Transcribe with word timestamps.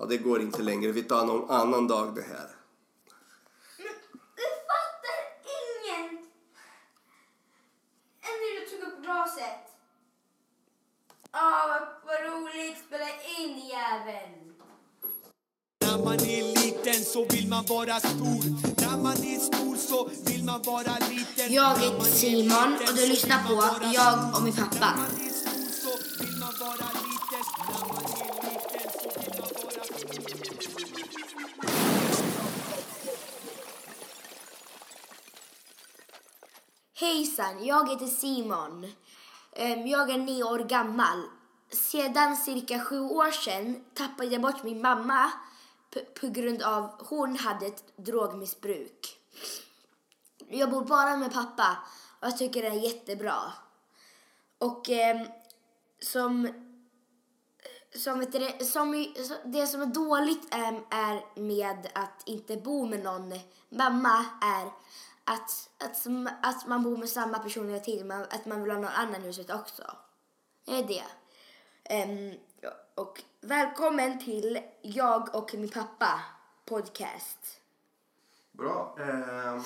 Ja, 0.00 0.06
det 0.06 0.16
går 0.16 0.42
inte 0.42 0.62
längre. 0.62 0.92
Vi 0.92 1.02
tar 1.02 1.26
någon 1.26 1.50
annan 1.50 1.88
dag 1.88 2.14
det 2.14 2.22
här. 2.22 2.48
Men 3.78 3.94
du 4.36 4.46
fattar 4.70 5.20
inget! 5.60 6.10
Ännu 8.28 8.46
du 8.60 8.70
tog 8.70 8.88
upp 8.88 9.02
glaset. 9.04 9.60
Ah, 11.30 11.68
vad, 11.68 11.82
vad 12.06 12.32
roligt. 12.32 12.78
Spela 12.86 13.08
in 13.38 13.58
jäveln. 13.68 14.54
När 15.80 16.04
man 16.04 16.14
är 16.14 16.42
liten 16.64 17.04
så 17.04 17.24
vill 17.24 17.48
man 17.48 17.64
vara 17.66 18.00
stor 18.00 18.42
När 18.80 19.02
man 19.02 19.12
är 19.12 19.38
stor 19.38 19.76
så 19.76 20.10
vill 20.26 20.44
man 20.44 20.62
vara 20.62 20.96
liten 21.10 21.52
Jag 21.52 21.78
heter 21.78 22.04
Simon 22.04 22.74
och 22.88 22.94
du 22.96 23.06
lyssnar 23.06 23.48
på 23.48 23.84
Jag 23.94 24.36
och 24.36 24.42
min 24.42 24.56
pappa. 24.56 24.94
Hejsan, 37.20 37.64
jag 37.64 37.88
heter 37.88 38.06
Simon. 38.06 38.92
Ehm, 39.52 39.86
jag 39.86 40.10
är 40.10 40.18
nio 40.18 40.44
år 40.44 40.58
gammal. 40.58 41.22
Sedan 41.70 42.36
cirka 42.36 42.84
sju 42.84 43.00
år 43.00 43.30
sedan 43.30 43.84
tappade 43.94 44.28
jag 44.28 44.42
bort 44.42 44.62
min 44.62 44.82
mamma 44.82 45.30
på 46.20 46.28
grund 46.28 46.62
av 46.62 47.06
hon 47.08 47.36
hade 47.36 47.66
ett 47.66 47.96
drogmissbruk. 47.96 49.18
Jag 50.48 50.70
bor 50.70 50.84
bara 50.84 51.16
med 51.16 51.32
pappa 51.32 51.76
och 52.20 52.26
jag 52.26 52.38
tycker 52.38 52.62
det 52.62 52.68
är 52.68 52.84
jättebra. 52.84 53.52
Och 54.58 54.90
ehm, 54.90 55.26
som, 56.02 56.48
som, 57.94 58.20
det, 58.32 58.64
som, 58.64 59.06
det 59.44 59.66
som 59.66 59.82
är 59.82 59.86
dåligt 59.86 60.54
ehm, 60.54 60.80
är 60.90 61.40
med 61.40 61.88
att 61.94 62.22
inte 62.26 62.56
bo 62.56 62.86
med 62.86 63.04
någon 63.04 63.40
mamma 63.68 64.24
är 64.42 64.70
att, 65.30 65.70
att, 65.78 66.06
att 66.42 66.66
man 66.66 66.82
bor 66.82 66.96
med 66.96 67.08
samma 67.08 67.38
person 67.38 67.68
hela 67.68 67.84
tiden, 67.84 68.10
att 68.10 68.46
man 68.46 68.62
vill 68.62 68.70
ha 68.70 68.78
någon 68.78 68.90
annan 68.90 69.22
i 69.22 69.26
huset 69.26 69.50
också. 69.50 69.96
Det 70.64 70.72
är 70.72 70.86
det. 70.88 71.04
Ja, 72.60 72.70
och 72.94 73.22
välkommen 73.40 74.24
till 74.24 74.60
Jag 74.82 75.34
och 75.34 75.54
min 75.54 75.68
pappa 75.68 76.20
podcast. 76.64 77.60
Bra. 78.52 78.96
Ehm, 78.98 79.62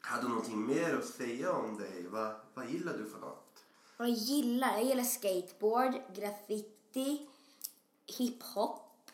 har 0.00 0.22
du 0.22 0.28
någonting 0.28 0.66
mer 0.66 0.96
att 0.96 1.04
säga 1.04 1.52
om 1.52 1.78
dig? 1.78 2.06
Vad, 2.08 2.34
vad 2.54 2.70
gillar 2.70 2.92
du 2.92 3.10
för 3.10 3.18
något? 3.18 3.64
Vad 3.96 4.08
jag 4.08 4.16
gillar? 4.16 4.72
Jag 4.72 4.84
gillar 4.84 5.04
skateboard, 5.04 5.94
graffiti, 6.14 7.28
hiphop. 8.06 9.10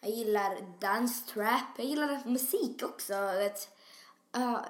Jag 0.00 0.10
gillar 0.10 0.78
dance, 0.80 1.32
trap. 1.32 1.68
Jag 1.76 1.86
gillar 1.86 2.22
musik 2.26 2.82
också. 2.82 3.14
Vet. 3.14 3.75
Ja, 4.36 4.64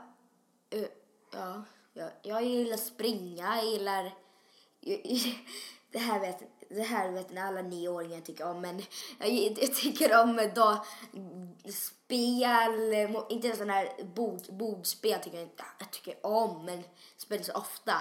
eh, 0.70 0.84
ja, 1.33 1.62
ja, 1.92 2.09
jag 2.22 2.45
gillar 2.45 2.77
springa. 2.77 3.56
Jag 3.56 3.64
gillar... 3.72 4.14
Det 5.92 5.98
här 5.98 6.20
vet, 6.20 6.42
det 6.69 6.83
här 6.83 7.12
vet 7.12 7.31
ni 7.31 7.41
alla 7.41 7.62
nioåringar 7.62 8.20
tycker 8.20 8.47
om. 8.50 8.61
Men 8.61 8.83
jag, 9.19 9.28
jag 9.61 9.75
tycker 9.75 10.22
om 10.22 10.50
då, 10.55 10.84
spel, 11.72 12.94
inte 13.28 13.53
sådana 13.56 13.72
här 13.72 14.05
bord, 14.14 14.41
bordspel 14.50 15.20
tycker 15.20 15.39
jag 15.39 15.48
jag 15.78 15.91
tycker 15.92 16.27
om. 16.27 16.64
Men 16.64 16.83
spelar 17.17 17.42
så 17.42 17.53
ofta. 17.53 17.94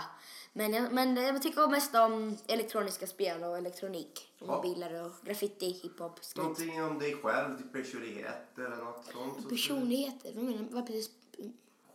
Men 0.53 0.73
jag, 0.73 0.93
men 0.93 1.17
jag 1.17 1.41
tycker 1.41 1.67
mest 1.67 1.95
om 1.95 2.37
elektroniska 2.47 3.07
spel 3.07 3.43
och 3.43 3.57
elektronik. 3.57 4.33
Ja. 4.39 4.45
Mobiler 4.45 5.05
och 5.05 5.11
graffiti, 5.25 5.71
hiphop, 5.83 6.19
skate. 6.21 6.41
Någonting 6.41 6.83
om 6.83 6.99
dig 6.99 7.15
själv, 7.15 7.57
din 7.57 7.69
personlighet 7.69 8.57
eller 8.57 8.75
något 8.77 9.05
sånt? 9.05 9.43
så- 9.43 9.49
Personligheter, 9.49 10.31
vad 10.35 10.43
menar 10.43 10.81
precis? 10.81 11.09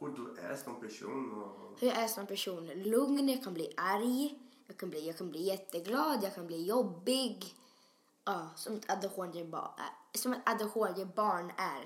Hur 0.01 0.09
du 0.09 0.41
är 0.41 0.57
som 0.57 0.81
person 0.81 1.43
och... 1.43 1.81
Hur 1.81 1.89
jag 1.89 1.97
är 1.97 2.09
som 2.09 2.27
person? 2.27 2.67
Lugn, 2.67 3.29
jag 3.29 3.45
kan 3.45 3.55
bli 3.55 3.75
arg, 3.77 4.39
jag 4.67 4.77
kan 4.77 4.91
bli, 4.91 5.07
jag 5.07 5.19
kan 5.19 5.31
bli 5.31 5.43
jätteglad, 5.43 6.21
jag 6.23 6.35
kan 6.35 6.47
bli 6.47 6.67
jobbig. 6.67 7.55
Ja, 8.25 8.51
som 8.57 8.75
ett 8.75 8.91
ADHD-barn, 8.91 9.71
ett 10.13 10.49
ADHD-barn 10.49 11.53
är. 11.57 11.85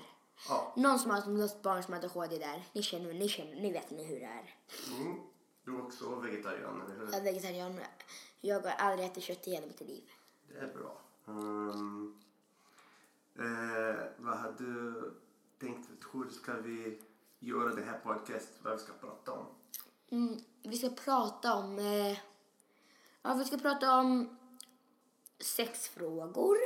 Ja. 0.49 0.73
Någon 0.77 0.99
som 0.99 1.11
har 1.11 1.25
något 1.25 1.61
barn 1.61 1.83
som 1.83 1.93
har 1.93 1.99
ADHD 1.99 2.37
där, 2.37 2.63
ni 2.73 2.81
känner, 2.83 3.13
ni 3.13 3.27
känner, 3.27 3.55
ni 3.55 3.71
vet 3.71 3.91
ni 3.91 4.03
hur 4.03 4.19
det 4.19 4.25
är. 4.25 4.55
Mm. 4.97 5.19
Du 5.63 5.75
är 5.75 5.81
också 5.81 6.15
vegetarian, 6.15 6.81
eller 6.81 6.95
hur? 6.95 7.05
Jag 7.05 7.15
är 7.15 7.23
vegetarian, 7.23 7.79
jag 8.41 8.59
har 8.59 8.69
aldrig 8.69 9.09
ätit 9.09 9.23
kött 9.23 9.47
i 9.47 9.51
hela 9.51 9.67
mitt 9.67 9.81
liv. 9.81 10.03
Det 10.47 10.57
är 10.57 10.73
bra. 10.73 11.01
Ehm, 11.27 12.19
eh, 13.39 14.05
vad 14.17 14.37
har 14.37 14.55
du 14.57 15.01
tänkt? 15.59 15.89
Hur 16.11 16.29
ska 16.29 16.53
vi 16.53 16.99
göra 17.45 17.75
det 17.75 17.81
här 17.83 17.97
podcast? 17.97 18.49
Vad 18.63 18.73
vi 18.73 18.79
ska 18.79 18.93
prata 18.93 19.31
om? 19.31 19.45
Mm, 20.11 20.37
vi 20.63 20.77
ska 20.77 20.89
prata 20.89 21.53
om... 21.53 21.79
Eh, 21.79 22.17
ja, 23.21 23.33
vi 23.33 23.45
ska 23.45 23.57
prata 23.57 23.97
om 23.97 24.37
sexfrågor 25.39 26.57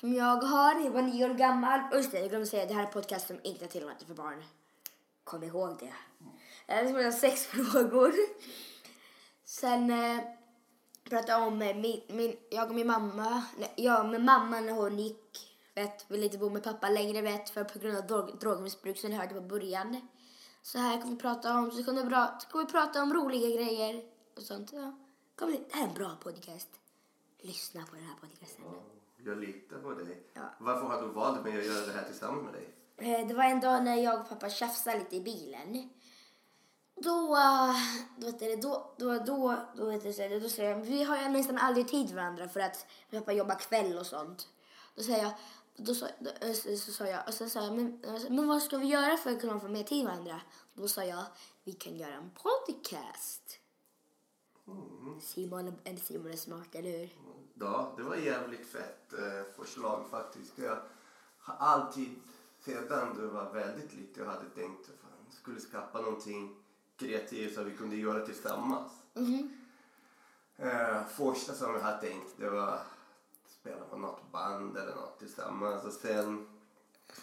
som 0.00 0.14
jag 0.14 0.36
har. 0.36 0.80
Jag 0.84 0.90
var 0.90 1.02
nio 1.02 1.30
år 1.30 1.34
gammal. 1.34 1.80
Och 1.90 1.96
Just 1.96 2.10
det, 2.12 2.20
jag 2.20 2.28
glömde 2.28 2.46
säga 2.46 2.66
det 2.66 2.74
här 2.74 2.82
är 2.82 2.86
en 2.86 2.92
podcast 2.92 3.26
som 3.26 3.40
inte 3.42 3.64
är 3.64 3.68
tillåtet 3.68 4.06
för 4.06 4.14
barn. 4.14 4.44
Kom 5.24 5.42
ihåg 5.42 5.78
det. 5.78 5.94
Eh, 6.66 6.82
Vi 6.82 6.88
ska 6.88 6.94
prata 6.94 7.06
om 7.06 7.12
sexfrågor. 7.12 8.12
Sen 9.44 9.90
eh, 9.90 10.20
prata 11.04 11.38
om 11.38 11.62
eh, 11.62 11.76
min, 11.76 12.00
min, 12.08 12.36
jag 12.50 12.68
och 12.68 12.74
min 12.74 12.86
mamma. 12.86 13.44
Nej, 13.58 13.72
jag 13.76 14.08
med 14.08 14.24
mamma 14.24 14.60
när 14.60 14.72
hon 14.72 14.98
gick. 14.98 15.53
Vet, 15.74 16.10
ville 16.10 16.24
inte 16.24 16.38
bo 16.38 16.50
med 16.50 16.62
pappa 16.64 16.88
längre 16.88 17.22
vet, 17.22 17.50
för 17.50 17.64
på 17.64 17.78
grund 17.78 17.96
av 17.96 18.06
drog, 18.06 18.38
drogmissbruk 18.38 18.98
som 18.98 19.10
ni 19.10 19.16
hörde 19.16 19.34
på 19.34 19.40
början. 19.40 20.08
Så 20.62 20.78
här 20.78 21.00
kommer 21.00 21.14
vi 21.14 21.20
prata 21.20 21.58
om, 21.58 21.70
så 21.70 21.84
kommer 21.84 22.02
vi, 22.02 22.08
bra, 22.08 22.38
så 22.40 22.48
kommer 22.48 22.64
vi 22.64 22.72
prata 22.72 23.02
om 23.02 23.14
roliga 23.14 23.56
grejer 23.56 24.04
och 24.36 24.42
sånt. 24.42 24.72
Ja. 24.72 24.98
Kommer 25.36 25.52
det, 25.52 25.58
här 25.72 25.84
är 25.84 25.88
en 25.88 25.94
bra 25.94 26.16
podcast. 26.22 26.68
Lyssna 27.40 27.86
på 27.86 27.96
den 27.96 28.04
här 28.04 28.14
podcasten. 28.20 28.64
Jag 29.16 29.38
litar 29.38 29.78
på 29.78 29.94
dig. 29.94 30.22
Ja. 30.34 30.42
Varför 30.58 30.86
har 30.86 31.02
du 31.02 31.08
valt 31.08 31.44
mig 31.44 31.58
att 31.58 31.66
göra 31.66 31.86
det 31.86 31.92
här 31.92 32.04
tillsammans 32.04 32.44
med 32.44 32.52
dig? 32.54 32.68
Eh, 32.96 33.26
Det 33.28 33.34
var 33.34 33.44
en 33.44 33.60
dag 33.60 33.84
när 33.84 33.96
jag 33.96 34.20
och 34.20 34.28
pappa 34.28 34.50
tjafsade 34.50 34.98
lite 34.98 35.16
i 35.16 35.20
bilen. 35.20 35.90
Då, 36.96 37.36
eh, 37.36 37.74
då, 38.16 38.26
vet 38.26 38.38
du, 38.38 38.56
då, 38.56 38.94
då, 38.98 39.18
då, 39.18 39.56
då, 39.76 39.84
vet 39.86 40.02
du, 40.02 40.40
då 40.40 40.48
säger 40.48 40.70
jag, 40.70 40.78
vi 40.84 41.04
har 41.04 41.22
ju 41.22 41.28
nästan 41.28 41.58
aldrig 41.58 41.88
tid 41.88 42.08
för 42.08 42.16
varandra 42.16 42.48
för 42.48 42.60
att 42.60 42.86
pappa 43.10 43.32
jobbar 43.32 43.54
kväll 43.54 43.98
och 43.98 44.06
sånt. 44.06 44.48
Då 44.94 45.02
säger 45.02 45.22
jag, 45.22 45.32
då, 45.76 45.94
sa- 45.94 46.08
då, 46.20 46.30
eh, 46.46 46.52
så, 46.76 46.92
sa 46.92 47.06
jag, 47.06 47.28
och 47.28 47.34
sen 47.34 47.50
sa 47.50 47.64
jag, 47.64 47.72
men, 47.76 48.04
eh, 48.04 48.22
men 48.30 48.48
vad 48.48 48.62
ska 48.62 48.78
vi 48.78 48.86
göra 48.86 49.16
för 49.16 49.30
att 49.30 49.40
kunna 49.40 49.60
få 49.60 49.68
mer 49.68 49.82
tid 49.82 50.04
med 50.04 50.12
varandra? 50.14 50.40
Då 50.74 50.88
sa 50.88 51.04
jag, 51.04 51.24
vi 51.64 51.72
kan 51.72 51.96
göra 51.96 52.14
en 52.14 52.30
podcast. 52.30 53.58
Simon, 55.20 55.68
är- 55.84 55.96
Simon 55.96 56.32
är 56.32 56.36
smart, 56.36 56.74
eller 56.74 56.98
hur? 56.98 57.08
Ja, 57.54 57.94
det 57.96 58.02
var 58.02 58.16
jävligt 58.16 58.66
fett 58.66 59.12
eh, 59.12 59.52
förslag 59.64 60.06
faktiskt. 60.10 60.52
Jag 60.58 60.78
har 61.38 61.54
alltid, 61.54 62.08
sedan 62.64 63.14
du 63.16 63.26
var 63.26 63.52
väldigt 63.52 63.94
liten, 63.94 64.24
jag 64.24 64.30
hade 64.32 64.48
tänkt 64.50 64.80
att 64.88 65.00
fan, 65.00 65.10
skulle 65.30 65.60
skapa 65.60 66.00
någonting 66.00 66.56
kreativt 66.96 67.54
som 67.54 67.64
vi 67.64 67.76
kunde 67.76 67.96
göra 67.96 68.26
tillsammans. 68.26 68.92
Eh, 70.56 71.04
första 71.06 71.52
som 71.54 71.74
jag 71.74 71.80
hade 71.80 72.00
tänkt 72.00 72.34
det 72.36 72.50
var 72.50 72.80
att 73.64 73.70
spela 73.70 73.84
på 73.84 73.96
något 73.96 74.32
band 74.32 74.76
eller 74.76 74.94
något 74.94 75.18
tillsammans 75.18 75.84
och 75.84 75.92
sen 75.92 76.46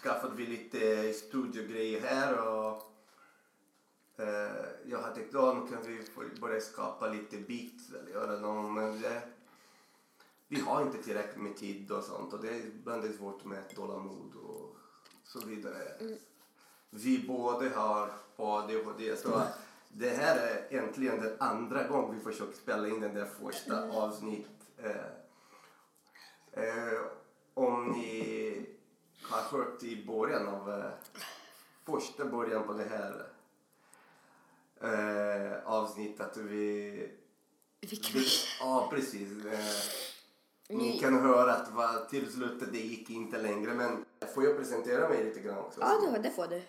skaffade 0.02 0.34
vi 0.34 0.46
lite 0.46 1.12
studiogrejer 1.12 2.00
här 2.00 2.48
och 2.48 2.92
eh, 4.16 4.66
jag 4.86 5.02
hade 5.02 5.14
tänkt 5.14 5.32
då 5.32 5.52
kan 5.52 5.82
vi 5.82 6.40
börja 6.40 6.60
skapa 6.60 7.08
lite 7.08 7.36
beats 7.36 7.90
eller 7.90 8.10
göra 8.10 8.40
någon 8.40 8.74
men 8.74 9.00
det, 9.00 9.22
vi 10.48 10.60
har 10.60 10.82
inte 10.82 11.02
tillräckligt 11.02 11.42
med 11.42 11.56
tid 11.56 11.90
och 11.90 12.04
sånt 12.04 12.32
och 12.32 12.42
det 12.42 12.48
är 12.48 12.66
ibland 12.66 13.14
svårt 13.14 13.44
med 13.44 13.74
tålamod 13.74 14.34
och 14.34 14.76
så 15.24 15.46
vidare. 15.46 16.18
Vi 16.90 17.24
båda 17.28 17.68
har 17.78 18.10
ADHD 18.36 19.16
så 19.16 19.42
det 19.88 20.10
här 20.10 20.36
är 20.36 20.78
äntligen 20.78 21.20
den 21.20 21.36
andra 21.38 21.88
gången 21.88 22.14
vi 22.14 22.20
försöker 22.20 22.56
spela 22.56 22.88
in 22.88 23.00
den 23.00 23.14
där 23.14 23.26
första 23.26 23.90
avsnitt. 23.90 24.48
Eh, 24.76 25.21
eh, 26.52 27.00
om 27.54 27.88
ni 27.88 28.66
har 29.22 29.58
hört 29.58 29.82
i 29.82 30.06
början 30.06 30.48
av 30.48 30.70
eh, 30.72 30.90
första 31.84 32.24
början 32.24 32.66
på 32.66 32.72
det 32.72 32.84
här 32.84 33.26
eh, 34.80 35.66
avsnittet 35.66 36.20
att 36.20 36.36
vi 36.36 37.10
Vilken... 37.80 38.20
det, 38.20 38.26
ja, 38.60 38.88
precis. 38.90 39.44
Eh, 39.44 40.76
ni 40.76 40.98
kan 40.98 41.14
höra 41.20 41.54
att 41.54 41.72
va, 41.72 42.06
till 42.10 42.32
slutet 42.32 42.72
det 42.72 42.78
gick 42.78 43.10
inte 43.10 43.38
längre. 43.38 43.74
Men 43.74 44.04
får 44.34 44.44
jag 44.44 44.56
presentera 44.56 45.08
mig 45.08 45.24
lite 45.24 45.40
grann 45.40 45.58
också? 45.58 45.80
Ja, 45.80 46.00
det, 46.00 46.18
det 46.18 46.30
får 46.30 46.46
du. 46.46 46.62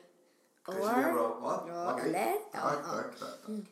Kanske 0.65 0.83
det 0.83 0.89
är 1.07 1.13
bra. 1.13 1.65
Ja, 1.67 1.99
eller? 1.99 2.19
Ja, 2.51 2.59
Tack, 2.59 2.85
tack, 2.85 3.19
tack. 3.19 3.29
tack. 3.45 3.65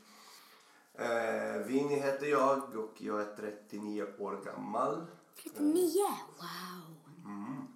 Eh, 0.94 1.58
Vinny 1.66 1.96
heter 1.96 2.26
jag 2.26 2.76
och 2.76 2.94
jag 2.98 3.22
är 3.22 3.36
39 3.36 4.06
år 4.20 4.42
gammal. 4.46 5.06
39? 5.44 5.92
Wow. 6.38 6.96
Mm. 7.26 7.68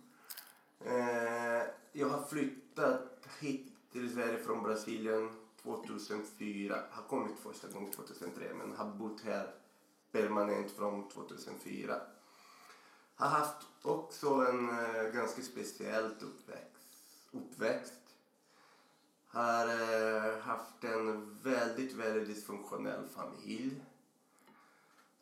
Eh, 0.79 1.63
jag 1.91 2.09
har 2.09 2.23
flyttat 2.25 3.27
hit 3.39 3.73
till 3.91 4.13
Sverige 4.13 4.37
från 4.37 4.63
Brasilien 4.63 5.29
2004. 5.63 6.83
Har 6.91 7.03
kommit 7.03 7.39
första 7.39 7.67
gången 7.67 7.91
2003 7.91 8.53
men 8.53 8.75
har 8.75 8.91
bott 8.91 9.21
här 9.21 9.53
permanent 10.11 10.71
från 10.71 11.09
2004. 11.09 12.01
Har 13.15 13.27
haft 13.29 13.67
också 13.81 14.27
en 14.27 14.69
eh, 14.69 15.03
ganska 15.13 15.41
speciell 15.41 16.05
uppväxt. 16.05 17.27
uppväxt. 17.31 18.01
Har 19.27 19.67
eh, 19.67 20.39
haft 20.39 20.83
en 20.83 21.37
väldigt, 21.43 21.93
väldigt 21.93 22.27
dysfunktionell 22.27 23.07
familj. 23.07 23.81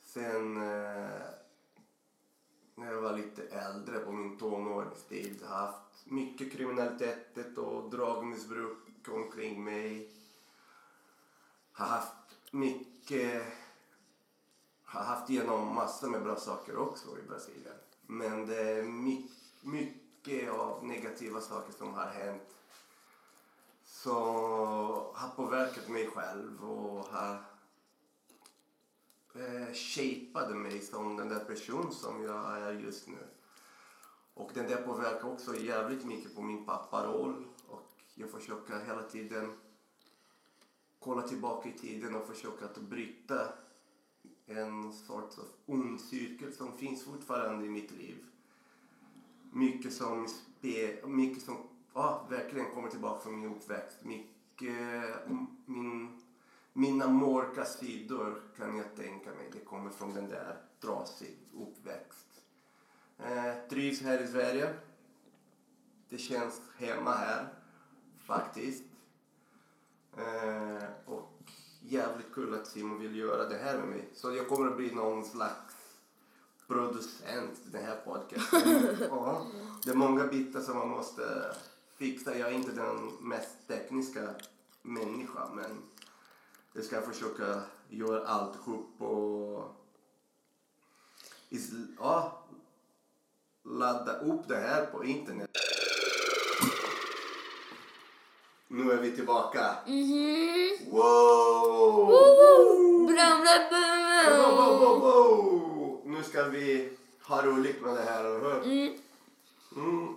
Sen 0.01 0.57
eh, 0.57 1.43
när 2.75 2.92
jag 2.92 3.02
var 3.02 3.18
lite 3.18 3.44
äldre 3.44 4.00
på 4.00 4.12
min 4.12 4.38
tonårstid 4.38 5.44
haft 5.44 6.06
mycket 6.06 6.52
kriminalitet 6.52 7.58
och 7.58 7.90
drogmissbruk 7.90 8.78
omkring 9.08 9.64
mig. 9.64 10.10
Har 11.72 11.86
haft 11.86 12.36
mycket 12.52 13.44
har 14.84 15.04
haft 15.04 15.30
igenom 15.30 15.75
massor 15.75 16.10
med 16.10 16.24
bra 16.24 16.36
saker 16.36 16.78
också 16.78 17.20
i 17.20 17.28
Brasilien. 17.28 17.75
Men 18.08 18.48
det 18.48 18.62
är 18.62 18.84
mycket, 18.84 19.64
mycket 19.64 20.52
av 20.52 20.86
negativa 20.86 21.42
saker 21.42 21.74
som 21.74 21.94
har 21.94 22.06
hänt 22.06 22.54
som 23.86 24.25
har 25.14 25.30
påverkat 25.36 25.88
mig 25.88 26.08
själv 26.08 26.64
och 26.64 27.06
har 27.06 27.38
eh, 29.35 30.56
mig 30.56 30.81
som 30.81 31.18
den 31.18 31.30
där 31.30 31.45
person 31.45 31.91
som 31.91 32.24
jag 32.24 32.57
är 32.57 32.71
just 32.71 33.07
nu. 33.07 33.27
Och 34.33 34.51
den 34.53 34.68
där 34.68 34.81
påverkar 34.81 35.31
också 35.31 35.56
jävligt 35.56 36.06
mycket 36.06 36.35
på 36.35 36.41
min 36.41 36.65
papparoll 36.65 37.45
och 37.68 37.91
jag 38.15 38.30
försöker 38.30 38.85
hela 38.85 39.03
tiden 39.03 39.53
kolla 41.00 41.21
tillbaka 41.21 41.69
i 41.69 41.71
tiden 41.71 42.15
och 42.15 42.27
försöka 42.27 42.65
att 42.65 42.77
bryta 42.77 43.47
en 44.45 44.94
sorts 44.94 45.39
av 45.39 45.45
ond 45.65 46.01
cirkel 46.01 46.53
som 46.53 46.77
finns 46.77 47.03
fortfarande 47.03 47.65
i 47.65 47.69
mitt 47.69 47.91
liv. 47.91 48.25
Mycket 49.51 49.94
som, 49.94 50.27
spe, 50.27 51.07
mycket 51.07 51.44
som 51.44 51.57
ah, 51.94 52.27
verkligen 52.29 52.71
kommer 52.71 52.89
tillbaka 52.89 53.19
från 53.19 53.39
min 53.39 53.51
uppväxt. 53.56 53.97
Mycket, 54.03 55.25
mm, 55.25 55.47
min, 55.65 56.21
mina 56.74 57.08
mörka 57.08 57.66
sidor 57.66 58.42
kan 58.58 58.78
jag 58.78 58.96
tänka 58.96 59.30
mig. 59.30 59.50
Det 59.54 59.60
kommer 59.60 59.90
från 59.90 60.14
den 60.14 60.30
där 60.30 60.58
trasig 60.81 61.38
uppväxt. 61.54 62.28
Eh, 63.20 63.70
trivs 63.70 64.02
här 64.02 64.24
i 64.24 64.28
Sverige. 64.28 64.74
Det 66.10 66.18
känns 66.18 66.62
hemma 66.78 67.12
här, 67.12 67.48
faktiskt. 68.25 68.84
Eh, 70.18 70.84
och 71.06 71.52
jävligt 71.81 72.34
kul 72.34 72.54
att 72.54 72.68
Simon 72.68 73.00
vill 73.00 73.16
göra 73.16 73.50
det 73.50 73.58
här 73.58 73.78
med 73.78 73.88
mig. 73.88 74.10
Så 74.14 74.36
jag 74.36 74.48
kommer 74.48 74.68
att 74.68 74.78
bli 74.78 74.96
någon 74.96 75.25
slags 75.25 75.75
producent 76.68 77.60
i 77.66 77.70
den 77.70 77.86
här 77.86 77.96
podcasten. 78.06 78.98
ja, 79.10 79.48
det 79.84 79.92
är 79.92 79.96
många 79.96 80.28
bitar 80.28 80.62
som 80.62 80.78
man 80.78 80.90
måste 80.90 81.56
fixa. 81.98 82.38
Jag 82.38 82.50
är 82.50 82.54
inte 82.54 82.72
den 82.72 83.12
mest 83.22 83.68
tekniska 83.68 84.36
människan 84.81 85.56
men 85.56 85.81
jag 86.74 86.86
ska 86.86 87.02
försöka 87.02 87.62
göra 87.90 88.28
alltihop 88.28 89.02
och 89.02 89.75
ja, 92.00 92.44
ladda 93.66 94.20
upp 94.20 94.48
det 94.48 94.58
här 94.58 94.86
på 94.86 95.06
internet. 95.06 95.50
Nu 98.68 98.92
är 98.92 98.98
vi 98.98 99.12
tillbaka. 99.12 99.75
Bra, 100.92 101.04
bra, 103.08 103.34
Wow, 104.38 104.56
wow, 104.56 104.80
wow, 104.80 105.00
bra. 105.00 105.00
wow. 105.00 106.02
Nu 106.06 106.24
ska 106.24 106.44
vi 106.44 106.98
ha 107.22 107.42
roligt 107.46 107.81
med 107.81 107.96
det 107.96 108.02
här, 108.02 108.25
eller 108.25 108.40
hur? 108.40 108.64
Mm. 108.64 108.98
Mm. 109.75 110.16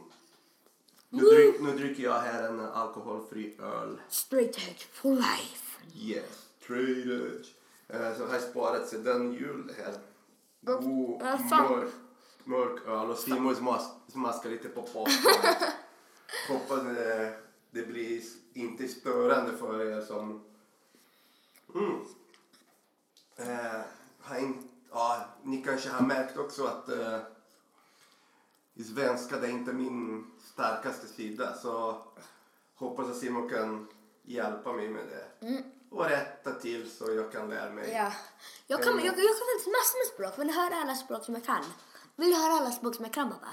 Nu, 1.08 1.22
dryck, 1.22 1.60
nu 1.60 1.72
dricker 1.72 2.02
jag 2.02 2.20
här 2.20 2.42
en 2.48 2.60
alkoholfri 2.60 3.56
öl. 3.60 4.00
Straight 4.08 4.58
edge 4.58 4.86
for 4.92 5.10
life. 5.14 5.62
Yes, 5.94 6.45
edge. 6.74 7.54
Eh, 7.88 8.16
Så 8.16 8.26
har 8.26 8.38
sparat 8.38 8.88
sedan 8.88 9.32
jul 9.32 9.72
här. 9.78 9.94
God, 10.60 11.22
mörk, 11.50 11.92
mörk 12.44 12.86
öl 12.86 13.10
och 13.10 13.18
Simon 13.18 13.56
smas, 13.56 13.90
smaskar 14.08 14.50
lite 14.50 14.68
på 14.68 14.82
poppen. 14.82 15.12
Hoppas 16.48 16.82
det, 16.82 17.38
det 17.70 17.82
blir 17.82 18.22
inte 18.52 18.88
störande 18.88 19.56
för 19.56 19.80
er 19.80 20.00
som... 20.00 20.44
Mm. 21.74 22.00
Eh, 23.36 23.80
har 24.20 24.38
in, 24.38 24.68
ja, 24.90 25.24
ni 25.42 25.62
kanske 25.62 25.88
har 25.88 26.06
märkt 26.06 26.36
också 26.36 26.64
att 26.64 26.88
eh, 26.88 27.18
i 28.74 28.84
svenska 28.84 29.36
det 29.38 29.46
är 29.46 29.50
inte 29.50 29.72
min 29.72 30.30
starkaste 30.40 31.06
sida 31.06 31.54
så 31.54 32.02
hoppas 32.74 33.08
att 33.08 33.16
Simon 33.16 33.48
kan 33.48 33.88
hjälpa 34.22 34.72
mig 34.72 34.88
med 34.88 35.04
det. 35.08 35.46
Och 35.96 36.04
rätta 36.04 36.52
till 36.52 36.90
så 36.90 37.12
jag 37.12 37.32
kan 37.32 37.50
lära 37.50 37.70
mig. 37.70 37.92
Ja. 37.92 38.12
Jag 38.66 38.82
kan, 38.82 38.92
jag, 38.92 39.04
jag 39.04 39.14
kan 39.14 39.46
faktiskt 39.50 39.66
massor 39.66 39.98
med 39.98 40.06
språk. 40.14 40.38
Vill 40.38 40.46
du 40.46 40.54
höra 40.54 40.74
alla 40.82 40.94
språk 40.94 41.24
som 41.24 41.34
jag 41.34 41.44
kan? 41.44 41.64
Vill 42.16 42.30
du 42.30 42.36
höra 42.36 42.52
alla 42.52 42.70
språk 42.70 42.94
som 42.94 43.04
jag 43.04 43.14
kan, 43.14 43.30
pappa? 43.30 43.48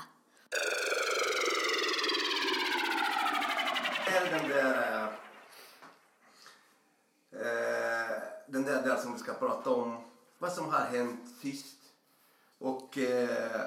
är 4.14 4.40
den 4.40 4.50
där... 4.50 5.08
Eh, 7.32 8.22
den 8.48 8.64
där, 8.64 8.84
där 8.84 8.96
som 8.96 9.14
vi 9.14 9.20
ska 9.20 9.34
prata 9.34 9.70
om. 9.70 9.98
Vad 10.38 10.54
som 10.54 10.70
har 10.70 10.80
hänt 10.80 11.40
sist. 11.42 11.78
Och 12.58 12.98
eh, 12.98 13.62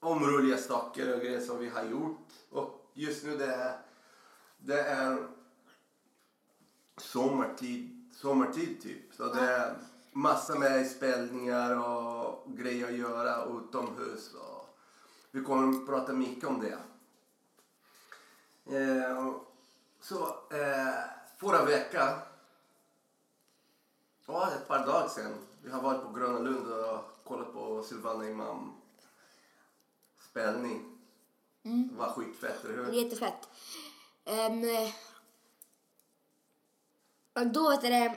om 0.00 0.26
roliga 0.26 0.58
saker 0.58 1.14
och 1.14 1.20
grejer 1.20 1.40
som 1.40 1.58
vi 1.58 1.68
har 1.68 1.84
gjort. 1.84 2.28
Och 2.50 2.90
just 2.94 3.24
nu 3.24 3.36
det 3.36 3.54
är, 3.54 3.78
det 4.58 4.80
är 4.80 5.28
sommartid, 6.96 8.10
sommartid 8.14 8.82
typ. 8.82 9.14
Så 9.14 9.34
det 9.34 9.40
är 9.40 9.76
massa 10.12 10.58
med 10.58 10.90
spelningar 10.90 11.88
och 11.88 12.44
grejer 12.46 12.86
att 12.86 12.96
göra 12.96 13.44
utomhus. 13.44 14.34
Och 14.34 14.78
vi 15.30 15.42
kommer 15.42 15.78
att 15.78 15.86
prata 15.86 16.12
mycket 16.12 16.48
om 16.48 16.60
det. 16.60 16.78
Eh, 18.76 19.34
så 20.00 20.22
eh, 20.50 20.94
förra 21.36 21.64
veckan, 21.64 22.18
ja 24.26 24.50
ett 24.52 24.68
par 24.68 24.86
dagar 24.86 25.08
sedan, 25.08 25.34
vi 25.62 25.70
har 25.70 25.82
varit 25.82 26.02
på 26.02 26.12
Gröna 26.12 26.38
Lund 26.38 26.72
och 26.72 27.24
kollat 27.24 27.52
på 27.52 27.82
Silvana 27.82 28.28
Imam 28.28 28.72
spelning. 30.30 30.98
Det 31.62 31.94
var 31.96 32.08
skitfett, 32.08 32.64
eller 32.64 32.84
hur? 32.84 32.92
jättefett. 32.92 33.48
Um, 34.24 34.64
och 37.34 37.46
då 37.46 37.70
vet 37.70 37.80
du 37.80 37.88
det, 37.88 38.16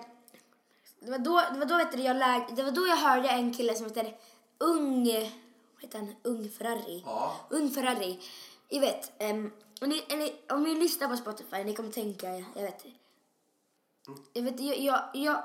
det 1.00 1.12
var 1.12 1.18
då, 1.18 1.42
det 1.54 1.60
var 1.60 1.66
då 1.66 1.78
vet 1.78 1.92
du, 1.92 2.02
jag 2.02 2.18
lär, 2.18 2.56
det 2.56 2.64
var 2.64 2.72
då 2.72 2.88
jag 2.88 2.96
hörde 2.96 3.30
en 3.30 3.54
kille 3.54 3.76
som 3.76 3.86
heter 3.86 4.18
Ung, 4.58 5.06
vad 5.74 5.82
heter 5.82 6.00
han? 6.00 6.16
Ung 6.24 6.50
Ferrari. 6.50 7.04
Ja. 7.06 7.36
Ung 7.50 7.70
Ferrari. 7.70 8.20
Jag 8.70 8.82
vet, 8.82 9.22
um, 9.22 9.52
om, 9.82 9.90
ni, 9.90 10.04
eller, 10.10 10.54
om 10.54 10.64
ni 10.64 10.76
lyssnar 10.76 11.08
på 11.08 11.18
Spotify, 11.18 11.64
ni 11.64 11.74
kommer 11.74 11.92
tänka, 11.92 12.30
jag 12.56 12.62
vet. 12.62 12.86
Jag 14.34 14.44
vet, 14.44 14.60
jag, 14.60 14.78
jag, 14.80 15.04
jag, 15.14 15.44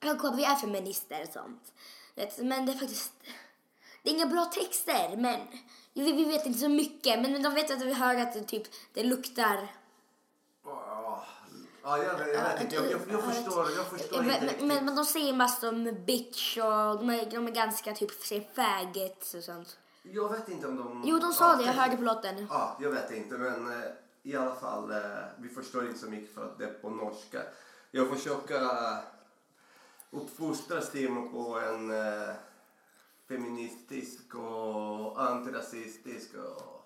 jag 0.00 0.36
vi 0.36 0.44
är 0.44 0.56
feminister 0.56 1.22
och 1.22 1.32
sånt. 1.32 1.72
Vet, 2.14 2.38
men 2.38 2.66
det 2.66 2.72
är 2.72 2.76
faktiskt, 2.76 3.12
det 4.02 4.10
är 4.10 4.14
inga 4.14 4.26
bra 4.26 4.44
texter, 4.44 5.16
men 5.16 5.40
vi, 5.94 6.12
vi 6.12 6.24
vet 6.24 6.46
inte 6.46 6.58
så 6.58 6.68
mycket. 6.68 7.22
Men 7.22 7.42
de 7.42 7.54
vet 7.54 7.70
att 7.70 7.82
vi 7.82 7.92
hör 7.92 8.14
att 8.14 8.32
det, 8.32 8.42
typ, 8.42 8.62
det 8.92 9.02
luktar. 9.02 9.68
Ja, 11.88 11.98
ja 11.98 12.18
jag, 12.18 12.34
jag 12.34 12.62
inte. 12.62 12.74
Jag, 12.74 12.84
jag, 12.84 13.00
jag 13.10 13.24
förstår, 13.34 13.70
jag 13.76 13.86
förstår 13.86 14.22
men, 14.22 14.42
inte 14.42 14.64
men, 14.64 14.84
men, 14.84 14.96
de 14.96 15.04
säger 15.04 15.32
massor 15.32 15.68
om 15.68 15.96
bitch 16.06 16.56
och 16.56 16.98
de 16.98 17.10
är, 17.10 17.30
de 17.30 17.46
är 17.46 17.50
ganska 17.50 17.94
typ, 17.94 18.10
faggots 18.54 19.34
och 19.34 19.44
sånt. 19.44 19.78
Jag 20.02 20.28
vet 20.28 20.48
inte 20.48 20.66
om 20.66 20.76
de... 20.76 21.02
Jo, 21.06 21.18
de 21.18 21.32
sa 21.32 21.50
ja, 21.50 21.56
det, 21.56 21.64
jag 21.64 21.72
hörde 21.72 21.96
på 21.96 22.02
låten. 22.02 22.46
Ja, 22.50 22.76
jag 22.80 22.90
vet 22.90 23.10
inte, 23.10 23.38
men 23.38 23.66
eh, 23.66 23.88
i 24.22 24.36
alla 24.36 24.54
fall, 24.54 24.90
eh, 24.90 24.98
vi 25.38 25.48
förstår 25.48 25.86
inte 25.86 25.98
så 25.98 26.06
mycket 26.06 26.34
för 26.34 26.44
att 26.44 26.58
det 26.58 26.64
är 26.64 26.72
på 26.72 26.90
norska. 26.90 27.42
Jag 27.90 28.08
försöker 28.08 28.62
uh, 28.62 28.98
uppfostra 30.10 30.80
Simon 30.80 31.32
på 31.32 31.58
en 31.58 31.90
eh, 31.90 32.34
feministisk 33.28 34.34
och 34.34 35.22
antirasistisk 35.22 36.30
och 36.34 36.77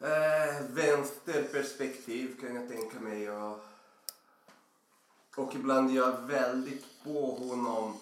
eh, 0.00 0.66
vänsterperspektiv 0.70 2.40
kan 2.40 2.54
jag 2.54 2.68
tänka 2.68 3.00
mig. 3.00 3.30
Och, 3.30 3.64
och 5.36 5.54
ibland 5.54 5.90
är 5.90 5.94
jag 5.94 6.20
väldigt 6.26 7.04
på 7.04 7.34
honom 7.34 7.96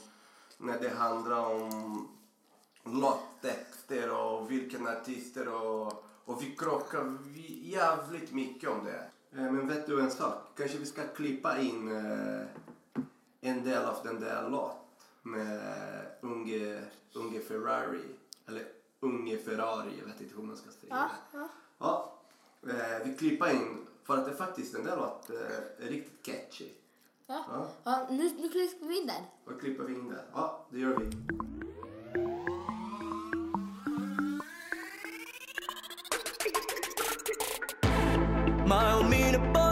när 0.59 0.81
det 0.81 0.89
handlar 0.89 1.45
om 1.45 2.09
lagtext 2.85 3.75
texter 3.89 4.11
och 4.11 4.51
vilken 4.51 4.87
artister 4.87 5.49
och, 5.49 6.05
och 6.25 6.43
vi 6.43 6.57
krockar 6.57 7.19
jävligt 7.63 8.33
mycket 8.33 8.71
om 8.71 8.85
det. 8.85 9.11
Eh, 9.33 9.53
Men 9.53 9.69
vet 9.69 9.87
du 9.87 10.01
en 10.01 10.11
sak? 10.11 10.35
Kanske 10.57 10.79
vi 10.79 10.87
ska 10.87 11.03
klippa 11.17 11.59
in 11.59 11.97
eh, 11.97 12.47
en 13.41 13.65
del 13.65 13.85
av 13.85 13.97
den 14.05 14.21
där 14.21 14.49
låt 14.51 14.77
med 15.23 16.07
Unge, 16.21 16.85
Unge 17.15 17.41
Ferrari. 17.41 18.05
Eller 18.47 18.67
Unge 19.01 19.39
Ferrari, 19.39 19.99
jag 19.99 20.07
vet 20.07 20.21
inte 20.21 20.35
hur 20.37 20.43
man 20.43 20.57
ska 20.57 20.71
säga 20.71 20.87
Ja, 20.89 21.09
ja. 21.33 21.49
Ja, 21.78 22.12
eh, 22.66 23.04
vi 23.04 23.16
klipper 23.16 23.50
in 23.50 23.87
för 24.04 24.19
att 24.19 24.25
det 24.25 24.35
faktiskt 24.35 24.73
den 24.73 24.85
där 24.85 24.97
låt 24.97 25.31
eh, 25.31 25.87
är 25.87 25.90
riktigt 25.90 26.23
catchy. 26.23 26.69
Ja. 27.26 27.45
Ja. 27.49 27.69
ja 27.85 28.07
nu, 28.11 28.31
nu 28.38 28.49
klipper 28.49 28.87
vi 28.87 29.00
in 29.00 29.07
den. 29.07 29.23
Då 29.45 29.59
klipper 29.59 29.85
vi 29.85 29.95
in 29.95 30.09
det. 30.09 30.25
Ja, 30.33 30.66
det 30.71 30.78
gör 30.78 30.97
vi. 30.97 31.04
Mig 38.69 38.95
och 38.99 39.11
mina 39.11 39.63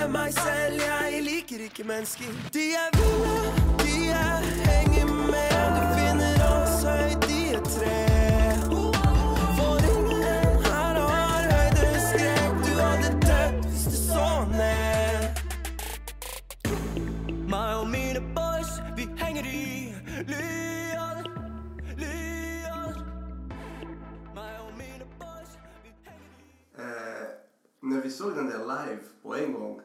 med 0.00 0.10
mig 0.10 0.32
själv, 0.32 0.80
jag 0.80 1.14
är 1.14 1.22
lika 1.22 1.54
icke 1.54 1.84
De 2.52 2.74
er 2.74 2.90
vilda, 2.96 3.40
de 3.78 4.10
er 4.10 4.42
henger 4.66 5.06
med. 5.06 5.66
Du 5.76 5.82
finner 5.96 6.36
oss 6.52 6.84
höjt 6.84 7.20
de 7.20 7.50
er 7.54 7.60
tre. 7.60 8.06
For 9.58 9.76
ingen 9.96 10.64
her 10.64 10.94
har 11.10 11.42
høydeskrekk 11.52 12.54
Du 12.66 12.72
hadde 12.80 13.10
dødd 13.28 13.64
hvis 13.64 13.84
du 13.84 13.90
så 13.90 14.44
ned 14.50 15.30
boys, 18.34 18.72
vi 18.96 19.02
i 19.02 19.94
lyan, 20.26 21.24
lyan 21.98 22.94
boys, 25.18 25.52
vi 25.82 25.88
i 25.88 26.82
eh, 26.82 27.26
när 27.80 28.02
vi 28.02 28.10
såg 28.10 28.34
den 28.36 28.46
där 28.46 28.58
live 28.58 29.02
på 29.22 29.36
en 29.36 29.52
gång, 29.52 29.80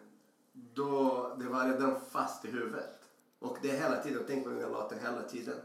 då 0.75 1.35
det 1.39 1.45
var 1.45 1.65
redan 1.65 2.01
fast 2.11 2.45
i 2.45 2.47
huvudet. 2.47 3.01
Och 3.39 3.57
det 3.61 3.69
är 3.69 3.77
hela 3.77 4.03
tiden, 4.03 4.23
tänk 4.27 4.43
på 4.43 4.49
den 4.49 4.59
där 4.59 4.69
låten 4.69 4.99
hela 4.99 5.21
tiden. 5.23 5.61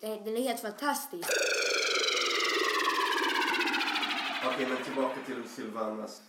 Det, 0.00 0.06
den 0.06 0.36
är 0.36 0.40
helt 0.40 0.60
fantastisk. 0.60 1.28
Okej, 4.46 4.66
men 4.68 4.84
tillbaka 4.84 5.16
till 5.26 5.48
Silvanas 5.48 6.22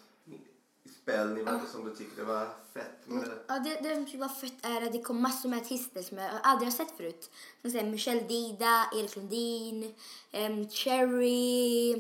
spelning, 1.02 1.46
vad 1.46 1.62
det 1.62 1.68
som 1.68 1.86
du 1.86 1.96
tyckte 1.96 2.24
var 2.24 2.48
fett 2.74 3.08
med 3.08 3.24
det. 3.24 3.38
Ja, 3.48 3.60
det, 3.60 3.80
det 3.82 4.10
som 4.10 4.20
var 4.20 4.30
fett 4.30 4.66
är 4.66 4.82
att 4.82 4.92
det 4.92 5.02
kom 5.02 5.22
massor 5.22 5.50
med 5.50 5.62
artister 5.62 6.02
som 6.02 6.18
jag 6.18 6.32
aldrig 6.44 6.68
har 6.68 6.78
sett 6.78 6.98
förut. 6.98 7.32
Som 7.62 7.72
säger 7.72 7.92
Michelle 7.92 8.22
Dida, 8.22 8.90
Erik 8.96 9.16
Lundin, 9.16 9.96
um, 10.34 10.70
Cherry... 10.70 11.94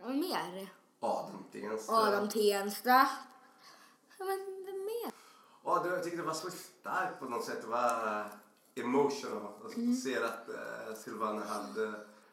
Vad 0.00 0.16
mer? 0.16 0.68
Adam 1.00 1.44
Tensta. 1.52 1.92
Adam 1.92 2.28
Tensta. 2.28 3.08
Men 4.18 4.64
vem 4.66 4.84
mer? 4.84 5.12
Ja, 5.64 5.82
det, 5.82 5.88
jag 5.88 6.02
tyckte 6.04 6.16
det 6.16 6.22
var 6.26 6.34
så 6.34 6.50
starkt 6.50 7.18
på 7.18 7.24
något 7.24 7.44
sätt. 7.44 7.62
Det 7.62 7.68
var 7.68 8.24
emotional. 8.74 9.52
Att 9.64 9.76
Mm. 9.76 9.96
se 9.96 10.22
att 10.22 10.48
uh, 10.48 10.94
Silvana 10.96 11.44
hade 11.44 11.92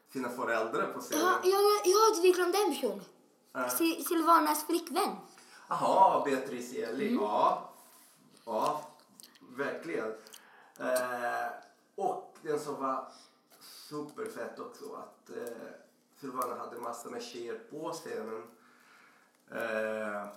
sina 0.09 0.29
föräldrar 0.29 0.93
på 0.93 0.99
scenen. 0.99 1.23
Ja, 1.25 1.39
ja, 1.43 1.59
ja, 1.59 1.81
ja 1.85 2.21
vi 2.21 2.31
glömde 2.31 2.57
en 2.57 2.73
person. 2.73 3.01
Ja. 3.51 3.59
Sil- 3.77 4.03
Silvanas 4.07 4.65
flickvän. 4.65 5.15
Jaha, 5.69 6.23
Beatrice 6.25 6.73
Eli. 6.73 7.15
Ja. 7.15 7.69
ja, 8.45 8.81
verkligen. 9.57 10.13
Eh, 10.79 11.47
och 11.95 12.37
den 12.41 12.59
som 12.59 12.75
var 12.81 13.11
superfett 13.61 14.59
också 14.59 14.93
att 14.93 15.29
eh, 15.29 15.53
Silvana 16.21 16.55
hade 16.55 16.77
massor 16.79 17.09
med 17.09 17.23
tjejer 17.23 17.59
på 17.69 17.91
scenen. 17.91 18.43
Eh, 19.51 20.27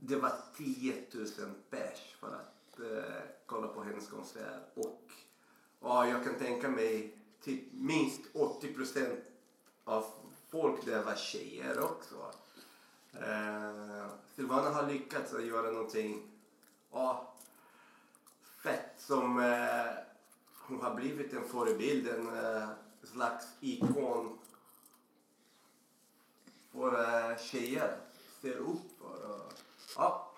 det 0.00 0.16
var 0.16 0.32
10 0.56 0.94
000 1.12 1.26
pers 1.70 2.16
för 2.20 2.26
att 2.26 2.80
eh, 2.80 3.22
kolla 3.46 3.68
på 3.68 3.82
hennes 3.82 4.08
konsert. 4.08 4.62
Och 4.74 5.10
ja, 5.80 6.08
jag 6.08 6.24
kan 6.24 6.34
tänka 6.34 6.68
mig 6.68 7.16
typ 7.42 7.72
minst 7.72 8.20
80 8.34 8.74
procent 8.74 9.20
av 9.84 10.04
folk 10.50 10.84
där 10.84 11.02
var 11.02 11.14
tjejer 11.14 11.80
också. 11.84 12.32
Eh, 13.12 14.06
Silvana 14.36 14.70
har 14.70 14.86
lyckats 14.86 15.34
att 15.34 15.46
göra 15.46 15.70
någonting 15.70 16.30
ja, 16.92 17.34
fett 18.62 18.94
som 18.98 19.38
eh, 19.40 19.92
hon 20.54 20.80
har 20.80 20.94
blivit 20.94 21.32
en 21.32 21.48
förebild, 21.48 22.08
en 22.08 22.44
eh, 22.44 22.68
slags 23.02 23.46
ikon 23.60 24.38
för 26.72 27.30
eh, 27.30 27.38
tjejer 27.38 27.96
ser 28.40 28.56
upp 28.56 28.89
ja, 29.96 30.32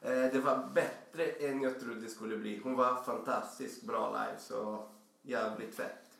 eh, 0.00 0.10
det 0.32 0.40
var 0.40 0.66
bättre 0.74 1.24
än 1.24 1.62
jag 1.62 1.80
trodde 1.80 2.00
det 2.00 2.08
skulle 2.10 2.36
bli. 2.36 2.60
Hon 2.64 2.76
var 2.76 3.02
fantastiskt 3.02 3.82
bra 3.82 4.10
live, 4.12 4.38
så 4.40 4.88
jävligt 5.22 5.74
fett. 5.74 6.10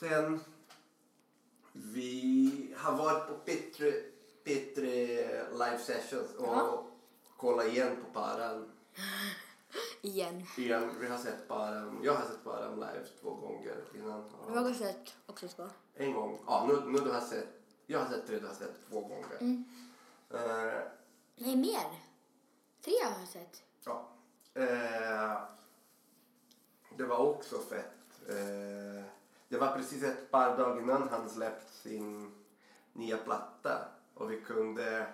Sen 0.00 0.40
vi 1.72 2.74
har 2.78 2.96
varit 2.96 3.26
på 3.28 3.34
bättre, 3.44 3.92
bättre 4.44 4.86
live 5.52 5.78
sessions 5.78 6.34
och 6.34 6.46
Ja. 6.46 6.86
kollat 7.36 7.66
igen 7.66 7.96
på 8.04 8.20
Paran. 8.20 8.70
Igen. 10.02 10.42
Igen, 10.56 10.90
vi 11.00 11.06
har 11.08 11.18
sett 11.18 11.48
Paran. 11.48 12.00
Jag 12.02 12.14
har 12.14 12.22
sett 12.26 12.44
Paran 12.44 12.74
live 12.74 13.04
två 13.20 13.30
gånger 13.34 13.84
innan. 13.94 14.24
Jag 14.48 14.60
har 14.60 14.72
sett 14.72 15.14
också 15.26 15.48
två. 15.48 15.66
En 15.94 16.12
gång. 16.12 16.38
Ja, 16.46 16.66
nu, 16.68 16.90
nu 16.92 16.98
du 16.98 17.10
har 17.10 17.20
sett. 17.20 17.48
Jag 17.86 17.98
har 17.98 18.10
sett 18.10 18.26
tre, 18.26 18.38
du 18.38 18.46
har 18.46 18.54
sett 18.54 18.88
två 18.90 19.00
gånger. 19.00 19.36
Mm. 19.40 19.64
Eh, 20.30 20.82
Nej, 21.42 21.56
mer. 21.56 21.86
Tre 22.84 22.92
har 23.04 23.20
jag 23.20 23.28
sett. 23.28 23.62
ja. 23.84 24.08
Eh, 24.54 25.38
det 26.96 27.04
var 27.04 27.18
också 27.18 27.58
fett. 27.58 28.28
Eh, 28.28 29.04
det 29.48 29.58
var 29.58 29.76
precis 29.76 30.02
ett 30.02 30.30
par 30.30 30.56
dagar 30.58 30.82
innan 30.82 31.08
han 31.08 31.30
släppt 31.30 31.74
sin 31.74 32.34
nya 32.92 33.16
platta. 33.16 33.88
Och 34.14 34.32
vi 34.32 34.40
kunde 34.40 35.06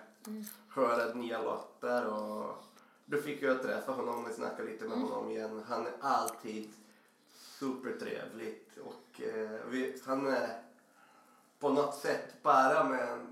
höra 0.69 1.13
nya 1.13 1.41
låtar 1.41 2.05
och 2.05 2.63
då 3.05 3.17
fick 3.17 3.41
jag 3.41 3.61
träffa 3.61 3.91
honom 3.91 4.25
och 4.25 4.31
snacka 4.31 4.63
lite 4.63 4.85
med 4.85 4.97
honom 4.97 5.31
igen. 5.31 5.63
Han 5.67 5.87
är 5.87 5.93
alltid 6.01 6.73
supertrevligt 7.35 8.77
och 8.77 9.21
eh, 9.21 9.59
vi, 9.69 10.01
han 10.05 10.27
är 10.27 10.61
på 11.59 11.69
något 11.69 11.95
sätt 11.95 12.43
bara 12.43 12.83
med 12.83 13.09
en, 13.09 13.26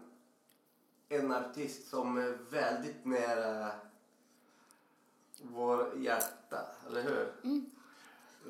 en 1.19 1.31
artist 1.31 1.89
som 1.89 2.17
är 2.17 2.37
väldigt 2.49 3.05
nära 3.05 3.71
vår 5.41 5.97
hjärta, 5.97 6.57
eller 6.87 7.01
hur? 7.03 7.33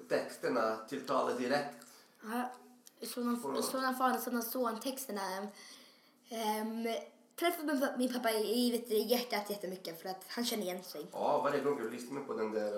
Texterna 0.10 0.77
tilltalar 0.89 1.34
direkt. 1.34 1.86
Ja, 2.24 2.50
far 3.98 4.13
och 4.15 4.19
såna 4.24 4.41
son-texterna. 4.41 5.22
Um, 6.62 6.88
träffade 7.36 7.74
min, 7.74 7.79
pa- 7.81 7.98
min 7.98 8.13
pappa 8.13 8.31
i 8.31 9.05
hjärtat 9.10 9.50
jättemycket 9.50 10.01
för 10.01 10.10
att 10.10 10.24
han 10.27 10.45
känner 10.45 10.63
igen 10.63 10.84
sig. 10.84 11.07
Ja, 11.12 11.41
varje 11.43 11.63
gång 11.63 11.79
jag 11.84 11.91
lyssnar 11.91 12.22
på 12.22 12.34
den 12.34 12.51
där 12.51 12.74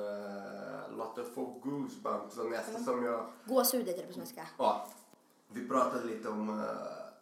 uh, 0.89 0.98
låten 0.98 1.25
får 1.36 1.60
goosebumps 1.60 2.36
så 2.36 2.44
nästan 2.44 2.84
som 2.84 3.06
jag... 3.06 3.25
Gåshud 3.46 3.88
heter 3.88 4.01
det 4.01 4.08
på 4.08 4.13
svenska. 4.13 4.48
Ja, 4.58 4.88
vi 5.50 5.67
pratade 5.67 6.06
lite 6.06 6.29
om 6.29 6.50
eh, 6.60 6.65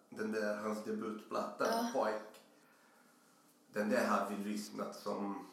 den 0.10 0.31
där, 0.31 0.55
hans 0.57 0.84
debutplatta, 0.84 1.65
Ja. 1.67 1.89
Pojk. 1.93 2.35
Den 3.75 3.89
där 3.89 4.08
har 4.08 4.29
vi 4.29 4.50
lyssnat 4.50 4.96
som... 4.96 5.48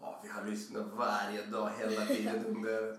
Ja, 0.00 0.20
vi 0.22 0.28
har 0.28 0.44
lyssnat 0.44 0.86
varje 0.86 1.46
dag 1.46 1.70
hela 1.78 2.06
tiden 2.06 2.42
den 2.52 2.62
där 2.62 2.98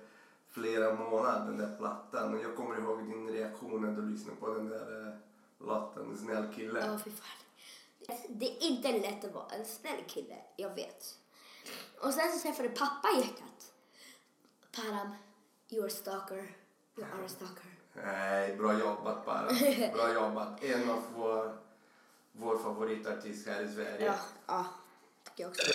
flera 0.49 0.95
månader, 0.95 1.45
den 1.45 1.57
där 1.57 1.77
plattan. 1.77 2.33
Och 2.33 2.43
jag 2.43 2.55
kommer 2.55 2.77
ihåg 2.77 3.03
din 3.03 3.29
reaktion 3.29 3.81
när 3.81 4.01
du 4.01 4.09
lyssnade 4.09 4.39
på 4.39 4.53
den 4.53 4.69
där 4.69 5.07
uh, 5.07 5.13
låten, 5.59 6.17
Snäll 6.17 6.53
kille. 6.55 6.85
Ja, 6.85 6.99
fy 7.03 7.11
fan. 7.11 8.17
Det 8.29 8.45
är 8.45 8.63
inte 8.63 8.91
lätt 8.91 9.25
att 9.25 9.33
vara 9.33 9.49
en 9.49 9.65
snäll 9.65 10.03
kille, 10.07 10.35
jag 10.55 10.75
vet. 10.75 11.19
Och 12.01 12.13
sen 12.13 12.31
så 12.31 12.39
träffade 12.39 12.69
pappa 12.69 13.07
hjärtat. 13.17 13.73
Param, 14.71 15.15
you're 15.69 15.87
a 15.87 15.89
stalker. 15.89 16.55
You 16.97 17.07
are 17.13 17.25
a 17.25 17.29
stalker. 17.29 17.75
Nej, 17.93 18.55
bra 18.55 18.79
jobbat 18.79 19.25
bara. 19.25 19.47
Bra 19.93 20.13
jobbat. 20.13 20.63
En 20.63 20.89
av 20.89 21.01
vår, 21.15 21.57
vår 22.39 22.57
favoritartist 22.57 23.47
här 23.47 23.61
i 23.61 23.73
Sverige. 23.73 24.05
Ja, 24.05 24.15
ja. 24.47 24.65
Tycker 25.23 25.43
jag 25.43 25.49
också. 25.51 25.71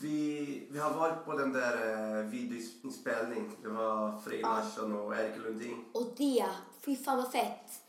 Vi, 0.00 0.66
vi 0.70 0.78
har 0.78 0.94
varit 0.94 1.24
på 1.24 1.32
den 1.32 1.52
där 1.52 2.18
eh, 2.18 2.24
videoinspelning. 2.24 3.56
Det 3.62 3.68
var 3.68 4.20
Frej 4.20 4.40
Larsson 4.42 4.92
och 4.92 5.16
Erik 5.16 5.36
Lundin. 5.36 5.84
Och 5.92 6.14
det, 6.16 6.46
fy 6.80 6.96
fan 6.96 7.16
vad 7.16 7.32
fett. 7.32 7.82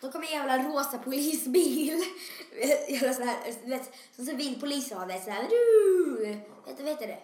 Då 0.00 0.12
kom 0.12 0.22
en 0.22 0.28
jävla 0.28 0.58
rosa 0.68 0.98
polisbil. 0.98 1.98
jävla 2.88 3.14
sån 3.14 3.28
här, 3.28 3.68
vet, 3.68 3.94
som 4.16 4.26
civilpoliser 4.26 4.96
har 4.96 5.06
det. 5.06 5.20
Så 5.24 5.30
här, 5.30 5.48
du, 5.48 6.16
vet 6.64 6.76
du, 6.78 6.82
vet 6.82 6.98
du 7.00 7.06
det? 7.06 7.18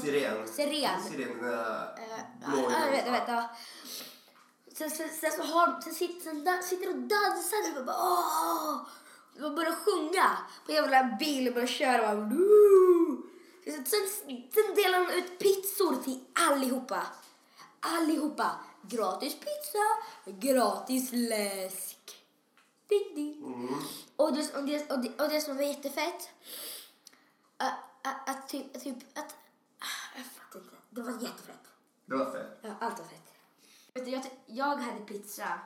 Siren. 0.00 0.48
Siren. 0.48 1.02
Siren, 1.10 1.28
den 1.38 1.50
där 1.50 1.88
Ja, 2.42 2.50
blå. 2.50 2.70
ja, 2.70 2.90
vet, 2.90 3.06
vet. 3.12 3.22
Ja. 3.28 3.48
Sen, 4.78 4.90
sen, 4.90 5.08
sen, 5.20 5.32
så 5.32 5.42
har, 5.42 5.80
sen, 5.80 5.94
sitter, 5.94 6.20
sen 6.20 6.44
da, 6.44 6.62
sitter 6.62 6.88
och 6.88 6.96
dansar 6.96 7.78
och 7.78 7.84
bara 7.86 7.96
åh! 7.96 8.86
Och 9.44 9.54
börjar 9.54 9.72
sjunga 9.72 10.38
på 10.66 10.72
jävla 10.72 11.16
bil 11.18 11.48
och 11.48 11.54
börjar 11.54 11.66
köra. 11.66 11.98
Bara, 11.98 12.14
"Woo!" 12.14 13.22
sen, 13.64 13.84
sen, 13.86 14.08
sen 14.54 14.74
delar 14.74 14.98
de 15.06 15.18
ut 15.18 15.38
pizzor 15.38 16.02
till 16.02 16.24
allihopa. 16.32 17.06
Allihopa. 17.80 18.50
Gratis 18.82 19.34
pizza, 19.34 19.84
gratis 20.24 21.10
läsk. 21.12 22.24
Ding, 22.88 23.14
ding. 23.14 23.44
Och, 24.16 24.32
det, 24.36 24.54
och, 24.54 24.64
det, 24.64 24.90
och, 24.90 24.98
det, 24.98 25.22
och 25.22 25.28
det 25.28 25.40
som 25.40 25.56
var 25.56 25.62
jättefett, 25.62 26.30
att, 28.26 28.48
typ, 28.48 28.76
att 28.76 28.82
typ, 28.84 28.96
att, 29.18 29.34
jag 30.16 30.24
fattar 30.24 30.58
inte. 30.58 30.76
Det 30.90 31.02
var 31.02 31.12
jättefett. 31.12 31.64
Det 32.06 32.16
var 32.16 32.32
fett. 32.32 32.58
Ja, 32.62 32.70
allt 32.80 32.98
var 32.98 33.06
fett. 33.06 33.27
Jag, 33.94 34.24
jag 34.46 34.76
hade 34.76 35.00
pizza 35.06 35.60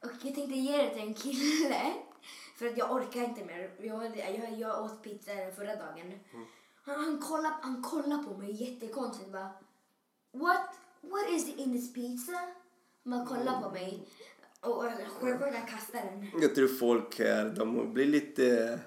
och 0.00 0.10
jag 0.22 0.34
tänkte 0.34 0.54
ge 0.54 0.76
det 0.76 0.90
till 0.90 1.02
en 1.02 1.14
kille 1.14 1.92
för 2.56 2.66
att 2.66 2.78
jag 2.78 2.92
orkar 2.92 3.24
inte 3.24 3.44
mer. 3.44 3.70
Jag, 3.80 4.16
jag, 4.16 4.58
jag 4.58 4.84
åt 4.84 5.02
pizza 5.02 5.34
den 5.34 5.54
förra 5.54 5.76
dagen. 5.76 6.18
Han, 6.84 7.04
han, 7.04 7.18
kollade, 7.18 7.54
han 7.62 7.82
kollade 7.82 8.22
på 8.22 8.36
mig 8.36 8.52
jättekonstigt 8.52 9.32
bara 9.32 9.50
What, 10.32 10.68
what 11.00 11.30
is 11.30 11.48
in 11.48 11.72
this 11.72 11.92
pizza? 11.92 12.38
Man 13.02 13.26
kollar 13.26 13.62
på 13.62 13.70
mig 13.70 14.08
och 14.60 14.84
självklart 15.20 15.54
jag 15.54 15.68
kastar 15.68 16.00
den. 16.00 16.40
Jag 16.42 16.54
tror 16.54 16.68
folk 16.68 17.18
här 17.18 17.44
de 17.44 17.92
blir 17.94 18.06
lite 18.06 18.78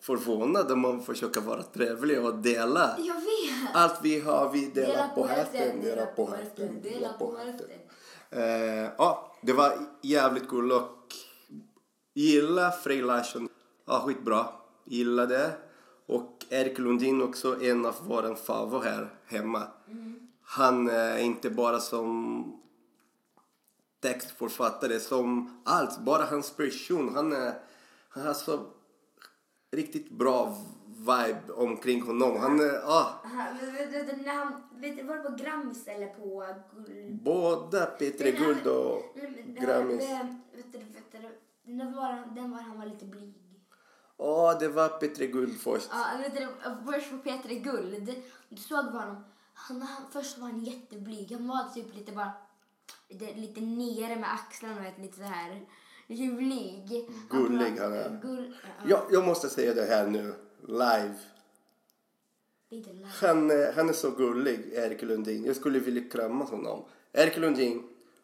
förvånade 0.00 0.72
om 0.72 0.80
man 0.80 1.02
försöker 1.02 1.40
vara 1.40 1.62
trevlig 1.62 2.24
och 2.24 2.34
dela. 2.34 2.96
Jag 2.98 3.14
vet! 3.14 3.74
Allt 3.74 4.00
vi 4.02 4.20
har 4.20 4.52
vi 4.52 4.66
delar 4.66 5.08
på 5.08 5.26
hälften, 5.26 5.80
delar 5.80 6.06
på 6.06 6.30
hälften, 6.30 6.82
dela 6.82 7.12
på 7.12 7.36
hälften. 7.36 7.68
Eh, 8.32 8.90
ja, 8.98 9.36
det 9.40 9.52
var 9.52 9.72
jävligt 10.02 10.48
kul 10.48 10.72
och 10.72 11.14
gilla 12.14 12.70
Frej 12.70 13.02
Larsson. 13.02 13.48
Ja, 13.86 14.02
skitbra. 14.06 14.46
Gilla 14.84 15.26
det. 15.26 15.52
Och 16.06 16.44
Erik 16.48 16.78
Lundin 16.78 17.22
också 17.22 17.62
en 17.62 17.86
av 17.86 17.94
våra 18.06 18.34
favor 18.34 18.82
här 18.82 19.14
hemma. 19.26 19.62
Han 20.42 20.88
är 20.88 21.18
inte 21.18 21.50
bara 21.50 21.80
som 21.80 22.44
textförfattare, 24.00 25.00
som 25.00 25.60
allt. 25.64 25.98
Bara 25.98 26.24
hans 26.24 26.56
person. 26.56 27.14
Han, 27.14 27.32
är, 27.32 27.54
han 28.08 28.26
har 28.26 28.34
så 28.34 28.66
riktigt 29.72 30.10
bra 30.10 30.56
vibe 31.02 31.52
omkring 31.54 32.02
honom. 32.02 32.36
Han 32.36 32.56
du, 32.56 32.64
när 34.24 34.34
han, 34.34 34.62
vet 34.70 35.06
var 35.06 35.16
det 35.16 35.22
på 35.22 35.36
Grammis 35.36 35.88
eller 35.88 36.06
på 36.06 36.46
Guld? 36.76 37.22
båda 37.22 37.86
Peter 37.86 38.32
Guld 38.32 38.66
och 38.66 39.02
Grammis. 39.46 40.04
Den, 41.64 41.92
var, 41.94 42.34
den 42.34 42.50
var 42.50 42.58
han 42.58 42.78
var 42.78 42.86
lite 42.86 43.04
blyg. 43.04 43.34
Ja, 44.18 44.56
det 44.60 44.68
var 44.68 44.88
Peter 44.88 45.26
Guld 45.26 45.60
först. 45.60 45.90
Ja, 45.92 46.04
vet 46.18 46.36
du, 46.36 46.48
först 46.92 47.10
på 47.10 47.18
Peter 47.18 47.48
Guld. 47.48 48.14
Du 48.48 48.56
såg 48.56 48.90
på 48.90 48.98
honom. 48.98 49.24
Han, 49.54 49.82
han, 49.82 50.02
först 50.12 50.38
var 50.38 50.48
han 50.48 50.64
jätteblyg. 50.64 51.32
Han 51.32 51.48
var 51.48 51.74
typ 51.74 51.94
lite 51.94 52.12
bara 52.12 52.32
lite, 53.08 53.34
lite 53.34 53.60
nere 53.60 54.16
med 54.16 54.32
axlarna 54.32 54.80
vet, 54.80 54.98
lite 54.98 55.16
så 55.16 55.22
här. 55.22 55.66
Blyg. 56.06 57.08
Gullig 57.30 57.78
han 57.78 57.92
är. 57.92 58.20
Gull, 58.22 58.56
ja, 58.62 58.88
Jag, 58.88 59.00
jag 59.10 59.26
måste 59.26 59.48
säga 59.48 59.74
det 59.74 59.84
här 59.84 60.06
nu, 60.06 60.34
live. 60.68 61.14
Han, 63.20 63.50
är- 63.50 63.72
han 63.72 63.88
är 63.88 63.92
så 63.92 64.10
gullig, 64.10 64.60
Erik 64.74 65.02
Lundin. 65.02 65.44
Jag 65.44 65.56
skulle 65.56 65.78
vilja 65.78 66.10
krama 66.10 66.44
honom. 66.44 66.84
Erik 67.12 67.36
Lundin, 67.36 67.82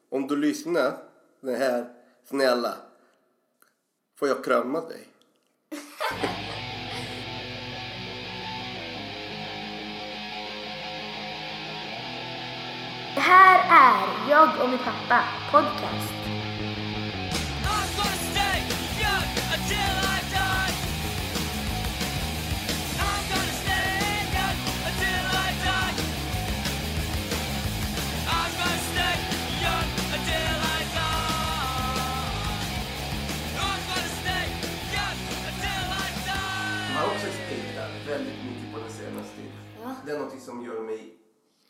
om 0.09 0.27
du 0.27 0.37
lyssnar, 0.37 0.97
den 1.41 1.55
här, 1.55 1.95
snälla, 2.25 2.75
får 4.19 4.29
jag 4.29 4.45
krama 4.45 4.81
dig? 4.81 5.09
Det 13.15 13.21
här 13.21 13.59
är 13.71 14.31
Jag 14.31 14.49
och 14.63 14.69
min 14.71 14.79
pappa 14.79 15.23
podcast. 15.53 16.13
Ja. 39.89 39.97
Det 40.07 40.13
är 40.13 40.19
något 40.19 40.43
som 40.43 40.63
gör 40.65 40.81
mig 40.83 41.19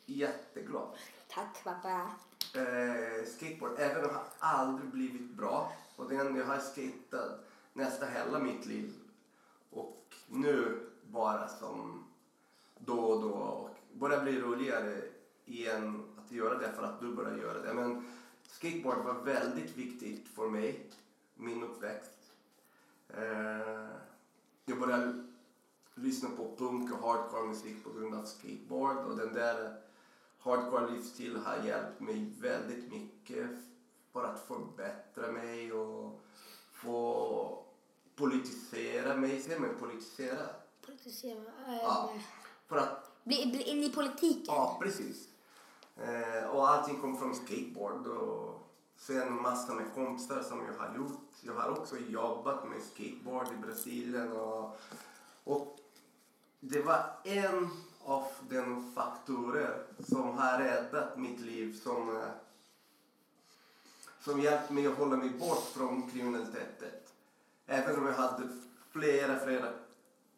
jätteglad. 0.07 0.89
Tack 1.29 1.65
pappa. 1.65 2.11
eh, 2.55 3.25
skateboard, 3.27 3.79
även 3.79 4.05
om 4.05 4.11
jag 4.11 4.25
aldrig 4.39 4.91
blivit 4.91 5.31
bra. 5.31 5.73
Och 5.97 6.09
den 6.09 6.37
jag 6.37 6.45
har 6.45 6.59
skatat 6.59 7.45
nästan 7.73 8.09
hela 8.13 8.39
mitt 8.39 8.67
liv. 8.67 8.95
Och 9.71 10.15
nu 10.27 10.81
bara 11.03 11.49
som 11.49 12.05
då 12.79 13.01
och 13.01 13.23
då. 13.23 13.29
Och 13.29 13.71
börjar 13.93 14.23
bli 14.23 14.41
roligare 14.41 15.03
igen 15.45 16.03
att 16.19 16.33
göra 16.33 16.59
det 16.59 16.73
för 16.73 16.83
att 16.83 17.01
du 17.01 17.15
börjar 17.15 17.37
göra 17.39 17.59
det. 17.59 17.75
Men 17.75 18.13
skateboard 18.43 19.05
var 19.05 19.15
väldigt 19.15 19.77
viktigt 19.77 20.29
för 20.29 20.49
mig, 20.49 20.91
min 21.35 21.63
uppväxt. 21.63 22.33
Eh, 23.09 23.89
jag 24.65 24.81
började 24.81 25.28
lyssna 26.03 26.29
på 26.37 26.57
punk 26.57 26.93
och 26.93 26.99
hardcore 27.09 27.47
musik 27.47 27.85
på 27.85 27.91
grund 27.91 28.15
av 28.15 28.25
skateboard 28.25 28.97
och 28.97 29.17
den 29.17 29.35
där 29.35 29.77
hardcore 30.39 30.91
livsstil 30.91 31.37
har 31.37 31.67
hjälpt 31.67 32.01
mig 32.01 32.33
väldigt 32.41 32.93
mycket 32.93 33.47
för 34.13 34.25
att 34.25 34.47
förbättra 34.47 35.33
mig 35.33 35.73
och 35.73 36.21
få 36.73 37.65
politisera 38.17 39.17
mig. 39.17 39.43
Säger 39.43 39.61
man 39.61 39.75
politisera? 39.81 40.47
Politisera. 40.87 41.45
Ja. 41.67 42.13
För 42.67 42.77
att, 42.77 43.11
Bli, 43.25 43.47
bli 43.47 43.63
in 43.63 43.83
i 43.85 43.93
politiken. 43.93 44.45
ja 44.47 44.79
precis. 44.83 45.29
Eh, 45.97 46.49
och 46.49 46.69
allting 46.69 47.01
kom 47.01 47.19
från 47.19 47.35
skateboard 47.35 48.07
och 48.07 48.69
sen 48.97 49.43
massor 49.43 49.75
med 49.75 49.95
kompisar 49.95 50.43
som 50.43 50.59
jag 50.67 50.87
har 50.87 50.97
gjort. 50.97 51.21
Jag 51.43 51.55
har 51.55 51.71
också 51.71 51.97
jobbat 51.97 52.69
med 52.69 52.83
skateboard 52.83 53.47
i 53.53 53.67
Brasilien 53.67 54.33
och, 54.33 54.81
och 55.45 55.79
det 56.61 56.83
var 56.83 57.05
en 57.25 57.71
av 58.05 58.27
de 58.49 58.93
faktorer 58.95 59.83
som 60.09 60.39
har 60.39 60.59
räddat 60.59 61.19
mitt 61.19 61.41
liv 61.41 61.81
som, 61.83 62.17
eh, 62.17 62.31
som 64.21 64.41
hjälpt 64.41 64.71
mig 64.71 64.87
att 64.87 64.99
hålla 64.99 65.17
mig 65.17 65.31
bort 65.31 65.65
från 65.75 66.11
kriminaliteten. 66.11 66.89
Även 67.67 67.99
om 67.99 68.07
jag 68.07 68.13
hade 68.13 68.49
flera, 68.91 69.39
flera 69.39 69.69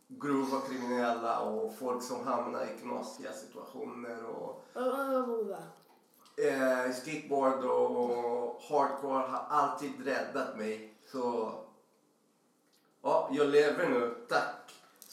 grova 0.08 0.60
kriminella 0.60 1.40
och 1.40 1.74
folk 1.78 2.02
som 2.02 2.26
hamnade 2.26 2.64
i 2.64 2.78
knasiga 2.82 3.32
situationer 3.32 4.24
och 4.24 4.64
eh, 6.36 6.92
skateboard 6.92 7.64
och 7.64 8.60
hardcore 8.68 9.28
har 9.28 9.44
alltid 9.48 10.06
räddat 10.06 10.56
mig. 10.56 10.94
Så 11.06 11.52
ja, 13.02 13.28
jag 13.32 13.48
lever 13.48 13.88
nu. 13.88 14.14
Tack! 14.28 14.59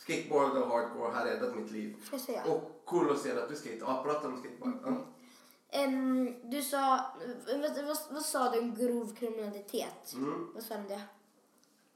Skateboard 0.07 0.57
och 0.57 0.67
hardcore 0.67 1.11
har 1.11 1.25
räddat 1.25 1.55
mitt 1.55 1.71
liv. 1.71 1.95
Ska 2.03 2.19
säga? 2.19 2.43
Och 2.43 2.83
kul 2.87 3.11
att 3.11 3.19
se 3.19 3.31
att 3.31 3.49
du 3.49 3.55
skate. 3.55 3.77
Ja, 3.79 4.03
prata 4.03 4.27
om 4.27 4.37
skateboard. 4.37 4.79
Ja. 4.85 5.05
Em, 5.69 6.35
du 6.49 6.61
sa, 6.61 7.05
vad, 7.47 7.85
vad, 7.85 7.97
vad 8.11 8.21
sa 8.21 8.51
du 8.51 8.59
om 8.59 8.75
grov 8.75 9.15
kriminalitet? 9.15 10.13
Mm. 10.13 10.51
Vad 10.53 10.63
sa 10.63 10.73
du 10.73 10.81
om 10.81 10.87
det? 10.87 11.01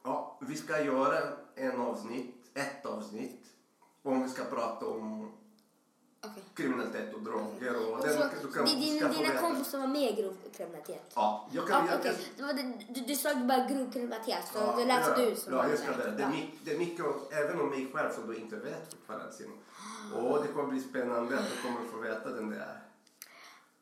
Ja, 0.03 0.39
vi 0.41 0.55
ska 0.55 0.83
göra 0.83 1.17
en 1.55 1.81
avsnitt, 1.81 2.35
ett 2.53 2.85
avsnitt 2.85 3.41
prata 4.45 4.85
om 4.85 5.31
Okej. 6.23 6.43
kriminalitet 6.55 7.13
och 7.13 7.21
droger 7.21 7.75
och 7.75 7.93
Och 7.93 8.07
den, 8.07 8.17
så, 8.17 8.23
du 8.41 8.51
kan 8.51 8.65
det 8.65 8.71
din, 8.71 9.11
dina 9.11 9.37
kompisar 9.41 9.79
var 9.79 9.87
med 9.87 10.11
i 10.11 10.21
grov 10.21 10.37
kriminalitet? 10.57 11.11
Ja, 11.15 11.49
jag 11.51 11.67
kan... 11.67 11.85
Ja, 11.85 11.91
jag, 11.91 11.99
okej. 11.99 12.17
Det 12.37 12.53
det, 12.53 12.85
du, 12.89 13.01
du 13.01 13.15
sa 13.15 13.35
bara 13.35 13.67
grov 13.67 13.91
kriminalitet, 13.91 14.43
så 14.53 14.59
Ja, 14.59 14.75
det 14.77 14.85
lät 14.85 15.07
ja, 15.07 15.15
du 15.17 15.35
som 15.35 15.53
Ja, 15.53 15.61
var 15.61 15.69
just 15.69 15.85
det. 15.85 16.11
Det 16.17 16.23
är, 16.23 16.29
mycket, 16.29 16.65
det 16.65 16.71
är 16.71 16.77
mycket, 16.77 17.05
även 17.31 17.59
om 17.59 17.69
mig 17.69 17.91
själv 17.93 18.13
som 18.13 18.27
du 18.27 18.35
inte 18.35 18.55
vet 18.55 18.93
fortfarande 18.93 19.33
Simon. 19.33 19.57
Och 20.15 20.41
det 20.43 20.47
kommer 20.47 20.69
bli 20.69 20.81
spännande 20.81 21.39
att 21.39 21.49
du 21.49 21.61
kommer 21.61 21.87
få 21.91 21.97
veta 21.97 22.29
den 22.29 22.49
där. 22.49 22.81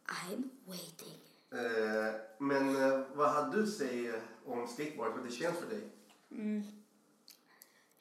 I'm 0.06 0.50
waiting. 0.66 1.20
Eh, 1.52 2.16
men 2.38 2.84
eh, 2.84 3.00
vad 3.14 3.30
hade 3.30 3.62
du 3.62 3.68
säger 3.68 4.22
om 4.46 4.68
skateboard? 4.68 5.12
Hur 5.16 5.24
det 5.24 5.32
känns 5.32 5.58
för 5.58 5.68
dig? 5.68 5.92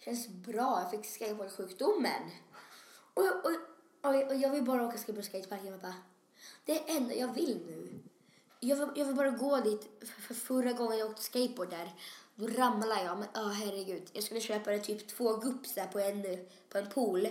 Känns 0.05 0.29
bra, 0.29 0.81
jag 0.83 0.91
fick 0.91 1.07
skateboardsjukdomen. 1.07 2.23
Och, 3.15 3.25
och, 3.25 3.68
och, 4.03 4.35
jag 4.35 4.51
vill 4.51 4.65
bara 4.65 4.87
åka 4.87 4.97
skateboard-skateparken, 4.97 5.79
pappa. 5.81 5.95
Det 6.65 6.73
är 6.73 6.85
det 6.87 6.93
enda 6.93 7.15
jag 7.15 7.35
vill 7.35 7.61
nu. 7.67 7.99
Jag 8.61 8.77
vill, 8.77 8.89
jag 8.95 9.07
vill 9.07 9.17
bara 9.17 9.31
gå 9.31 9.61
dit. 9.61 9.89
För, 10.27 10.35
förra 10.35 10.73
gången 10.73 10.99
jag 10.99 11.11
åkte 11.11 11.23
skateboard 11.23 11.71
där, 11.71 11.93
då 12.35 12.47
ramlade 12.47 13.03
jag. 13.03 13.19
Men 13.19 13.29
oh, 13.45 13.53
herregud. 13.53 14.03
Jag 14.13 14.25
skulle 14.25 14.41
köpa 14.41 14.71
det 14.71 14.79
typ 14.79 15.09
två 15.09 15.37
gups 15.37 15.75
där 15.75 15.87
på 15.87 15.99
en, 15.99 16.23
på 16.69 16.79
en 16.79 16.89
pool. 16.89 17.29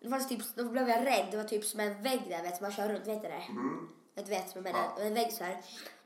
Det 0.00 0.08
var 0.08 0.20
typ, 0.20 0.42
då 0.54 0.64
blev 0.64 0.88
jag 0.88 1.06
rädd. 1.06 1.26
Det 1.30 1.36
var 1.36 1.44
typ 1.44 1.64
som 1.64 1.80
en 1.80 2.02
vägg 2.02 2.22
där, 2.28 2.42
vet 2.42 2.60
man 2.60 2.72
kör 2.72 2.88
runt, 2.88 3.06
vet 3.06 3.22
du 3.22 3.28
det? 3.28 3.44
Mm. 3.48 3.88
Jag 4.18 4.24
vet 4.24 4.54
jag 4.54 4.64
menar, 4.64 5.00
en 5.00 5.14
vägg 5.14 5.32
så 5.32 5.44
här. 5.44 5.56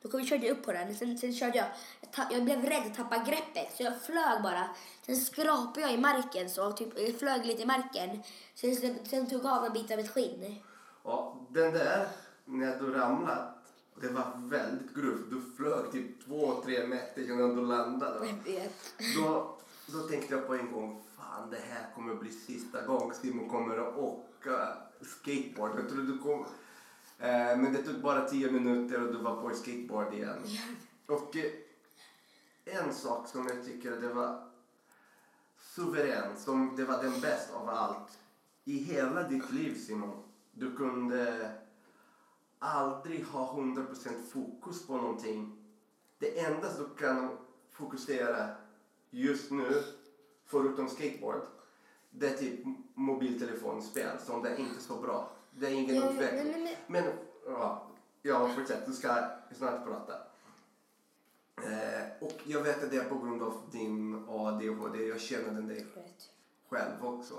Då 0.03 0.09
kom, 0.09 0.25
körde 0.25 0.47
jag 0.47 0.59
upp 0.59 0.65
på 0.65 0.73
den, 0.73 0.95
sen, 0.95 1.19
sen 1.19 1.35
körde 1.35 1.59
jag, 1.59 1.67
jag, 2.01 2.13
ta, 2.13 2.23
jag 2.31 2.45
blev 2.45 2.63
rädd 2.63 2.87
att 2.87 2.95
tappa 2.95 3.19
greppet 3.19 3.77
så 3.77 3.83
jag 3.83 4.03
flög 4.03 4.43
bara. 4.43 4.69
Sen 5.07 5.17
skrapade 5.17 5.81
jag 5.81 5.93
i 5.93 5.97
marken 5.97 6.51
så, 6.51 6.73
typ, 6.73 6.89
jag 6.99 7.19
flög 7.19 7.47
lite 7.47 7.63
i 7.63 7.67
marken. 7.67 8.23
Sen, 8.55 8.77
sen, 8.77 8.99
sen 9.05 9.27
tog 9.27 9.45
jag 9.45 9.53
av 9.53 9.65
en 9.65 9.73
bit 9.73 9.91
av 9.91 9.99
ett 9.99 10.11
skinn. 10.11 10.57
Ja, 11.05 11.37
den 11.49 11.73
där, 11.73 12.09
när 12.45 12.79
du 12.79 12.93
ramlat, 12.93 13.57
det 14.01 14.09
var 14.09 14.33
väldigt 14.37 14.95
grovt. 14.95 15.31
Du 15.31 15.43
flög 15.57 15.93
typ 15.93 16.25
två, 16.25 16.63
tre 16.65 16.87
meter 16.87 17.33
innan 17.33 17.57
du 17.57 17.67
landade. 17.67 18.27
Jag 18.27 18.53
vet. 18.53 18.95
Då, 19.17 19.57
då 19.87 19.99
tänkte 20.09 20.35
jag 20.35 20.47
på 20.47 20.55
en 20.55 20.73
gång, 20.73 21.03
fan 21.17 21.51
det 21.51 21.61
här 21.71 21.95
kommer 21.95 22.15
bli 22.15 22.33
sista 22.33 22.83
gången 22.83 23.15
Simon 23.15 23.49
kommer 23.49 23.79
att 23.79 23.97
åka 23.99 24.69
skateboard. 25.03 25.79
Jag 25.79 25.89
trodde 25.89 26.07
du 26.13 26.19
kom, 26.19 26.41
eh, 26.41 26.47
men 27.21 27.73
det 27.73 27.83
tog 27.83 28.01
bara 28.01 28.29
tio 28.29 28.51
minuter 28.51 29.07
och 29.07 29.13
du 29.13 29.19
var 29.19 29.43
på 29.43 29.55
skateboard 29.55 30.15
igen. 30.15 30.43
Och 31.07 31.37
eh, 31.37 31.53
en 32.65 32.95
sak 32.95 33.29
som 33.29 33.47
jag 33.47 33.65
tycker 33.65 33.91
det 33.91 34.15
var 34.15 34.43
suverän, 35.59 36.37
som 36.37 36.77
det 36.77 36.85
var 36.85 37.03
den 37.03 37.21
bästa 37.21 37.57
av 37.57 37.69
allt. 37.69 38.19
I 38.65 38.79
hela 38.79 39.29
ditt 39.29 39.53
liv 39.53 39.75
Simon, 39.75 40.23
du 40.53 40.77
kunde 40.77 41.51
aldrig 42.59 43.25
ha 43.25 43.55
100% 43.57 44.23
fokus 44.31 44.87
på 44.87 44.97
någonting. 44.97 45.57
Det 46.19 46.39
enda 46.39 46.69
du 46.79 47.05
kan 47.05 47.39
fokusera 47.71 48.55
just 49.11 49.51
nu, 49.51 49.83
förutom 50.45 50.89
skateboard, 50.89 51.43
det 52.11 52.29
är 52.29 52.37
typ 52.37 52.61
mobiltelefonspel 52.95 54.19
som 54.19 54.43
det 54.43 54.49
är 54.49 54.57
inte 54.57 54.81
så 54.81 55.01
bra. 55.01 55.33
Det 55.61 55.67
är 55.67 55.71
ingen 55.73 55.97
Ja, 55.97 56.11
utveckling. 56.11 56.53
men- 56.53 56.63
men- 56.63 57.05
Men, 57.05 57.13
ja, 57.47 57.87
ja, 58.23 58.49
fortsätt. 58.49 58.87
Du 58.87 58.93
ska 58.93 59.09
snart 59.57 59.85
prata. 59.85 60.13
Eh, 61.57 62.07
och 62.21 62.33
jag 62.45 62.63
vet 62.63 62.85
att 62.85 62.91
det 62.91 62.97
är 62.97 63.09
på 63.09 63.19
grund 63.19 63.43
av 63.43 63.63
din 63.73 64.25
ADHD. 64.29 65.07
Jag 65.07 65.21
känner 65.21 65.51
den 65.55 65.67
dig 65.69 65.87
själv 66.69 67.05
också. 67.07 67.35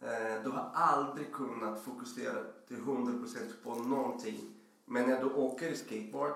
Eh, 0.00 0.42
du 0.44 0.50
har 0.50 0.70
aldrig 0.74 1.32
kunnat 1.32 1.80
fokusera 1.82 2.44
till 2.68 2.76
100% 2.76 3.54
på 3.64 3.74
någonting. 3.74 4.54
Men 4.84 5.08
när 5.08 5.20
du 5.20 5.30
åker 5.32 5.74
skateboard, 5.74 6.34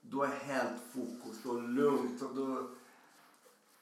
du 0.00 0.22
är 0.24 0.26
helt 0.28 0.80
fokus, 0.92 1.42
du 1.42 1.50
är 1.58 1.62
lugnt 1.68 2.22
och 2.22 2.34
du... 2.36 2.68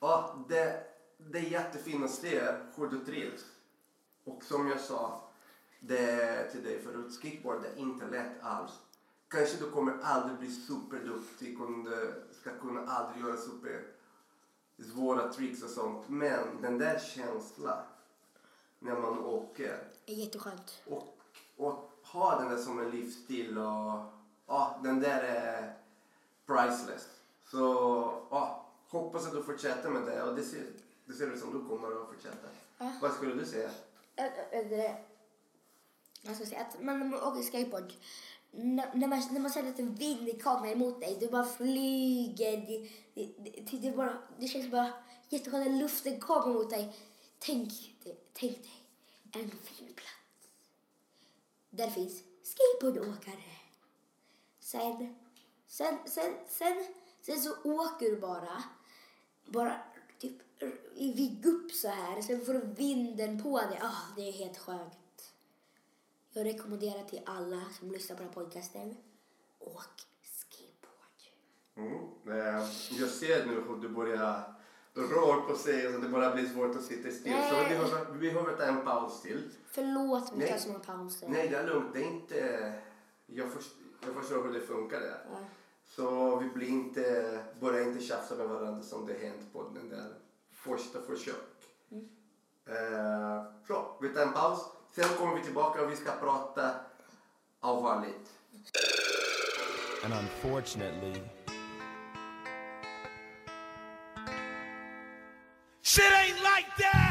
Ja, 0.00 0.44
det, 0.48 0.86
det 1.18 1.54
är 1.54 2.04
att 2.04 2.10
se 2.10 2.40
hur 2.76 2.86
du 2.86 3.04
trivs. 3.04 3.44
Och 4.24 4.44
som 4.44 4.68
jag 4.68 4.80
sa 4.80 5.23
det 5.86 6.50
till 6.52 6.64
dig 6.64 6.82
förut, 6.82 7.12
skateboard 7.12 7.64
är 7.64 7.78
inte 7.78 8.06
lätt 8.06 8.42
alls. 8.42 8.72
Kanske 9.28 9.64
du 9.64 9.70
kommer 9.70 9.98
aldrig 10.02 10.38
bli 10.38 10.50
superduktig 10.50 11.60
och 11.60 11.70
du 11.70 12.14
ska 12.40 12.50
kunna 12.50 12.86
aldrig 12.86 13.24
göra 13.24 13.36
super 13.36 13.84
svåra 14.82 15.32
tricks 15.32 15.62
och 15.62 15.70
sånt. 15.70 16.08
Men 16.08 16.62
den 16.62 16.78
där 16.78 16.98
känslan 16.98 17.82
när 18.78 18.94
man 18.96 19.18
åker 19.18 19.88
Det 20.06 20.12
är 20.12 20.16
jätteskönt. 20.16 20.82
och, 20.86 21.18
och 21.56 21.90
ha 22.02 22.38
den 22.40 22.50
där 22.50 22.56
som 22.56 22.78
en 22.78 22.90
livsstil 22.90 23.58
och 23.58 24.12
ja, 24.46 24.80
den 24.82 25.00
där 25.00 25.22
är 25.22 25.74
priceless. 26.46 27.08
Så 27.50 27.58
ja, 28.30 28.66
hoppas 28.88 29.26
att 29.26 29.32
du 29.32 29.42
fortsätter 29.42 29.90
med 29.90 30.02
det 30.02 30.22
och 30.22 30.36
det 30.36 30.42
ser, 30.42 30.66
det 31.04 31.12
ser 31.12 31.30
ut 31.30 31.40
som 31.40 31.52
du 31.52 31.68
kommer 31.68 32.02
att 32.02 32.08
fortsätta. 32.08 32.48
Ja. 32.78 32.92
Vad 33.02 33.12
skulle 33.12 33.34
du 33.34 33.44
säga? 33.44 33.70
Äh, 34.16 34.24
äh, 34.50 34.94
jag 36.26 36.36
ska 36.36 36.46
säga 36.46 36.60
att 36.60 36.82
man, 36.82 36.98
när 36.98 37.06
man 37.06 37.20
åker 37.22 37.42
skateboard, 37.42 37.92
när, 38.50 38.94
när, 38.94 39.06
man, 39.08 39.22
när 39.30 39.40
man 39.40 39.52
känner 39.52 39.70
att 39.70 39.78
en 39.78 39.94
vind 39.94 40.42
kommer 40.42 40.72
emot 40.72 41.00
dig, 41.00 41.16
du 41.20 41.26
bara 41.28 41.44
flyger. 41.44 42.56
Det, 42.56 42.88
det, 43.14 43.50
det, 43.70 43.78
det, 43.78 43.96
bara, 43.96 44.18
det 44.38 44.48
känns 44.48 44.70
bara 44.70 44.92
jätteskönt 45.28 45.66
när 45.70 45.78
luften 45.78 46.20
kommer 46.20 46.54
mot 46.54 46.70
dig. 46.70 46.96
Tänk, 47.38 47.68
dig- 48.04 48.20
tänk 48.32 48.52
dig 48.62 48.72
en 49.32 49.50
fin 49.50 49.94
plats. 49.94 50.48
Där 51.70 51.90
finns 51.90 52.22
skateboardåkare. 52.42 53.42
Sen, 54.60 55.14
sen, 55.66 55.98
sen, 56.06 56.32
sen, 56.48 56.84
sen 57.22 57.40
så 57.42 57.50
åker 57.64 58.06
du 58.10 58.16
bara. 58.20 58.62
Bara 59.46 59.80
typ 60.18 60.62
i 60.96 61.12
vigg 61.12 61.46
upp 61.46 61.72
så 61.72 61.88
här. 61.88 62.22
Sen 62.22 62.44
får 62.46 62.52
du 62.54 62.60
vinden 62.60 63.42
på 63.42 63.58
dig. 63.58 63.78
Ah, 63.82 64.14
det 64.16 64.28
är 64.28 64.32
helt 64.32 64.58
skönt. 64.58 64.92
Jag 66.36 66.46
rekommenderar 66.46 67.02
till 67.02 67.20
alla 67.26 67.60
som 67.78 67.90
lyssnar 67.90 68.16
på 68.16 68.22
den 68.22 68.28
här 68.28 68.34
podcasten. 68.34 68.96
Åk 69.58 70.06
skateboard. 70.22 71.20
Mm. 71.76 72.38
Eh, 72.38 72.64
Jag 73.00 73.08
ser 73.08 73.46
nu 73.46 73.54
hur 73.68 73.76
du 73.76 73.88
börjar 73.88 74.54
röra 74.94 75.40
på 75.40 75.54
sig 75.56 75.88
och 75.94 76.00
det 76.02 76.08
börjar 76.08 76.34
bli 76.34 76.48
svårt 76.48 76.76
att 76.76 76.82
sitta 76.82 77.10
still. 77.10 77.32
Så 77.50 77.56
vi 77.58 77.68
behöver, 77.68 78.12
vi 78.12 78.32
behöver 78.32 78.56
ta 78.56 78.62
en 78.62 78.84
paus 78.84 79.22
till. 79.22 79.50
Förlåt 79.66 80.32
vi 80.34 80.38
Nej. 80.38 80.48
tar 80.50 80.58
så 80.58 80.68
många 80.68 80.80
pauser. 80.80 81.28
Nej, 81.28 81.48
det 81.48 81.56
är 81.56 81.66
lugnt. 81.66 81.90
Det 81.94 81.98
är 82.00 82.06
inte... 82.06 82.72
Jag, 83.26 83.52
först, 83.52 83.72
jag 84.06 84.14
förstår 84.14 84.42
hur 84.44 84.52
det 84.52 84.60
funkar 84.60 85.00
där. 85.00 85.26
Ja. 85.30 85.38
Så 85.84 86.36
vi 86.36 86.48
blir 86.48 86.68
inte, 86.68 87.38
börjar 87.60 87.82
inte 87.88 88.04
tjafsa 88.04 88.34
med 88.34 88.48
varandra 88.48 88.82
som 88.82 89.06
det 89.06 89.14
hänt 89.14 89.52
på 89.52 89.68
den 89.74 89.88
där 89.88 90.14
första 90.52 91.00
försök. 91.02 91.34
Eh, 92.66 93.44
så, 93.66 93.98
vi 94.00 94.08
tar 94.08 94.22
en 94.22 94.32
paus. 94.32 94.58
Sen 94.94 95.04
kommer 95.18 95.34
vi 95.36 95.42
tillbaka 95.42 95.82
och 95.82 95.90
vi 95.90 95.96
ska 95.96 96.12
prata 96.12 96.70
allvarligt. 97.60 98.30
And 100.04 100.12
unfortunately, 100.12 101.20
shit 105.82 106.04
ain't 106.04 106.40
like 106.42 106.66
that! 106.78 107.03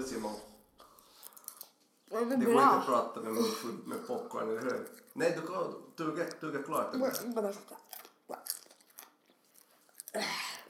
Du 0.00 0.04
Simon? 0.08 0.34
Ja, 2.10 2.20
men 2.20 2.40
Det 2.40 2.46
går 2.46 2.52
bra. 2.52 2.62
inte 2.62 2.76
att 2.78 2.86
prata 2.86 3.20
med 3.20 3.32
mun 3.32 3.44
full 3.44 3.78
med 3.86 4.06
popcorn, 4.06 4.48
eller 4.50 4.60
hur? 4.60 4.88
Nej, 5.12 5.38
du 5.40 5.46
kan 5.46 5.74
tugga, 5.96 6.24
tugga 6.24 6.62
klart 6.62 6.92
den 6.92 7.00
där. 7.00 7.12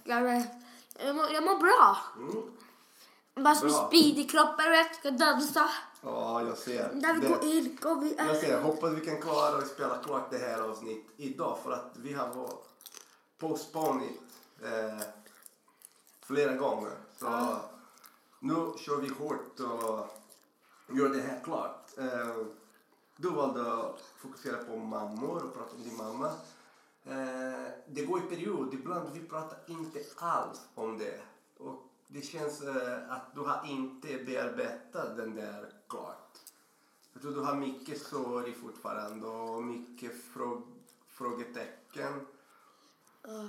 Jag, 0.05 1.17
mår, 1.17 1.31
jag 1.33 1.45
mår 1.45 1.59
bra. 1.59 1.97
Bara 3.45 3.55
som 3.55 3.69
Bra. 3.69 3.87
speed 3.89 4.19
i 4.19 4.25
kroppen, 4.25 4.71
vet 4.71 4.97
Ska 4.97 5.11
dansa. 5.11 5.69
Ja, 6.03 6.43
jag 6.43 6.59
ser. 6.59 6.91
Där 6.95 7.15
vi 7.15 7.21
Det- 7.21 7.29
går 7.29 7.45
in, 7.45 7.79
går 7.83 7.97
vi 8.01 8.15
Jag 8.19 8.37
ser. 8.37 8.61
Hoppas 8.63 8.93
vi 8.93 9.01
kan 9.07 9.23
klara 9.23 9.57
att 9.59 9.69
spela 9.69 9.99
klart 9.99 10.31
det 10.31 10.39
här 10.39 10.61
avsnitt 10.61 11.07
idag 11.17 11.59
för 11.65 11.73
att 11.73 11.93
vi 11.97 12.13
har 12.13 12.29
varit 12.29 12.65
postponit 13.39 14.21
eh, 14.65 14.99
flera 16.23 16.55
gånger. 16.55 16.93
Så 17.19 17.27
nu 18.39 18.73
kör 18.79 18.97
vi 18.97 19.09
hårt 19.09 19.61
och 19.61 20.97
gör 20.97 21.09
det 21.09 21.21
här 21.21 21.41
klart. 21.45 21.99
Eh, 21.99 22.37
du 23.17 23.31
valde 23.31 23.73
att 23.73 24.01
fokusera 24.01 24.65
på 24.65 24.77
mammor 24.77 25.45
och 25.45 25.55
prata 25.55 25.77
om 25.77 25.83
din 25.83 25.97
mamma. 25.97 26.27
Eh, 27.05 27.73
det 27.87 28.05
går 28.05 28.19
i 28.19 28.23
period. 28.23 28.75
Ibland 28.75 29.11
vi 29.13 29.21
pratar 29.21 29.59
inte 29.67 30.05
alls 30.17 30.61
om 30.75 30.99
det. 30.99 31.21
Och 31.59 31.89
det 32.07 32.23
känns 32.23 32.63
eh, 32.63 33.13
att 33.13 33.35
du 33.35 33.41
har 33.41 33.67
inte 33.67 34.25
bearbetat 34.25 35.17
den 35.17 35.35
där 35.35 35.73
klart. 35.89 36.39
Jag 37.13 37.23
tror 37.23 37.35
du 37.35 37.41
har 37.41 37.55
mycket 37.55 38.03
sorg 38.03 38.53
fortfarande 38.53 39.27
och 39.27 39.63
mycket 39.63 40.25
frå 40.25 40.63
frågetecken 41.09 42.27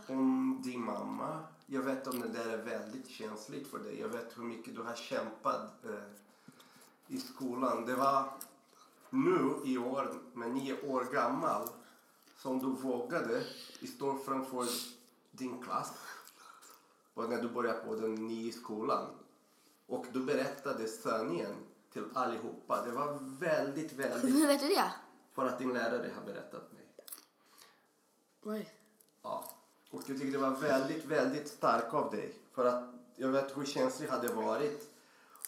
om 0.07 0.61
din 0.63 0.85
mamma. 0.85 1.43
Jag 1.71 1.81
vet 1.81 2.07
om 2.07 2.19
det 2.21 2.27
där 2.27 2.49
är 2.49 2.57
väldigt 2.57 3.09
känsligt 3.09 3.67
för 3.67 3.79
dig. 3.79 3.99
Jag 3.99 4.09
vet 4.09 4.37
hur 4.37 4.43
mycket 4.43 4.75
du 4.75 4.81
har 4.81 4.95
kämpat 4.95 5.85
eh, 5.85 6.03
i 7.07 7.17
skolan. 7.17 7.85
Det 7.85 7.95
var 7.95 8.31
nu 9.09 9.61
i 9.65 9.77
år, 9.77 10.13
med 10.33 10.51
nio 10.51 10.81
år 10.81 11.03
gammal, 11.03 11.69
som 12.37 12.59
du 12.59 12.65
vågade 12.65 13.43
stå 13.95 14.17
framför 14.17 14.65
din 15.31 15.63
klass 15.63 15.93
och 17.13 17.29
när 17.29 17.41
du 17.41 17.49
började 17.49 17.79
på 17.79 17.95
den 17.95 18.15
nya 18.15 18.53
skolan. 18.53 19.05
Och 19.87 20.05
du 20.13 20.25
berättade 20.25 20.87
sanningen 20.87 21.55
till 21.93 22.05
allihopa. 22.13 22.85
Det 22.85 22.91
var 22.91 23.19
väldigt, 23.39 23.93
väldigt... 23.93 24.35
Hur 24.35 24.47
vet 24.47 24.61
du 24.61 24.67
det? 24.67 24.93
För 25.33 25.45
att 25.45 25.59
din 25.59 25.73
lärare 25.73 26.11
har 26.15 26.25
berättat 26.25 26.71
mig. 26.73 26.93
Oj. 28.43 28.73
Ja. 29.21 29.58
Och 29.91 30.01
jag 30.07 30.17
tycker 30.17 30.31
det 30.31 30.37
var 30.37 30.55
väldigt, 30.55 31.05
väldigt 31.05 31.47
starkt 31.47 31.93
av 31.93 32.11
dig. 32.11 32.33
För 32.53 32.65
att 32.65 32.83
jag 33.15 33.29
vet 33.29 33.57
hur 33.57 33.65
känslig 33.65 34.07
hade 34.07 34.33
varit. 34.33 34.89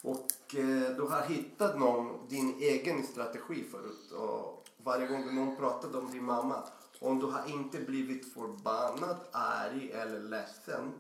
Och 0.02 0.56
eh, 0.56 0.96
du 0.96 1.02
har 1.02 1.22
hittat 1.22 1.80
någon, 1.80 2.28
din 2.28 2.60
egen 2.60 3.04
strategi 3.04 3.64
förut. 3.64 4.12
Och 4.12 4.68
varje 4.78 5.08
gång 5.08 5.36
någon 5.36 5.56
pratade 5.56 5.98
om 5.98 6.12
din 6.12 6.24
mamma. 6.24 6.64
Om 7.00 7.20
du 7.20 7.26
har 7.26 7.50
inte 7.50 7.80
blivit 7.80 8.34
förbannad, 8.34 9.18
arg 9.32 9.92
eller 9.92 10.20
ledsen. 10.20 10.92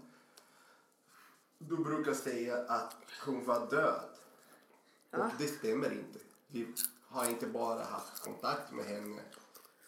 Du 1.58 1.78
brukar 1.78 2.14
säga 2.14 2.66
att 2.68 2.96
hon 3.26 3.46
var 3.46 3.70
död. 3.70 4.10
Och 5.12 5.32
det 5.38 5.48
stämmer 5.48 5.92
inte. 5.94 6.20
Vi 6.48 6.74
har 7.08 7.30
inte 7.30 7.48
bara 7.48 7.84
haft 7.84 8.24
kontakt 8.24 8.72
med 8.72 8.86
henne 8.86 9.22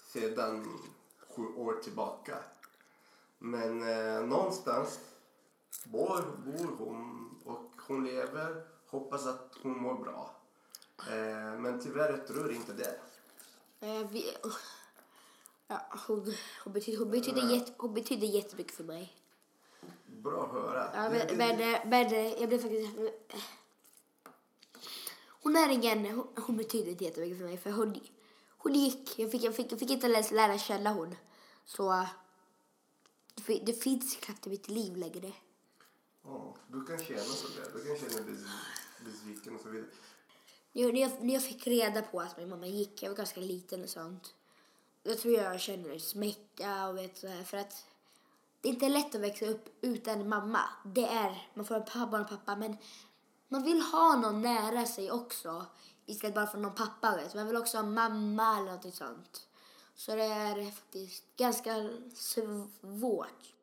sedan 0.07 0.79
sju 1.35 1.45
år 1.45 1.73
tillbaka. 1.73 2.37
Men 3.45 3.81
eh, 3.89 4.25
någonstans 4.25 4.99
bor, 5.85 6.21
bor 6.45 6.75
hon 6.77 7.29
och 7.45 7.71
hon 7.87 8.05
lever. 8.05 8.63
Hoppas 8.87 9.25
att 9.25 9.55
hon 9.61 9.77
mår 9.81 9.95
bra. 9.95 10.35
Eh, 11.09 11.59
men 11.59 11.79
tyvärr 11.83 12.09
jag 12.11 12.27
tror 12.27 12.51
inte 12.51 12.73
det. 12.73 12.99
Eh, 13.79 14.07
vi, 14.11 14.33
ja, 15.67 15.81
hon, 16.07 16.33
hon, 16.63 16.73
betyder, 16.73 16.97
hon, 16.99 17.11
betyder 17.11 17.41
jätte, 17.49 17.71
hon 17.77 17.93
betyder 17.93 18.27
jättemycket 18.27 18.75
för 18.75 18.83
mig. 18.83 19.13
Bra 20.05 20.43
att 20.45 20.51
höra. 20.51 20.89
Ja, 20.95 21.09
Det- 21.09 21.25
det- 21.29 21.35
men, 21.37 21.57
men, 21.57 21.89
men 21.89 22.29
jag 22.39 22.49
blev 22.49 22.59
faktiskt... 22.61 22.97
Hon 25.43 25.55
är 25.55 25.69
ingen... 25.69 26.05
Hon, 26.05 26.27
hon 26.45 26.57
betyder 26.57 26.91
inte 26.91 27.03
jättemycket 27.03 27.37
för 27.37 27.45
mig. 27.45 27.57
För 27.57 27.71
hon, 27.71 27.99
hon 28.57 28.73
gick... 28.73 29.19
Jag 29.19 29.31
fick, 29.31 29.43
jag, 29.43 29.55
fick, 29.55 29.71
jag 29.71 29.79
fick 29.79 29.91
inte 29.91 30.07
ens 30.07 30.31
lära 30.31 30.57
känna 30.57 30.93
hon. 30.93 31.15
Så... 31.65 32.05
Det, 33.45 33.53
fi- 33.53 33.63
det 33.65 33.73
finns 33.73 34.15
knappt 34.15 34.47
i 34.47 34.49
mitt 34.49 34.69
liv 34.69 34.95
längre. 34.97 35.31
Ja, 36.23 36.55
du 36.67 36.85
kan 36.85 36.99
känna 36.99 37.19
så 37.19 37.47
där. 37.47 37.71
Du 37.73 37.85
kan 37.85 38.09
känna 38.09 38.25
dig 38.25 38.35
besviken 39.05 39.55
och 39.55 39.61
så 39.61 39.69
vidare. 39.69 39.89
När 40.73 41.01
jag, 41.01 41.23
när 41.23 41.33
jag 41.33 41.43
fick 41.43 41.67
reda 41.67 42.01
på 42.01 42.21
att 42.21 42.37
min 42.37 42.49
mamma 42.49 42.67
gick, 42.67 43.03
jag 43.03 43.09
var 43.09 43.17
ganska 43.17 43.39
liten 43.39 43.83
och 43.83 43.89
sånt. 43.89 44.33
Då 45.03 45.15
tror 45.15 45.33
jag 45.33 45.53
jag 45.53 45.61
känner 45.61 45.99
smärta 45.99 46.87
och 46.87 46.97
vet 46.97 47.17
så 47.17 47.27
här. 47.27 47.43
För 47.43 47.57
att 47.57 47.85
det 48.61 48.69
är 48.69 48.73
inte 48.73 48.89
lätt 48.89 49.15
att 49.15 49.21
växa 49.21 49.45
upp 49.45 49.69
utan 49.81 50.29
mamma. 50.29 50.61
Det 50.85 51.05
är, 51.05 51.47
man 51.53 51.65
får 51.65 51.75
en 51.75 51.85
pappa 51.85 52.07
och 52.11 52.17
en 52.19 52.25
pappa 52.37 52.55
men 52.55 52.77
man 53.47 53.63
vill 53.63 53.81
ha 53.81 54.15
någon 54.15 54.41
nära 54.41 54.85
sig 54.85 55.11
också. 55.11 55.65
Istället 56.05 56.35
bara 56.35 56.47
för 56.47 56.57
någon 56.57 56.75
pappa 56.75 57.15
vet. 57.15 57.35
Man 57.35 57.47
vill 57.47 57.57
också 57.57 57.77
ha 57.77 57.83
mamma 57.83 58.57
eller 58.57 58.71
något 58.71 58.95
sånt. 58.95 59.47
Så 59.95 60.15
det 60.15 60.23
är 60.23 60.71
faktiskt 60.71 61.35
ganska 61.37 61.89
svårt. 62.13 63.53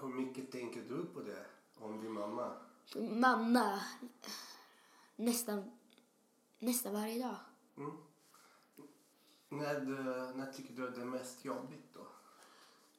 Hur 0.00 0.08
mycket 0.08 0.52
tänker 0.52 0.80
du 0.82 1.04
på 1.04 1.20
det? 1.20 1.46
Om 1.80 2.00
din 2.00 2.12
mamma? 2.12 2.52
Mamma 2.96 3.80
nästan, 5.16 5.70
nästan 6.58 6.92
varje 6.92 7.22
dag. 7.22 7.36
Mm. 7.76 7.96
När, 9.48 9.80
du, 9.80 9.94
när 10.38 10.52
tycker 10.52 10.74
du 10.74 10.88
att 10.88 10.94
det 10.94 11.00
är 11.00 11.04
mest 11.04 11.44
jobbigt 11.44 11.94
då? 11.94 12.06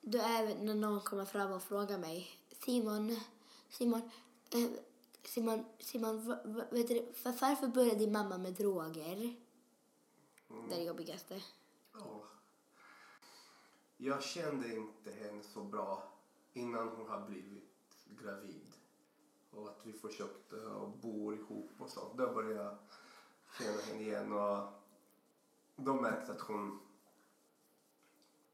Då 0.02 0.18
är 0.18 0.64
när 0.64 0.76
någon 0.76 1.02
kommer 1.02 1.26
fram 1.26 1.52
och 1.52 1.64
frågar 1.64 1.98
mig 1.98 2.28
Simon, 2.66 3.20
Simon, 3.70 4.02
eh, 4.54 4.70
Simon, 5.24 5.66
Simon 5.80 6.26
vet 6.72 6.88
du, 6.88 7.00
var- 7.24 7.42
varför 7.42 7.68
började 7.68 8.00
din 8.00 8.12
mamma 8.12 8.38
med 8.38 8.54
droger? 8.54 9.36
Det 10.70 10.76
är 10.76 10.80
det 10.80 10.84
jobbigaste. 10.84 11.42
Ja. 12.00 12.24
Jag 13.98 14.24
kände 14.24 14.76
inte 14.76 15.12
henne 15.12 15.44
så 15.44 15.64
bra 15.64 16.04
innan 16.54 16.88
hon 16.88 17.08
har 17.10 17.26
blivit 17.28 18.06
gravid. 18.06 18.74
Och 19.52 19.68
att 19.68 19.80
vi 19.84 19.94
försökte 19.94 20.56
och 20.56 20.90
bo 20.90 21.34
ihop 21.34 21.72
och 21.78 21.90
sånt. 21.90 22.18
Då 22.18 22.34
började 22.34 22.64
jag 22.64 22.78
känna 23.58 23.82
henne 23.82 24.02
igen 24.02 24.32
och 24.32 24.68
då 25.76 25.94
märkte 25.94 26.28
jag 26.28 26.36
att 26.36 26.42
hon 26.42 26.80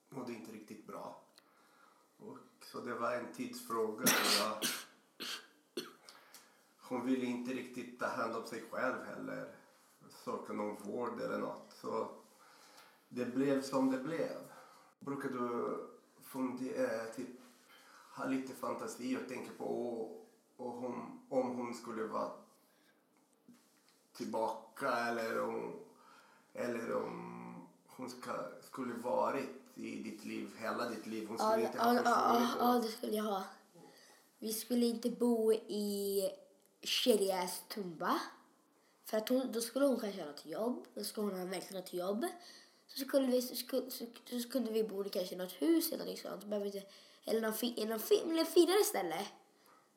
mådde 0.10 0.34
inte 0.34 0.51
riktigt 0.51 0.88
bra. 0.88 1.21
Och 2.17 2.38
så 2.62 2.81
det 2.81 2.93
var 2.93 3.12
en 3.12 3.34
tidsfråga. 3.34 4.05
Jag, 4.39 4.58
hon 6.77 7.05
ville 7.05 7.25
inte 7.25 7.53
riktigt 7.53 7.99
ta 7.99 8.08
hand 8.08 8.36
om 8.36 8.45
sig 8.45 8.63
själv 8.71 9.03
heller. 9.03 9.55
Söka 10.10 10.53
någon 10.53 10.75
vård 10.84 11.21
eller 11.21 11.39
något. 11.39 11.73
Så 11.73 12.24
det 13.09 13.25
blev 13.25 13.61
som 13.61 13.91
det 13.91 13.97
blev. 13.97 14.37
Brukar 14.99 15.29
du 15.29 15.77
fundera, 16.23 17.05
typ, 17.05 17.29
ha 18.15 18.25
lite 18.25 18.53
fantasi 18.53 19.17
och 19.17 19.29
tänka 19.29 19.51
på 19.57 19.65
och 20.57 20.71
hon, 20.71 21.19
om 21.29 21.55
hon 21.55 21.73
skulle 21.73 22.03
vara 22.03 22.31
tillbaka 24.13 24.91
eller 24.97 25.41
om, 25.43 25.73
eller 26.53 26.95
om 26.95 27.31
hon 27.87 28.09
ska, 28.09 28.31
skulle 28.61 28.93
varit 28.93 29.49
i 29.75 30.03
ditt 30.03 30.25
liv 30.25 30.51
hela 30.57 30.89
ditt 30.89 31.05
liv. 31.05 31.27
Hon 31.27 31.37
skulle 31.37 31.61
Ja, 31.61 31.67
inte 31.67 31.79
ha 31.79 31.93
ja, 31.93 32.01
ja, 32.03 32.39
försvunnit. 32.39 32.57
ja, 32.59 32.79
det 32.83 32.87
skulle 32.87 33.15
jag 33.15 33.23
ha. 33.23 33.43
Vi 34.39 34.53
skulle 34.53 34.85
inte 34.85 35.09
bo 35.09 35.53
i 35.53 36.21
Kirjastumba. 36.81 38.19
För 39.05 39.17
att 39.17 39.29
hon, 39.29 39.51
då 39.51 39.61
skulle 39.61 39.85
hon 39.85 39.99
kanske 39.99 40.21
ha 40.21 40.27
något 40.27 40.45
jobb. 40.45 40.85
Då 40.93 41.03
skulle 41.03 41.27
hon 41.27 41.39
ha 41.39 41.45
verkligen 41.45 41.81
något 41.81 41.93
jobb. 41.93 42.25
Så, 42.87 42.99
skulle 42.99 43.27
vi, 43.27 43.41
skulle, 43.41 43.91
så, 43.91 44.05
så 44.41 44.49
kunde 44.49 44.71
vi 44.71 44.83
bo 44.83 45.05
i 45.05 45.09
kanske 45.09 45.35
något 45.35 45.51
hus 45.51 45.91
eller 45.91 46.05
något 46.05 46.19
sånt. 46.19 46.45
Behöver 46.45 46.65
inte, 46.65 46.83
eller 47.25 47.41
någon, 47.41 47.53
fi, 47.53 47.85
någon 47.85 47.99
fi, 47.99 48.21
eller 48.31 48.45
finare 48.45 48.83
ställe. 48.83 49.27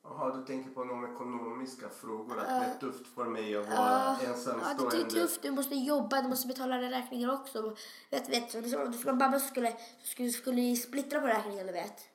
Jaha, 0.02 0.36
du 0.36 0.44
tänker 0.44 0.70
på 0.70 0.84
de 0.84 1.14
ekonomiska 1.14 1.88
frågor. 1.88 2.38
Att 2.38 2.46
det 2.46 2.52
är 2.52 2.74
tufft 2.80 3.06
för 3.14 3.24
mig 3.24 3.56
att 3.56 3.66
vara 3.66 3.76
Ja, 3.76 4.16
det 4.20 4.26
ensamstående. 4.26 4.96
är 4.96 5.04
tufft. 5.04 5.42
Du 5.42 5.50
måste 5.50 5.74
jobba, 5.74 6.22
du 6.22 6.28
måste 6.28 6.48
betala 6.48 6.80
räkningar 6.80 7.32
också. 7.32 7.76
Vet, 8.10 8.28
vet, 8.28 8.52
så 8.52 8.62
skulle 8.62 9.04
vara 9.04 9.14
mamma 9.14 9.40
skulle, 9.40 9.76
skulle, 10.02 10.30
skulle 10.30 10.56
ni 10.56 10.76
splittra 10.76 11.20
på 11.20 11.26
räkningarna, 11.26 11.72
vet. 11.72 12.08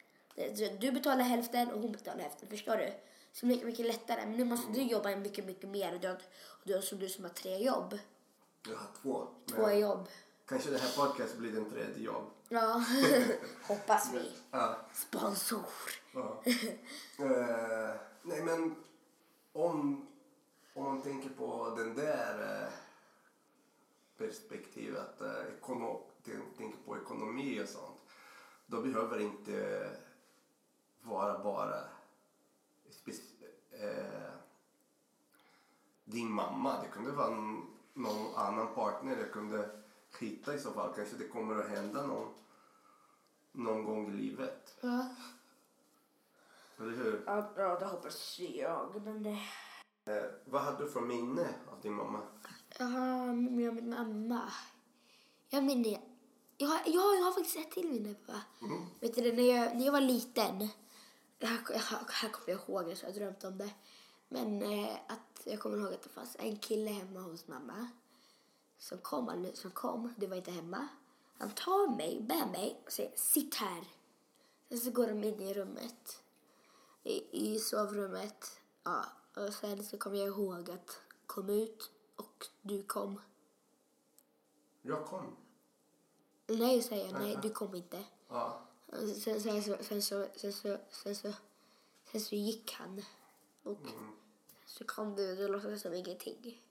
Du 0.81 0.91
betalar 0.91 1.23
hälften 1.23 1.71
och 1.71 1.81
hon 1.81 1.91
betalar 1.91 2.19
hälften, 2.19 2.49
förstår 2.49 2.77
du? 2.77 2.93
Så 3.33 3.45
mycket, 3.45 3.65
mycket 3.65 3.85
lättare. 3.85 4.25
Men 4.25 4.37
nu 4.37 4.43
måste 4.45 4.71
du 4.71 4.81
jobba 4.81 5.15
mycket, 5.15 5.45
mycket 5.45 5.69
mer. 5.69 5.97
Du 6.01 6.07
har, 6.07 6.17
du 6.63 6.81
som 6.81 6.99
du 6.99 7.09
som 7.09 7.23
har 7.23 7.31
tre 7.31 7.57
jobb. 7.57 7.99
Jag 8.67 8.75
har 8.75 8.87
två. 9.01 9.27
Två 9.49 9.67
Men 9.67 9.79
jobb. 9.79 10.07
Kanske 10.45 10.69
det 10.69 10.77
här 10.77 10.95
podcast 11.07 11.37
blir 11.37 11.51
den 11.51 11.69
tredje 11.69 12.03
jobb. 12.03 12.31
Ja, 12.49 12.83
hoppas 13.67 14.13
vi. 14.13 14.31
Ja. 14.51 14.77
Sponsor. 14.93 15.65
Ja. 16.13 16.41
Eh, 17.19 17.95
nej 18.21 18.43
men 18.43 18.75
om, 19.53 20.07
om 20.73 20.83
man 20.83 21.01
tänker 21.01 21.29
på 21.29 21.73
den 21.77 21.95
där 21.95 22.61
eh, 22.63 22.73
perspektivet, 24.17 25.21
uh, 25.21 25.55
ekono, 25.57 26.01
tän- 26.25 26.57
tänker 26.57 26.77
på 26.85 26.97
ekonomi 26.97 27.63
och 27.63 27.69
sånt, 27.69 27.99
då 28.65 28.81
behöver 28.81 29.17
det 29.17 29.23
inte 29.23 29.89
vara 31.01 31.43
bara 31.43 31.79
eh, 33.71 34.33
din 36.05 36.31
mamma. 36.31 36.81
Det 36.81 36.87
kunde 36.87 37.11
vara 37.11 37.29
någon 37.93 38.35
annan 38.35 38.73
partner. 38.75 39.15
Det 39.15 39.29
kunde 39.29 39.82
hitta 40.19 40.55
i 40.55 40.59
så 40.59 40.71
fall. 40.71 40.93
Kanske 40.95 41.15
det 41.17 41.27
kommer 41.27 41.55
att 41.55 41.69
hända 41.69 42.07
någon, 42.07 42.33
någon 43.51 43.83
gång 43.85 44.07
i 44.13 44.17
livet. 44.17 44.77
Ja, 44.81 45.07
Eller 46.79 46.91
hur? 46.91 47.23
ja, 47.25 47.51
ja 47.57 47.79
det 47.79 47.85
hoppas 47.85 48.39
jag. 48.39 49.01
Men 49.05 49.23
det... 49.23 49.39
Eh, 50.05 50.23
vad 50.45 50.61
hade 50.61 50.83
du 50.83 50.89
för 50.91 51.01
minne 51.01 51.47
av 51.71 51.81
din 51.81 51.93
mamma? 51.93 52.19
Jag 52.77 52.85
har 52.85 53.25
med 53.33 53.73
min 53.73 53.89
mamma. 53.89 54.41
Jag 55.49 55.63
minns, 55.63 55.97
Jag 56.57 56.67
har, 56.67 56.81
jag, 56.85 57.01
har, 57.01 57.15
jag 57.15 57.23
har 57.23 57.31
faktiskt 57.31 57.57
ett 57.57 57.71
till 57.71 57.89
minne 57.89 58.13
pappa. 58.13 58.41
Mm. 58.61 58.85
Vet 58.99 59.15
du 59.15 59.21
det, 59.21 59.31
när 59.31 59.43
jag, 59.43 59.75
när 59.77 59.85
jag 59.85 59.91
var 59.91 60.01
liten. 60.01 60.67
Det 61.37 61.45
här, 61.45 61.59
jag, 61.69 61.79
här 62.09 62.29
kommer 62.29 62.49
jag 62.49 62.59
ihåg, 62.69 62.89
jag 62.89 63.07
har 63.07 63.13
drömt 63.13 63.43
om 63.43 63.57
det. 63.57 63.69
Men 64.29 64.61
eh, 64.61 64.95
att 65.07 65.41
jag 65.43 65.59
kommer 65.59 65.77
ihåg 65.77 65.93
att 65.93 66.03
det 66.03 66.09
fanns 66.09 66.35
en 66.39 66.57
kille 66.57 66.89
hemma 66.91 67.19
hos 67.19 67.47
mamma. 67.47 67.87
Som 68.83 68.97
kom, 68.97 69.29
all- 69.29 69.55
som 69.55 69.71
kom, 69.71 70.13
det 70.17 70.27
var 70.27 70.35
inte 70.35 70.51
hemma. 70.51 70.87
Han 71.37 71.51
tar 71.51 71.95
mig, 71.97 72.21
bär 72.21 72.45
mig 72.45 72.81
och 72.85 72.91
säger 72.91 73.11
sitt 73.15 73.55
här. 73.55 73.83
Sen 74.69 74.79
så 74.79 74.91
går 74.91 75.07
de 75.07 75.23
in 75.23 75.39
i 75.39 75.53
rummet. 75.53 76.23
I, 77.03 77.53
i 77.53 77.59
sovrummet. 77.59 78.59
Ja, 78.83 79.05
och 79.35 79.53
sen 79.53 79.83
så 79.83 79.97
kommer 79.97 80.17
jag 80.17 80.27
ihåg 80.27 80.71
att 80.71 80.99
kom 81.25 81.49
ut 81.49 81.91
och 82.15 82.47
du 82.61 82.83
kom. 82.83 83.21
Jag 84.81 85.05
kom. 85.05 85.35
Nej, 86.47 86.81
säger 86.81 87.05
jag. 87.05 87.13
Nej, 87.21 87.39
du 87.41 87.49
kom 87.49 87.75
inte. 87.75 88.03
Ja. 88.29 88.61
Sen, 89.23 89.41
sen, 89.41 89.63
så, 89.63 89.77
sen, 89.83 90.01
så, 90.01 90.27
sen, 90.35 90.53
så, 90.53 90.77
sen, 90.91 91.15
så, 91.15 91.33
sen 92.11 92.21
så 92.21 92.35
gick 92.35 92.71
han. 92.73 93.01
Och 93.63 93.79
så 94.65 94.83
kom 94.83 95.15
du 95.15 95.31
och 95.31 95.37
du 95.37 95.47
låtsades 95.47 95.81
som 95.81 95.93
ingenting. 95.93 96.61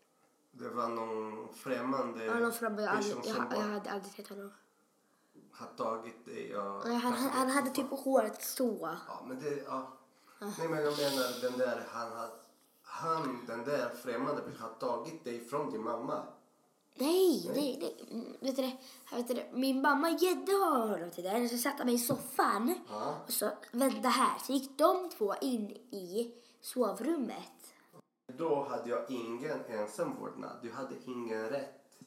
Det 0.52 0.68
var 0.68 0.88
någon 0.88 1.54
främmande 1.54 2.40
var 2.40 2.50
framme, 2.50 2.82
jag, 2.82 2.96
person 2.96 3.22
som 3.22 3.46
jag, 3.50 3.58
jag 3.58 3.68
hade 3.68 3.90
aldrig 3.90 4.12
sett 4.12 4.28
honom. 4.28 4.52
har 5.52 5.66
tagit 5.66 6.24
dig 6.26 6.56
och... 6.56 6.82
Han, 6.84 6.96
han, 6.96 7.28
han 7.30 7.50
hade 7.50 7.70
typ 7.70 7.90
håret 7.90 8.42
så. 8.44 8.96
Ja, 9.08 9.24
men 9.28 9.40
det... 9.40 9.62
Ja. 9.66 9.92
Nej, 10.40 10.68
men 10.68 10.82
jag 10.84 10.96
menar 10.98 11.40
den 11.50 11.58
där... 11.58 11.86
Han, 11.90 12.12
har- 12.12 12.30
han, 12.82 13.44
den 13.46 13.64
där 13.64 13.88
främmande 14.02 14.42
personen 14.42 14.62
har 14.62 14.68
tagit 14.88 15.24
dig 15.24 15.44
från 15.48 15.70
din 15.70 15.82
mamma. 15.82 16.22
Nej, 16.94 17.50
nej, 17.54 17.78
nej. 17.80 18.06
Mm, 18.10 18.36
Vet 18.40 18.56
du? 18.56 18.62
Vet 19.16 19.28
du 19.28 19.34
det? 19.34 19.48
Min 19.52 19.80
mamma 19.82 20.10
Gädde 20.10 20.52
honom 20.52 21.10
till 21.10 21.24
där. 21.24 21.48
Så 21.48 21.58
satte 21.58 21.84
mig 21.84 21.94
i 21.94 21.98
soffan. 21.98 22.74
Ja. 22.90 23.16
Och 23.26 23.32
så 23.32 23.50
vänta 23.72 24.08
här. 24.08 24.38
Så 24.38 24.52
gick 24.52 24.78
de 24.78 25.10
två 25.10 25.34
in 25.40 25.70
i 25.90 26.34
sovrummet. 26.60 27.61
Då 28.36 28.62
hade 28.62 28.90
jag 28.90 29.10
ingen 29.10 29.64
ensamvårdnad. 29.64 30.56
Du 30.62 30.70
hade 30.70 30.94
ingen 31.06 31.48
rätt 31.48 31.98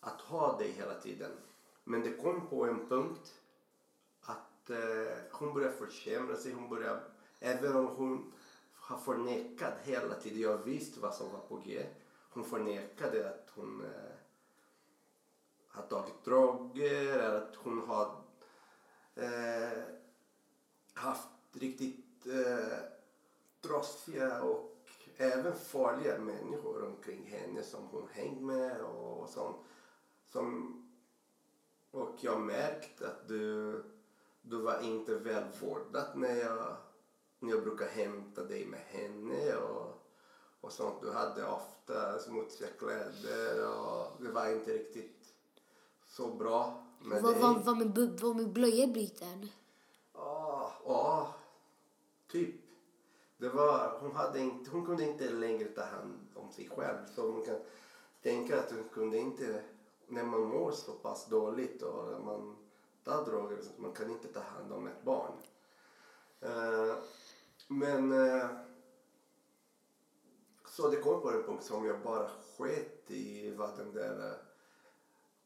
att 0.00 0.20
ha 0.20 0.58
dig 0.58 0.70
hela 0.70 0.94
tiden. 0.94 1.30
Men 1.84 2.00
det 2.00 2.12
kom 2.12 2.46
på 2.46 2.64
en 2.64 2.88
punkt 2.88 3.34
att 4.20 4.70
eh, 4.70 5.16
hon 5.30 5.54
började 5.54 5.76
försämra 5.76 6.36
sig. 6.36 6.52
Hon 6.52 6.68
började, 6.68 7.00
även 7.40 7.76
om 7.76 7.86
hon 7.86 8.32
har 8.74 8.98
förnekat 8.98 9.74
hela 9.82 10.14
tiden. 10.14 10.40
Jag 10.40 10.58
visste 10.58 11.00
vad 11.00 11.14
som 11.14 11.32
var 11.32 11.40
på 11.40 11.56
G. 11.56 11.86
Hon 12.30 12.44
förnekade 12.44 13.28
att 13.28 13.50
hon 13.54 13.84
eh, 13.84 14.16
har 15.68 15.82
tagit 15.82 16.24
droger 16.24 17.18
eller 17.18 17.36
att 17.36 17.56
hon 17.56 17.88
har 17.88 18.16
eh, 19.14 19.82
haft 20.94 21.28
riktigt 21.52 22.26
eh, 22.26 22.78
trotsiga 23.60 24.42
och 24.42 24.75
även 25.16 25.54
farliga 25.56 26.18
människor 26.18 26.84
omkring 26.84 27.26
henne 27.26 27.62
som 27.62 27.86
hon 27.90 28.08
hängt 28.12 28.42
med 28.42 28.80
och 28.80 29.28
sånt. 29.28 29.56
Som, 30.32 30.82
och 31.90 32.10
jag 32.20 32.40
märkte 32.40 33.06
att 33.08 33.28
du, 33.28 33.82
du 34.42 34.56
var 34.62 34.80
inte 34.80 35.14
väl 35.14 35.44
vårdad 35.60 36.06
när 36.18 36.36
jag, 36.36 36.76
när 37.38 37.50
jag 37.50 37.62
brukade 37.62 37.90
hämta 37.90 38.44
dig 38.44 38.66
med 38.66 38.80
henne 38.80 39.56
och, 39.56 40.02
och 40.60 40.72
sånt. 40.72 41.00
Du 41.00 41.12
hade 41.12 41.46
ofta 41.48 42.18
smutsiga 42.18 42.68
kläder 42.78 43.68
och 43.78 44.22
det 44.22 44.30
var 44.32 44.48
inte 44.52 44.72
riktigt 44.72 45.34
så 46.06 46.26
bra 46.34 46.86
med 47.02 47.22
Var, 47.22 47.32
dig. 47.32 47.40
var, 47.42 47.74
min, 47.74 47.92
bu- 47.92 48.20
var 48.22 48.34
min 48.34 48.52
blöja 48.52 48.86
bruten? 48.86 49.48
Ja, 50.14 50.72
ja, 50.84 51.34
typ. 52.28 52.54
Det 53.38 53.48
var, 53.48 53.98
hon, 54.00 54.12
hade 54.12 54.40
inte, 54.40 54.70
hon 54.70 54.86
kunde 54.86 55.04
inte 55.04 55.30
längre 55.30 55.68
ta 55.68 55.82
hand 55.82 56.28
om 56.34 56.52
sig 56.52 56.68
själv. 56.68 56.98
Så 57.14 57.32
man 57.32 57.44
kan 57.44 57.56
tänka 58.22 58.58
att 58.60 58.70
hon 58.70 58.88
kunde 58.92 59.18
inte, 59.18 59.62
när 60.06 60.24
man 60.24 60.40
mår 60.40 60.70
så 60.72 60.92
pass 60.92 61.26
dåligt 61.26 61.82
och 61.82 62.24
man 62.24 62.56
tar 63.04 63.24
droger, 63.24 63.58
så 63.62 63.82
man 63.82 63.92
kan 63.92 64.10
inte 64.10 64.28
ta 64.28 64.40
hand 64.40 64.72
om 64.72 64.86
ett 64.86 65.02
barn. 65.04 65.32
Uh, 66.44 66.94
men 67.68 68.12
uh, 68.12 68.46
så 70.76 70.88
det 70.88 70.96
kom 70.96 71.22
på 71.22 71.30
en 71.30 71.42
punkt 71.42 71.64
som 71.64 71.86
jag 71.86 72.00
bara 72.00 72.28
sket 72.58 73.10
i 73.10 73.50
vad 73.50 73.76
den 73.76 73.92
där 73.92 74.30
eh, 74.30 74.36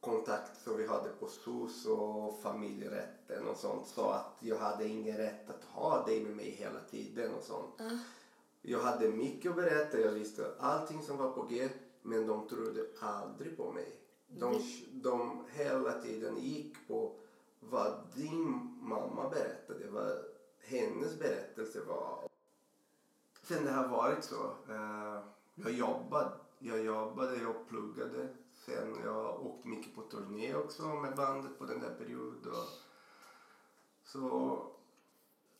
kontakt 0.00 0.62
som 0.62 0.76
vi 0.76 0.86
hade 0.86 1.08
på 1.08 1.28
SOS 1.28 1.86
och 1.86 2.40
familjerätten 2.42 3.48
och 3.48 3.56
sånt 3.56 3.86
sa 3.86 4.14
att 4.14 4.36
jag 4.40 4.58
hade 4.58 4.88
ingen 4.88 5.16
rätt 5.16 5.50
att 5.50 5.64
ha 5.64 6.06
dig 6.06 6.24
med 6.24 6.36
mig 6.36 6.50
hela 6.50 6.80
tiden 6.90 7.34
och 7.34 7.42
sånt. 7.42 7.80
Jag 8.62 8.80
hade 8.80 9.08
mycket 9.08 9.50
att 9.50 9.56
berätta, 9.56 10.00
jag 10.00 10.12
visste 10.12 10.54
allting 10.58 11.02
som 11.02 11.16
var 11.16 11.30
på 11.30 11.42
G 11.42 11.68
men 12.02 12.26
de 12.26 12.48
trodde 12.48 12.86
aldrig 13.00 13.56
på 13.56 13.72
mig. 13.72 14.00
De, 14.28 14.62
de 14.92 15.44
hela 15.52 15.92
tiden 15.92 16.38
gick 16.38 16.88
på 16.88 17.12
vad 17.60 17.92
din 18.14 18.78
mamma 18.80 19.28
berättade, 19.28 19.90
vad 19.90 20.18
hennes 20.60 21.18
berättelse 21.18 21.80
var. 21.88 22.28
Sen 23.42 23.64
det 23.64 23.70
har 23.70 23.88
varit 23.88 24.24
så. 24.24 24.44
Eh, 24.68 25.20
jag 25.54 25.72
jobbade, 25.72 26.30
jag 26.58 26.84
jobbade 26.84 27.46
och 27.46 27.68
pluggade. 27.68 28.28
Sen 28.64 28.96
jag 29.05 29.46
åkte 29.46 29.68
mycket 29.68 29.94
på 29.94 30.03
turné 30.03 30.55
också 30.55 30.83
med 30.83 31.16
bandet 31.16 31.59
på 31.59 31.64
den 31.64 31.81
där 31.81 31.94
perioden. 31.94 32.55
Så, 34.05 34.66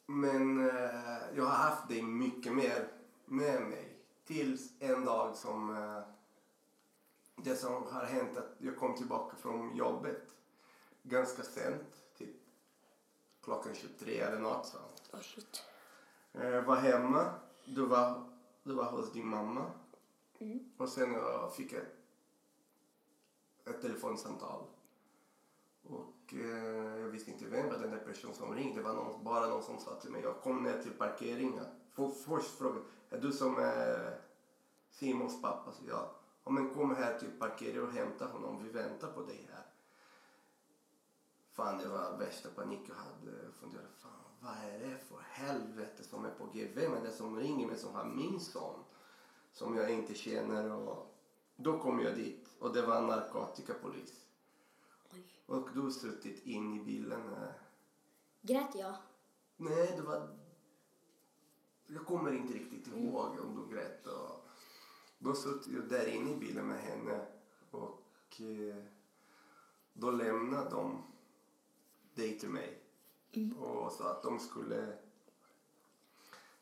men 0.07 0.69
eh, 0.69 1.37
jag 1.37 1.45
har 1.45 1.71
haft 1.71 1.89
dig 1.89 2.03
mycket 2.03 2.53
mer 2.53 2.89
med 3.25 3.63
mig. 3.63 3.97
Tills 4.25 4.73
en 4.81 5.05
dag 5.05 5.37
som 5.37 5.77
eh, 5.77 6.03
det 7.37 7.57
som 7.57 7.87
har 7.87 8.05
hänt 8.05 8.37
att 8.37 8.57
jag 8.59 8.77
kom 8.77 8.95
tillbaka 8.95 9.37
från 9.37 9.77
jobbet 9.77 10.35
ganska 11.03 11.43
sent, 11.43 12.03
typ 12.19 12.37
klockan 13.43 13.75
23 13.75 14.19
eller 14.19 14.39
något 14.39 14.67
sånt. 14.67 15.11
Oh, 15.13 15.21
shit. 15.21 15.63
Eh, 16.33 16.65
var 16.65 16.77
hemma. 16.77 17.35
Du 17.65 17.87
var, 17.87 18.23
du 18.63 18.75
var 18.75 18.85
hos 18.85 19.13
din 19.13 19.29
mamma. 19.29 19.71
Och 20.77 20.89
sen 20.89 21.13
jag 21.13 21.55
fick 21.55 21.73
ett, 21.73 22.00
ett 23.71 23.83
telefonsamtal. 23.83 24.63
Och 25.83 26.35
eh, 26.35 27.01
jag 27.01 27.09
visste 27.09 27.31
inte 27.31 27.45
vem 27.45 27.69
var 27.69 27.79
den 27.79 27.91
där 27.91 27.99
personen 27.99 28.35
som 28.35 28.55
ringde. 28.55 28.81
Det 28.81 28.89
var 28.89 28.95
någon, 28.95 29.25
bara 29.25 29.49
någon 29.49 29.63
som 29.63 29.79
sa 29.79 29.95
till 29.95 30.11
mig. 30.11 30.23
Jag 30.23 30.41
kom 30.41 30.63
ner 30.63 30.83
till 30.83 30.93
parkeringen. 30.93 31.65
För, 31.91 32.09
först 32.09 32.59
frågade 32.59 32.81
är 33.11 33.21
du 33.21 33.33
som 33.33 33.59
är 33.59 34.21
Simons 34.91 35.43
pappa? 35.43 35.73
Så 35.73 35.83
jag, 35.89 36.09
ja, 36.45 36.51
men 36.51 36.75
kom 36.75 36.95
här 36.97 37.19
till 37.19 37.31
parkeringen 37.39 37.83
och 37.83 37.93
hämta 37.93 38.27
honom. 38.27 38.65
Vi 38.65 38.71
väntar 38.71 39.13
på 39.13 39.23
dig 39.23 39.49
här. 39.53 39.67
Fan, 41.53 41.79
det 41.79 41.89
var 41.89 42.19
värsta 42.19 42.49
panik 42.49 42.81
jag 42.89 42.95
hade. 42.95 43.43
Jag 43.45 43.55
funderade, 43.55 43.89
fan, 43.97 44.11
vad 44.41 44.53
är 44.53 44.79
det 44.79 44.99
för 44.99 45.19
helvete 45.21 46.05
som 46.05 46.25
är 46.25 46.31
på 46.31 46.47
G? 46.53 46.69
Vem 46.75 46.95
är 46.95 47.01
det 47.01 47.13
som 47.13 47.37
ringer 47.37 47.67
mig 47.67 47.79
som 47.79 47.95
har 47.95 48.05
min 48.05 48.41
son? 48.41 48.85
Som 49.53 49.77
jag 49.77 49.91
inte 49.91 50.15
känner. 50.15 50.73
Och 50.73 51.15
då 51.57 51.79
kom 51.79 52.01
jag 52.01 52.15
dit 52.15 52.40
och 52.61 52.73
det 52.73 52.83
var 52.83 52.97
en 52.97 53.07
narkotikapolis. 53.07 54.27
Oj. 55.13 55.25
Och 55.47 55.69
du 55.75 55.91
suttit 55.91 56.47
in 56.47 56.81
i 56.81 56.85
bilen. 56.85 57.37
Grät 58.41 58.75
jag? 58.75 58.95
Nej, 59.57 59.93
det 59.97 60.03
var... 60.03 60.29
Jag 61.87 62.07
kommer 62.07 62.33
inte 62.33 62.55
riktigt 62.55 62.87
ihåg 62.87 63.41
om 63.41 63.55
du 63.57 63.75
grät. 63.75 64.07
Och... 64.07 64.49
Då 65.19 65.35
satt 65.35 65.67
jag 65.67 65.89
där 65.89 66.07
inne 66.07 66.31
i 66.31 66.37
bilen 66.37 66.69
med 66.69 66.81
henne 66.81 67.27
och 67.71 68.41
eh, 68.41 68.85
då 69.93 70.11
lämnade 70.11 70.71
de 70.71 71.03
dig 72.15 72.39
till 72.39 72.49
mig 72.49 72.83
och 73.59 73.93
sa 73.93 74.11
att 74.11 74.23
de 74.23 74.39
skulle 74.39 74.99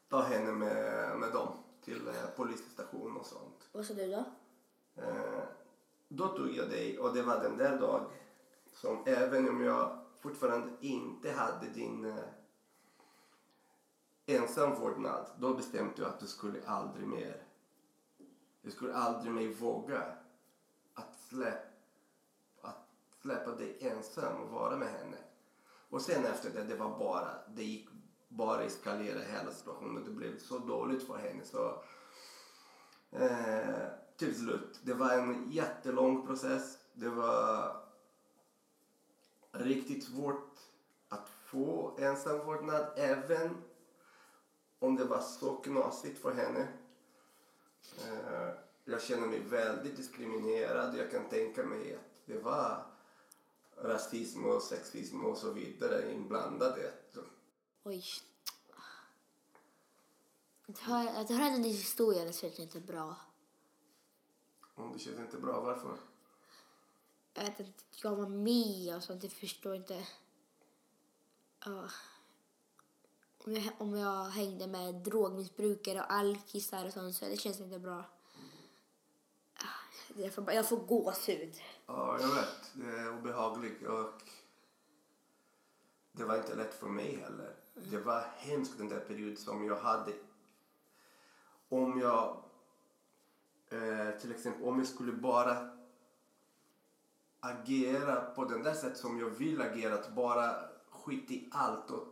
ta 0.09 0.23
henne 0.23 0.53
med, 0.53 1.18
med 1.18 1.33
dem 1.33 1.49
till 1.83 2.09
eh, 2.09 2.27
polisstation 2.37 3.16
och 3.16 3.27
sånt. 3.27 3.68
Vad 3.73 3.85
sa 3.85 3.95
du 3.95 4.11
då? 4.11 4.25
Eh, 5.03 5.43
då 6.09 6.29
tog 6.29 6.51
jag 6.51 6.71
dig 6.71 6.99
och 6.99 7.15
det 7.15 7.23
var 7.23 7.41
den 7.41 7.57
där 7.57 7.79
dag 7.79 8.11
som 8.73 9.03
även 9.07 9.49
om 9.49 9.61
jag 9.61 9.99
fortfarande 10.21 10.71
inte 10.81 11.31
hade 11.31 11.67
din 11.67 12.05
eh, 12.05 12.25
ensamvårdnad 14.27 15.27
då 15.39 15.55
bestämde 15.55 15.93
jag 15.97 16.09
att 16.09 16.21
du 16.21 16.27
skulle 16.27 16.67
aldrig 16.67 17.07
mer 17.07 17.49
du 18.63 18.71
skulle 18.71 18.95
aldrig 18.95 19.33
mer 19.33 19.49
våga 19.49 20.03
att, 20.95 21.21
släpp, 21.29 21.65
att 22.61 22.89
släppa 23.23 23.51
dig 23.51 23.79
ensam 23.81 24.43
och 24.43 24.51
vara 24.51 24.77
med 24.77 24.89
henne. 24.89 25.17
Och 25.91 26.03
sen 26.03 26.25
efter 26.25 26.51
det, 26.51 26.65
det 26.65 26.75
var 26.75 26.99
bara, 26.99 27.31
det 27.49 27.63
gick 27.63 27.89
bara 28.29 28.63
eskalera 28.63 29.19
hela 29.19 29.51
situationen. 29.51 30.05
Det 30.05 30.11
blev 30.11 30.39
så 30.39 30.59
dåligt 30.59 31.07
för 31.07 31.17
henne 31.17 31.45
så 31.45 31.83
eh, 33.11 33.87
till 34.19 34.39
slut. 34.39 34.81
Det 34.83 34.95
var 34.95 35.11
en 35.11 35.51
jättelång 35.51 36.27
process. 36.27 36.79
Det 36.93 37.09
var 37.09 37.77
riktigt 39.53 40.05
svårt 40.05 40.59
att 41.09 41.29
få 41.29 41.97
ensam 41.99 42.39
vårdnad, 42.39 42.87
även 42.97 43.62
om 44.79 44.97
det 44.97 45.05
var 45.05 45.21
så 45.21 45.57
knasigt 45.57 46.23
för 46.23 46.33
henne. 46.33 46.69
Eh, 48.07 48.55
jag 48.85 49.03
känner 49.03 49.27
mig 49.27 49.41
väldigt 49.41 49.97
diskriminerad. 49.97 50.97
Jag 50.97 51.11
kan 51.11 51.29
tänka 51.29 51.64
mig 51.64 51.95
att 51.95 52.27
det 52.27 52.39
var 52.39 52.87
rasism 53.77 54.45
och 54.45 54.62
sexism 54.62 55.25
och 55.25 55.39
så 55.39 55.53
vidare 55.53 56.12
inblandade. 56.12 56.93
Oj. 57.85 58.05
Att 60.69 60.79
höra, 60.79 61.11
att 61.11 61.29
höra 61.29 61.51
den 61.51 61.64
historien 61.64 62.33
känns 62.33 62.59
inte 62.59 62.81
bra. 62.81 63.16
Om 64.79 64.93
det 64.93 64.99
känns 64.99 65.18
inte 65.18 65.37
bra, 65.37 65.61
varför? 65.61 65.97
Jag 67.35 67.43
vet 67.43 67.61
inte, 67.61 67.85
jag 68.03 68.16
var 68.16 68.29
med 68.29 68.97
och 68.97 69.03
sånt. 69.03 69.22
Jag 69.22 69.33
förstår 69.33 69.74
inte. 69.74 70.07
Ja. 71.64 71.89
Om 73.45 73.55
jag, 73.55 73.72
om 73.79 73.97
jag 73.97 74.24
hängde 74.24 74.66
med 74.66 74.95
drogmissbrukare 74.95 76.01
och 76.01 76.12
alkisar 76.12 76.87
och 76.87 76.93
sånt 76.93 77.16
så 77.16 77.24
det 77.24 77.37
känns 77.37 77.61
inte 77.61 77.79
bra. 77.79 78.05
Jag 80.16 80.33
får, 80.33 80.53
jag 80.53 80.68
får 80.68 80.76
gåshud. 80.76 81.55
Ja, 81.87 82.18
jag 82.20 82.29
vet. 82.29 82.72
Det 82.72 82.99
är 82.99 83.18
obehagligt 83.18 83.87
och 83.87 84.22
det 86.12 86.24
var 86.24 86.37
inte 86.37 86.55
lätt 86.55 86.74
för 86.74 86.87
mig 86.87 87.16
heller. 87.16 87.57
Det 87.74 87.99
var 87.99 88.20
hemskt 88.37 88.79
den 88.79 88.89
där 88.89 89.01
perioden 89.01 89.37
som 89.37 89.66
jag 89.66 89.76
hade. 89.76 90.12
Om 91.68 92.01
jag 92.01 92.43
eh, 93.71 94.21
till 94.21 94.33
exempel 94.33 94.62
om 94.64 94.79
jag 94.79 94.87
skulle 94.87 95.12
bara 95.12 95.71
agera 97.41 98.21
på 98.21 98.45
den 98.45 98.62
där 98.62 98.75
sätt 98.75 98.97
som 98.97 99.19
jag 99.19 99.31
vill 99.31 99.62
agera, 99.62 99.95
att 99.95 100.14
bara 100.14 100.55
skita 100.91 101.33
i 101.33 101.49
allt 101.53 101.91
och 101.91 102.07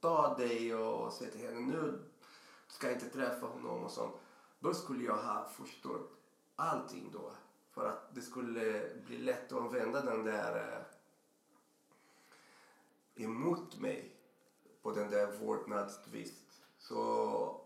ta 0.00 0.36
dig 0.38 0.74
och 0.74 1.12
säga 1.12 1.30
till 1.30 1.40
henne 1.40 1.60
nu 1.60 1.98
ska 2.66 2.86
jag 2.86 2.96
inte 2.96 3.08
träffa 3.08 3.46
honom 3.46 3.84
och 3.84 3.90
sånt. 3.90 4.14
Då 4.58 4.74
skulle 4.74 5.04
jag 5.04 5.16
ha 5.16 5.48
förstått 5.48 6.12
allting 6.56 7.10
då. 7.12 7.32
För 7.70 7.88
att 7.88 8.14
det 8.14 8.20
skulle 8.20 8.90
bli 9.06 9.18
lätt 9.18 9.52
att 9.52 9.58
använda 9.58 10.02
den 10.04 10.24
där 10.24 10.86
eh, 13.14 13.24
emot 13.24 13.80
mig 13.80 14.16
på 14.82 14.92
den 14.92 15.10
där 15.10 15.32
vårdnadstvist. 15.38 16.62
Så 16.78 17.60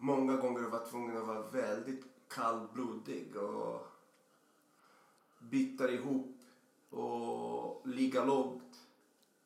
många 0.00 0.36
gånger 0.36 0.62
var 0.62 0.86
tvungen 0.86 1.16
att 1.16 1.26
vara 1.26 1.42
väldigt 1.42 2.04
kallblodig 2.28 3.36
och 3.36 3.86
bita 5.38 5.90
ihop 5.90 6.36
och 6.90 7.88
ligga 7.88 8.24
lågt 8.24 8.80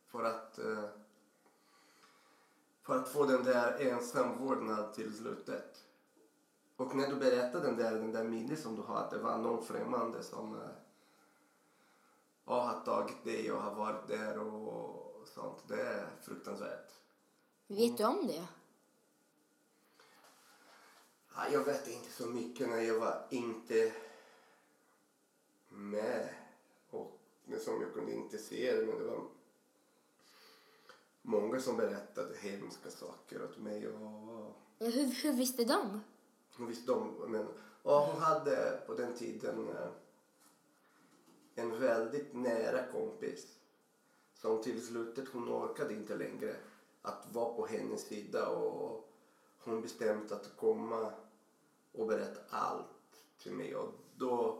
för 0.06 0.24
att, 0.24 0.58
eh, 0.58 0.84
för 2.82 2.96
att 2.96 3.08
få 3.08 3.24
den 3.24 3.44
där 3.44 3.80
ensamvårdnad 3.80 4.94
till 4.94 5.16
slutet. 5.16 5.84
Och 6.76 6.96
när 6.96 7.08
du 7.08 7.16
berättar 7.16 7.60
den 7.60 7.76
där, 7.76 7.94
den 7.94 8.12
där 8.12 8.24
minnet 8.24 8.60
som 8.60 8.76
du 8.76 8.82
har, 8.82 8.96
att 8.96 9.10
det 9.10 9.18
var 9.18 9.38
någon 9.38 9.64
främmande 9.64 10.22
som 10.22 10.54
eh, 10.54 10.70
ja, 12.44 12.60
har 12.60 12.80
tagit 12.84 13.24
dig 13.24 13.52
och 13.52 13.62
har 13.62 13.74
varit 13.74 14.08
där 14.08 14.38
och 14.38 15.28
sånt. 15.28 15.64
Det 15.68 15.82
är 15.82 16.06
fruktansvärt. 16.22 16.92
Vet 17.66 17.98
du 17.98 18.04
om 18.04 18.26
det? 18.26 18.48
Ja, 21.36 21.48
jag 21.52 21.64
vet 21.64 21.88
inte 21.88 22.10
så 22.10 22.26
mycket 22.26 22.68
när 22.68 22.80
jag 22.80 22.98
var 23.00 23.26
inte 23.30 23.92
med. 25.68 26.28
Och 26.90 27.18
det 27.44 27.58
som 27.58 27.80
jag 27.82 27.92
kunde 27.92 28.12
inte 28.12 28.38
se 28.38 28.76
det, 28.76 28.86
men 28.86 28.98
det 28.98 29.04
var 29.04 29.22
många 31.22 31.60
som 31.60 31.76
berättade 31.76 32.36
hemska 32.38 32.90
saker 32.90 33.44
åt 33.44 33.58
mig. 33.58 33.88
Och, 33.88 34.54
Hur, 34.78 35.22
hur 35.22 35.32
visste 35.32 35.64
de? 35.64 36.00
och 36.58 36.70
visst 36.70 36.86
de, 36.86 37.14
men, 37.28 37.46
och 37.82 37.92
hon 37.92 38.22
hade 38.22 38.82
på 38.86 38.94
den 38.94 39.14
tiden 39.14 39.68
eh, 39.68 39.88
en 41.54 41.80
väldigt 41.80 42.34
nära 42.34 42.86
kompis 42.92 43.58
som 44.34 44.62
till 44.62 44.86
slutet 44.86 45.28
hon 45.28 45.48
orkade 45.48 45.94
inte 45.94 46.16
längre 46.16 46.56
att 47.02 47.26
vara 47.32 47.54
på 47.54 47.66
hennes 47.66 48.06
sida 48.06 48.48
och 48.48 49.08
hon 49.58 49.82
bestämde 49.82 50.34
att 50.34 50.56
komma 50.56 51.12
och 51.94 52.06
berätta 52.06 52.40
allt 52.56 52.86
till 53.42 53.52
mig 53.52 53.76
och 53.76 53.92
då 54.16 54.58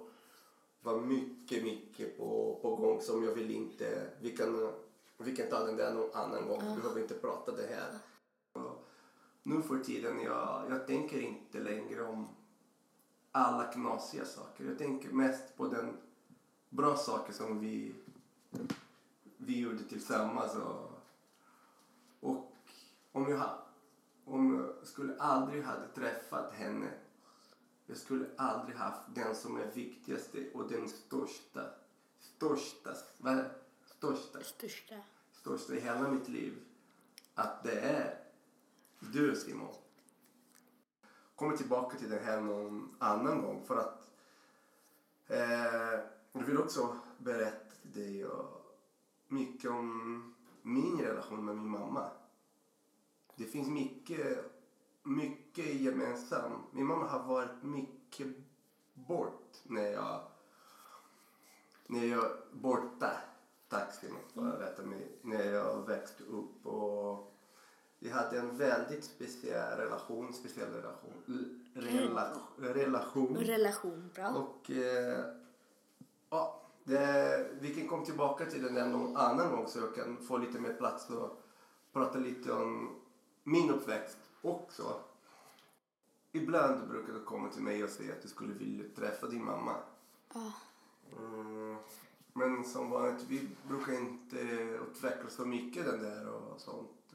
var 0.82 1.01
mycket, 1.01 1.62
mycket 1.62 2.18
på, 2.18 2.59
på 2.62 2.76
gång 2.76 3.01
som 3.01 3.24
jag 3.24 3.35
vill 3.35 3.51
inte, 3.51 4.11
vi 4.20 4.37
kan, 4.37 4.72
vi 5.18 5.37
kan 5.37 5.49
ta 5.49 5.66
den 5.66 5.76
där 5.76 5.95
någon 5.95 6.14
annan 6.14 6.49
gång, 6.49 6.62
vi 6.74 6.82
behöver 6.82 7.01
inte 7.01 7.14
prata 7.14 7.53
det 7.53 7.66
här. 7.66 7.99
Och 8.53 8.89
nu 9.43 9.62
för 9.62 9.78
tiden, 9.78 10.20
jag, 10.20 10.64
jag 10.70 10.87
tänker 10.87 11.20
inte 11.20 11.59
längre 11.59 12.03
om 12.03 12.28
alla 13.32 13.64
knasiga 13.64 14.24
saker. 14.24 14.64
Jag 14.64 14.78
tänker 14.78 15.09
mest 15.09 15.57
på 15.57 15.66
den 15.66 15.97
bra 16.70 16.97
saker 16.97 17.32
som 17.32 17.61
vi, 17.61 17.95
vi 19.37 19.59
gjorde 19.61 19.85
tillsammans. 19.85 20.57
Och, 20.57 20.91
och 22.20 22.53
om 23.12 23.30
jag, 23.30 23.51
om 24.24 24.55
jag 24.55 24.87
skulle 24.87 25.16
aldrig 25.16 25.62
hade 25.62 25.89
träffat 25.89 26.53
henne 26.53 26.91
jag 27.87 27.97
skulle 27.97 28.26
aldrig 28.37 28.76
haft 28.76 29.14
den 29.14 29.35
som 29.35 29.57
är 29.57 29.66
viktigaste 29.66 30.51
och 30.55 30.68
den 30.68 30.89
största, 30.89 31.70
största, 32.20 32.95
vad 33.18 33.45
största, 33.87 34.43
Största. 34.43 34.95
största 35.32 35.74
i 35.74 35.80
hela 35.80 36.09
mitt 36.09 36.28
liv. 36.28 36.59
Att 37.35 37.64
det 37.64 37.80
är 37.80 38.18
du 39.01 39.37
Simon. 39.37 39.74
Kommer 41.35 41.57
tillbaka 41.57 41.99
till 41.99 42.11
det 42.11 42.18
här 42.18 42.41
någon 42.41 42.97
annan 42.99 43.43
gång 43.43 43.64
för 43.66 43.76
att 43.76 44.11
eh, 45.26 46.01
jag 46.32 46.45
vill 46.47 46.59
också 46.59 46.99
berätta 47.18 47.74
till 47.82 47.93
dig 47.93 48.26
mycket 49.28 49.70
om 49.70 50.35
min 50.62 51.01
relation 51.01 51.45
med 51.45 51.57
min 51.57 51.68
mamma. 51.68 52.11
Det 53.37 53.45
finns 53.45 53.68
mycket, 53.68 54.53
mycket 55.05 55.74
gemensamt. 55.74 56.72
Min 56.72 56.86
mamma 56.86 57.07
har 57.07 57.22
varit 57.22 57.62
mycket 57.62 58.26
bort 58.94 59.57
när 59.62 59.88
jag, 59.92 60.20
när 61.86 62.05
jag 62.05 62.30
borta. 62.52 63.11
Tack 63.68 63.94
Simon 63.94 64.20
för 64.34 64.48
att 64.48 64.61
rätta 64.61 64.82
mig. 64.82 65.18
När 65.22 65.44
jag 65.44 65.86
växte 65.86 66.24
upp 66.24 66.66
och 66.66 67.34
vi 67.98 68.11
hade 68.11 68.38
en 68.38 68.57
väldigt 68.57 69.05
speciell 69.05 69.78
relation, 69.78 70.32
speciell 70.32 70.72
relation, 70.72 71.12
rela, 71.74 72.30
relation. 72.59 73.36
Relation, 73.36 74.11
bra. 74.14 74.28
Och 74.28 74.70
eh, 74.70 75.24
ja, 76.30 76.62
det, 76.84 77.50
vi 77.61 77.74
kan 77.74 77.88
komma 77.88 78.05
tillbaka 78.05 78.46
till 78.46 78.62
den 78.62 78.92
någon 78.92 79.16
annan 79.16 79.50
gång 79.50 79.68
så 79.68 79.78
jag 79.78 79.94
kan 79.94 80.16
få 80.16 80.36
lite 80.38 80.61
mer 80.61 80.72
plats 80.72 81.11
och 81.11 81.42
prata 81.92 82.18
lite 82.18 82.52
om 82.52 83.00
min 83.42 83.70
uppväxt 83.70 84.18
också. 84.45 85.01
Ibland 86.32 86.88
brukar 86.88 87.12
du 87.12 87.24
komma 87.24 87.49
till 87.49 87.62
mig 87.62 87.84
och 87.84 87.90
säga 87.90 88.12
att 88.12 88.22
du 88.22 88.28
skulle 88.28 88.55
vilja 88.55 88.84
träffa 88.97 89.26
din 89.26 89.45
mamma. 89.45 89.76
Ja. 90.34 90.53
Mm, 91.18 91.76
men 92.32 92.64
som 92.64 92.90
vanligt, 92.90 93.24
vi 93.28 93.49
brukar 93.68 93.92
inte 93.92 94.38
utveckla 94.90 95.30
så 95.30 95.45
mycket 95.45 95.84
den 95.84 96.03
där 96.03 96.28
och 96.28 96.61
sånt. 96.61 97.14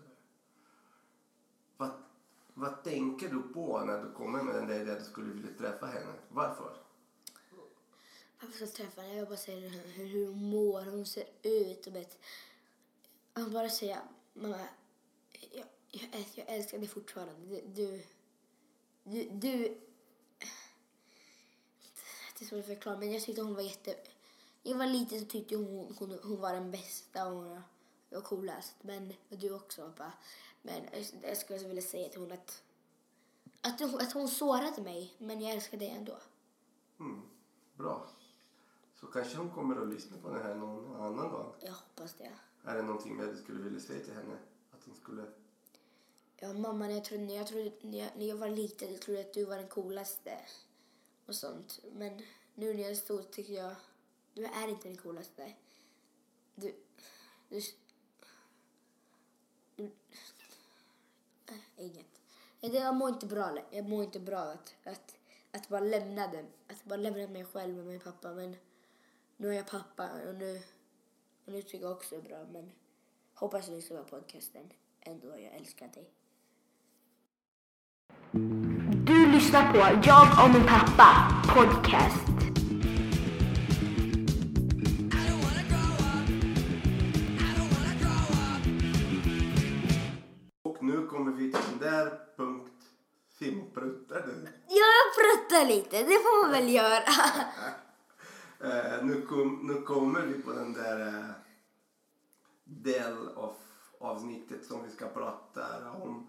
Vad, 1.78 1.92
vad 2.54 2.84
tänker 2.84 3.30
du 3.30 3.42
på 3.42 3.80
när 3.80 4.04
du 4.04 4.12
kommer 4.12 4.44
med 4.44 4.56
den 4.56 4.68
där 4.68 4.80
idén 4.80 4.94
att 4.94 5.00
du 5.00 5.06
skulle 5.06 5.34
vilja 5.34 5.58
träffa 5.58 5.86
henne? 5.86 6.14
Varför? 6.30 6.78
Varför 8.40 8.54
ska 8.54 8.66
jag 8.66 8.74
träffa 8.74 9.02
henne? 9.02 9.16
Jag 9.16 9.28
bara 9.28 9.38
säger 9.38 9.70
hur, 9.70 10.06
hur 10.08 10.28
hon 10.28 10.50
mår, 10.50 10.82
hur 10.82 10.92
hon 10.92 11.06
ser 11.06 11.26
ut. 11.44 11.88
Och 11.88 11.96
vet. 11.96 12.20
Bara 13.34 13.70
säger, 13.70 14.00
mamma, 14.34 14.60
jag, 15.52 15.66
jag, 15.92 16.26
jag 16.36 16.50
älskar 16.50 16.78
dig 16.78 16.88
fortfarande. 16.88 17.62
Du, 17.66 18.04
du, 19.04 19.30
du. 19.30 19.78
Det 22.40 22.46
är 22.46 22.50
svårt 22.50 22.60
att 22.60 22.66
förklara, 22.66 22.98
men 22.98 23.12
jag 23.12 23.24
tyckte 23.24 23.42
hon 23.42 23.56
var 23.56 23.62
jätte... 23.62 23.96
Jag 24.64 24.78
var 24.78 24.88
liten 24.88 25.20
så 25.20 25.26
tyckte 25.26 25.56
hon, 25.56 25.96
hon, 26.00 26.20
hon 26.24 26.42
var 26.42 26.54
den 26.54 26.72
bästa 26.72 27.28
och 27.28 27.34
hon 27.34 27.62
var 28.10 28.22
coolast. 28.22 28.76
Men 28.82 29.14
och 29.30 29.38
du 29.38 29.54
också, 29.54 29.82
pappa. 29.82 30.12
Men 30.62 30.84
jag, 30.92 31.06
jag 31.30 31.38
skulle 31.38 31.68
vilja 31.68 31.82
säga 31.82 32.10
till 32.10 32.20
hon 32.20 32.32
att, 32.32 32.64
att, 33.62 33.80
hon, 33.80 33.96
att 34.02 34.14
hon 34.14 34.28
sårade 34.28 34.82
mig, 34.82 35.14
men 35.18 35.42
jag 35.42 35.52
älskar 35.52 35.78
dig 35.78 35.90
ändå. 35.90 36.18
Mm, 37.00 37.22
bra. 37.78 38.10
Så 39.00 39.08
kanske 39.08 39.38
hon 39.38 39.52
kommer 39.52 39.82
att 39.82 39.88
lyssna 39.88 40.18
på 40.18 40.30
det 40.30 40.44
här 40.44 40.56
någon 40.56 40.96
annan 40.96 41.30
gång. 41.30 41.54
Jag 41.62 41.74
hoppas 41.74 42.14
det. 42.14 42.32
Är 42.64 42.76
det 42.76 42.82
någonting 42.82 43.18
mer 43.18 43.26
du 43.26 43.38
skulle 43.38 43.64
vilja 43.64 43.80
säga 43.80 44.06
till 44.06 44.14
henne? 44.14 44.38
Att 44.72 44.84
hon 44.86 44.96
skulle... 44.96 45.26
Ja, 46.42 46.54
mamma, 46.54 46.88
när 46.88 46.96
jag, 46.96 47.06
trodde, 47.06 47.24
när, 47.24 47.36
jag 47.36 47.48
trodde, 47.48 47.72
när, 47.82 48.00
jag, 48.00 48.10
när 48.18 48.26
jag 48.26 48.36
var 48.36 48.50
liten 48.50 48.92
jag 48.92 49.02
trodde 49.02 49.22
att 49.22 49.34
du 49.34 49.46
var 49.46 49.58
den 49.58 49.68
coolaste 49.68 50.40
och 51.26 51.36
sånt. 51.36 51.80
Men 51.94 52.22
nu 52.56 52.74
när 52.74 52.82
jag 52.82 52.92
är 52.92 52.96
stor 52.96 53.24
tycker 53.24 53.54
jag 53.54 53.76
du 54.34 54.46
är 54.46 54.68
inte 54.68 54.88
den 54.88 54.98
coolaste. 54.98 55.54
Du, 56.56 56.76
Du... 57.50 57.62
Du... 59.76 59.92
Äh, 61.48 61.86
Inget. 61.86 62.06
Jag 62.62 62.96
mår 62.96 63.10
inte 63.10 63.26
bra. 63.26 63.58
Jag 63.72 63.90
mår 63.90 64.04
inte 64.04 64.20
bra 64.20 64.40
att, 64.40 64.76
att, 64.84 65.16
att 65.52 65.70
bara 65.70 65.80
lämna 65.80 66.28
den. 66.28 66.48
Att 66.68 66.84
bara 66.84 66.98
lämna 66.98 67.28
mig 67.28 67.46
själv 67.46 67.76
med 67.76 67.86
min 67.86 68.00
pappa. 68.00 68.34
Men 68.34 68.56
nu 69.38 69.50
är 69.50 69.54
jag 69.54 69.68
pappa 69.68 70.10
och 70.28 70.36
nu, 70.36 70.62
och 71.46 71.52
nu 71.52 71.62
tycker 71.62 71.86
jag 71.86 71.92
också 71.92 72.16
det 72.16 72.22
är 72.22 72.30
bra. 72.30 72.46
Men 72.52 72.72
hoppas 73.34 73.66
du 73.66 73.72
lyssnar 73.72 74.04
på 74.04 74.10
podcasten. 74.10 74.74
Ändå, 75.00 75.28
jag 75.28 75.54
älskar 75.56 75.88
dig. 75.88 76.10
Du 78.32 79.32
lyssnar 79.32 79.74
på 79.74 79.78
Jag 80.08 80.46
och 80.46 80.54
min 80.54 80.68
pappa 80.68 81.32
podcast. 81.54 82.26
Och 90.64 90.84
nu 90.84 91.08
kommer 91.08 91.32
vi 91.32 91.52
till 91.52 91.62
den 91.70 91.92
där 91.92 92.20
punkt. 92.38 92.72
Simpruttar 93.40 94.22
du? 94.26 94.48
Jag 94.68 95.16
pruttar 95.16 95.66
lite, 95.68 95.98
det 95.98 96.20
får 96.20 96.44
man 96.44 96.52
väl 96.52 96.74
göra. 96.74 97.04
Eh, 98.62 99.04
nu, 99.06 99.22
kom, 99.22 99.60
nu 99.64 99.82
kommer 99.82 100.22
vi 100.22 100.42
på 100.42 100.52
den 100.52 100.74
där 100.74 101.08
eh, 101.08 101.30
del 102.64 103.28
av 103.36 103.56
avsnittet 104.00 104.66
som 104.66 104.84
vi 104.84 104.90
ska 104.90 105.08
prata 105.08 105.92
om, 105.92 106.28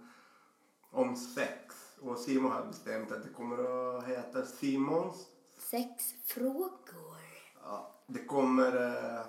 om 0.91 1.17
sex. 1.17 1.80
Och 2.03 2.19
Simon 2.19 2.53
har 2.53 2.67
bestämt 2.67 3.13
att 3.13 3.23
det 3.23 3.29
kommer 3.29 3.59
att 3.59 4.07
heta 4.07 4.47
Simons. 4.47 5.27
Sex 5.59 6.05
frågor. 6.27 7.17
Ja, 7.63 8.03
det 8.07 8.25
kommer 8.25 8.77
eh, 8.77 9.27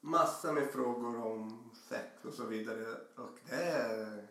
massa 0.00 0.52
med 0.52 0.70
frågor 0.70 1.26
om 1.26 1.70
sex 1.88 2.24
och 2.24 2.32
så 2.32 2.44
vidare. 2.44 2.86
Och 3.16 3.38
det 3.48 3.54
är 3.54 4.28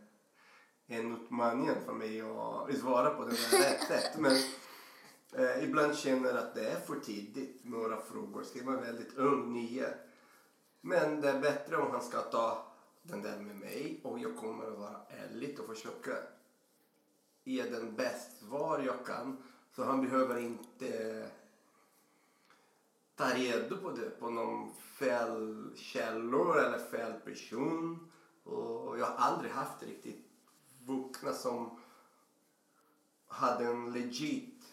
en 0.88 1.16
utmaning 1.16 1.70
för 1.86 1.94
mig 1.94 2.22
att 2.22 2.78
svara 2.78 3.10
på 3.10 3.26
det 3.26 3.32
där 3.32 3.58
rätt 3.58 3.88
sätt. 3.88 4.20
Men 4.20 4.36
eh, 5.34 5.64
ibland 5.64 5.96
känner 5.96 6.30
jag 6.30 6.38
att 6.38 6.56
det 6.56 6.70
är 6.70 6.80
för 6.80 7.00
tidigt. 7.00 7.62
Några 7.64 8.02
frågor. 8.02 8.44
Simon 8.44 8.78
är 8.78 8.82
väldigt 8.82 9.18
ung, 9.18 9.54
nio. 9.54 9.88
Men 10.82 11.22
det 11.22 11.30
är 11.30 11.40
bättre 11.40 11.78
om 11.78 11.92
han 11.92 12.02
ska 12.02 12.22
ta 12.22 12.66
den 13.04 13.22
där 13.22 13.38
med 13.38 13.56
mig 13.56 14.02
och 14.04 14.20
jag 14.20 14.38
kommer 14.38 14.72
att 14.72 14.78
vara 14.78 15.02
ärlig 15.10 15.60
och 15.60 15.76
försöka 15.76 16.12
ge 17.44 17.64
den 17.64 17.96
bäst 17.96 18.40
svar 18.40 18.80
jag 18.80 19.06
kan. 19.06 19.38
Så 19.76 19.84
han 19.84 20.02
behöver 20.02 20.40
inte 20.40 21.30
ta 23.16 23.26
reda 23.26 23.78
på 23.78 23.92
det 23.92 24.20
på 24.20 24.30
någon 24.30 24.74
fel 24.76 25.70
källor 25.76 26.60
eller 26.60 26.80
fel 26.80 27.14
person. 27.14 28.12
Och 28.44 29.00
jag 29.00 29.06
har 29.06 29.16
aldrig 29.18 29.52
haft 29.52 29.84
riktigt 29.84 30.26
vuxna 30.86 31.34
som 31.34 31.80
hade 33.28 33.66
en 33.66 33.94
legit 33.94 34.64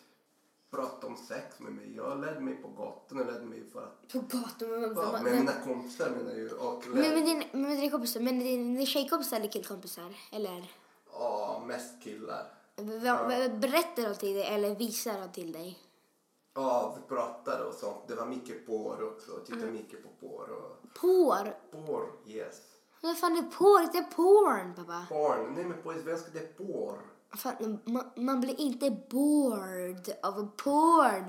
prat 0.70 1.04
om 1.04 1.16
sex 1.16 1.60
med 1.60 1.72
mig. 1.72 1.96
Jag 1.96 2.20
lärde 2.20 2.40
mig 2.40 2.54
på 2.54 2.68
gatan 2.68 3.20
och 3.20 3.26
lärde 3.26 3.44
mig 3.44 3.64
för 3.72 3.82
att 3.82 4.12
På 4.12 4.20
gatan. 4.20 4.70
Men, 4.70 4.94
Ja, 4.96 5.20
med 5.22 5.32
mina 5.32 5.52
kompisar 5.52 6.10
menar 6.10 6.30
jag 6.30 6.38
ju. 6.38 6.50
Och 6.50 6.84
men, 6.88 7.24
din, 7.24 7.44
men 7.52 7.76
dina 7.76 7.90
kompisar, 7.90 8.20
men 8.20 8.38
din 8.38 8.86
tjejkompisar 8.86 9.36
eller 9.36 9.48
killkompisar? 9.48 10.14
Eller? 10.32 10.70
ja, 11.12 11.62
mest 11.66 12.02
killar. 12.02 12.57
Berättar 12.79 14.09
de 14.09 14.14
till 14.14 14.35
dig 14.35 14.45
eller 14.45 14.74
visar 14.74 15.20
de 15.20 15.33
till 15.33 15.53
dig? 15.53 15.79
Ja, 16.55 16.97
vi 16.97 17.14
pratade 17.14 17.64
och 17.64 17.74
sånt. 17.74 18.09
Det 18.09 18.14
var 18.14 18.26
mycket 18.26 18.66
porr 18.66 19.03
också. 19.12 19.33
Jag 19.33 19.47
tittade 19.47 19.72
mycket 19.72 20.03
på 20.03 20.09
porr. 20.26 20.51
Och... 20.51 20.95
Porr? 21.01 21.57
Porr, 21.70 22.11
yes. 22.26 22.61
Vad 23.03 23.18
fan 23.18 23.37
är 23.37 23.43
porr? 23.43 23.93
Det 23.93 23.99
är 23.99 24.03
porn, 24.03 24.74
pappa. 24.74 25.07
Porn. 25.09 25.55
Nej, 25.55 25.64
men 25.64 25.83
på 25.83 25.93
svenska 25.93 26.31
det 26.33 26.39
är 26.39 26.47
porr. 26.47 26.99
Fan, 27.37 27.79
man, 27.85 28.11
man 28.16 28.41
blir 28.41 28.61
inte 28.61 28.91
bored 28.91 30.14
av 30.22 30.51
porn. 30.57 31.24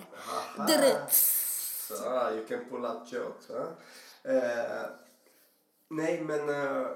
Så, 1.10 1.94
you 2.32 2.46
can 2.48 2.66
pull 2.70 2.86
out 2.86 3.12
jokes. 3.14 3.50
Huh? 3.50 3.68
Eh, 4.36 4.90
nej, 5.90 6.22
men... 6.22 6.50
eh, 6.50 6.88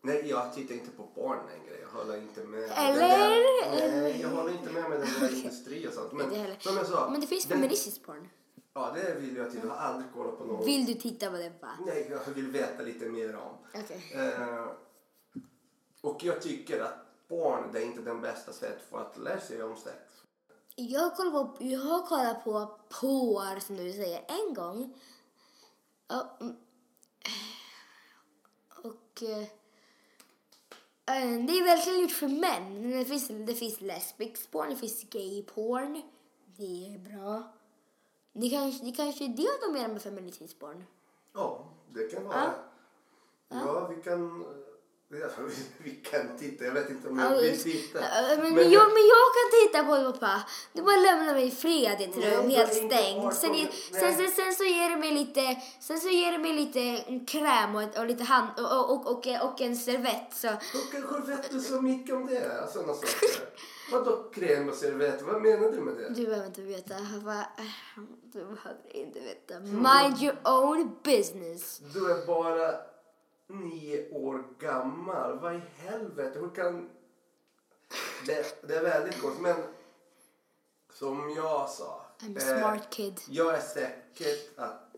nej, 0.00 0.28
jag 0.28 0.54
tittar 0.54 0.74
inte 0.74 0.90
på 0.90 1.06
porn 1.06 1.38
längre. 1.46 1.80
Jag 1.80 1.88
håller 1.88 2.16
inte 2.16 2.44
med. 2.44 2.62
Eller? 2.62 3.00
Där, 3.00 4.02
nej, 4.02 4.20
jag 4.20 4.28
håller 4.28 4.52
inte 4.52 4.72
med 4.72 4.90
med 4.90 5.00
den 5.00 5.08
där 5.20 5.34
industrin 5.36 5.88
och 5.88 5.94
sånt. 5.94 6.12
Men 6.12 6.30
som 6.60 6.76
jag 6.76 6.86
sa. 6.86 7.10
Men 7.10 7.20
det 7.20 7.26
finns 7.26 7.44
den- 7.46 7.58
feministisk 7.58 8.02
porn. 8.02 8.28
Ja, 8.74 8.92
det 8.94 9.14
vill 9.14 9.36
jag 9.36 9.50
till. 9.50 9.60
Jag 9.62 9.70
har 9.70 9.76
aldrig 9.76 10.12
kollat 10.12 10.38
på 10.38 10.44
någon. 10.44 10.64
Vill 10.64 10.86
du 10.86 10.94
titta 10.94 11.30
på 11.30 11.36
det, 11.36 11.52
va? 11.60 11.68
Nej, 11.86 12.06
jag 12.10 12.34
vill 12.34 12.50
veta 12.50 12.82
lite 12.82 13.08
mer 13.08 13.36
om. 13.36 13.56
Okej. 13.74 14.12
Eh, 14.14 14.66
och 16.00 16.24
jag 16.24 16.42
tycker 16.42 16.80
att 16.80 17.28
porn 17.28 17.72
det 17.72 17.78
är 17.78 17.84
inte 17.84 18.00
den 18.00 18.20
bästa 18.20 18.52
sättet 18.52 18.82
för 18.90 19.00
att 19.00 19.18
lära 19.18 19.40
sig 19.40 19.62
om 19.62 19.76
sex. 19.76 19.96
Jag, 20.74 21.16
kollar 21.16 21.30
på, 21.30 21.56
jag 21.64 21.80
har 21.80 22.06
kollat 22.06 22.44
på 22.44 22.78
porr, 23.00 23.60
som 23.60 23.76
du 23.76 23.92
säger, 23.92 24.24
en 24.28 24.54
gång. 24.54 24.94
Mm. 26.40 26.56
Och... 28.82 29.22
eh, 31.08 31.46
det 31.46 31.52
är 31.52 31.64
verkligen 31.64 32.00
gjort 32.00 32.10
för 32.10 32.28
män. 32.28 32.90
Det 32.90 33.04
finns, 33.04 33.28
det 33.28 33.54
finns 33.54 33.80
lesbisk 33.80 34.50
porn, 34.50 34.70
det 34.70 34.76
finns 34.76 35.02
gay 35.10 35.42
porn. 35.42 36.02
Det 36.56 36.94
är 36.94 36.98
bra. 36.98 37.42
Det 38.32 38.50
kanske, 38.50 38.84
det 38.84 38.92
kanske 38.92 39.24
är 39.24 39.28
det 39.28 39.66
de 39.66 39.72
menar 39.72 39.88
med 39.88 40.02
feministisk 40.02 40.58
porn. 40.58 40.84
Ja, 41.34 41.64
det 41.94 42.08
kan 42.08 42.24
vara. 42.24 42.54
Ja, 43.48 43.88
vi 43.88 44.02
kan... 44.02 44.44
Vi 45.78 45.90
kan 45.90 46.36
titta. 46.38 46.64
Jag 46.64 46.72
vet 46.72 46.90
inte 46.90 47.08
om 47.08 47.18
jag 47.18 47.40
vill 47.40 47.62
titta. 47.62 47.98
Ja, 47.98 48.36
Men, 48.36 48.54
men, 48.54 48.70
jag, 48.70 48.86
men 48.92 49.04
jag 49.14 49.26
kan 49.36 49.48
titta 49.60 49.84
på 49.84 49.96
det 49.96 50.12
pappa. 50.12 50.42
Du 50.72 50.82
bara 50.82 50.96
lämnar 50.96 51.34
mig 51.34 51.46
i 51.46 51.50
fred 51.50 52.00
i 52.00 52.04
ett 52.04 52.16
rum 52.16 52.50
helt 52.50 52.74
stängt. 52.74 53.34
Sen, 53.34 53.54
sen, 53.90 54.16
sen, 54.16 54.30
sen 54.30 54.52
så 54.54 54.64
ger 54.64 54.90
du 54.90 54.96
mig 54.96 55.12
lite, 55.12 55.56
sen 55.80 56.00
så 56.00 56.08
ger 56.08 56.32
du 56.32 56.38
mig 56.38 56.52
lite 56.52 57.04
kräm 57.26 57.74
och, 57.74 57.98
och 57.98 58.06
lite 58.06 58.24
hand 58.24 58.48
och, 58.58 58.90
och, 58.90 59.06
och, 59.06 59.26
och 59.42 59.60
en 59.60 59.76
servett. 59.76 60.34
Så. 60.34 60.48
Kanske 60.92 61.20
vet 61.20 61.50
du 61.50 61.60
så 61.60 61.82
mycket 61.82 62.14
om 62.14 62.26
det. 62.26 62.68
Sådana 62.72 62.94
saker. 62.94 63.48
Vadå 63.92 64.30
kräm 64.34 64.68
och 64.68 64.74
servett? 64.74 65.22
Vad 65.22 65.42
menar 65.42 65.70
du 65.70 65.80
med 65.80 65.94
det? 65.96 66.08
Du 66.14 66.26
behöver 66.26 66.46
inte 66.46 66.62
veta. 66.62 66.94
Du 68.22 68.40
behöver 68.40 68.96
inte 68.96 69.20
veta. 69.20 69.60
Mind 69.60 70.22
your 70.22 70.36
own 70.44 70.98
business. 71.04 71.80
Du 71.94 72.10
är 72.10 72.26
bara 72.26 72.74
nio 73.48 74.10
år 74.10 74.44
gammal. 74.58 75.38
Vad 75.38 75.54
i 75.54 75.62
helvete? 75.76 76.38
Hur 76.38 76.50
kan... 76.50 76.90
Det, 78.26 78.68
det 78.68 78.76
är 78.76 78.82
väldigt 78.82 79.22
gott. 79.22 79.40
Men 79.40 79.56
som 80.92 81.30
jag 81.36 81.68
sa. 81.68 82.06
I'm 82.18 82.36
a 82.36 82.54
eh, 82.54 82.58
smart 82.58 82.90
kid. 82.90 83.20
Jag 83.28 83.54
är 83.54 83.60
säker 83.60 84.34
att 84.56 84.96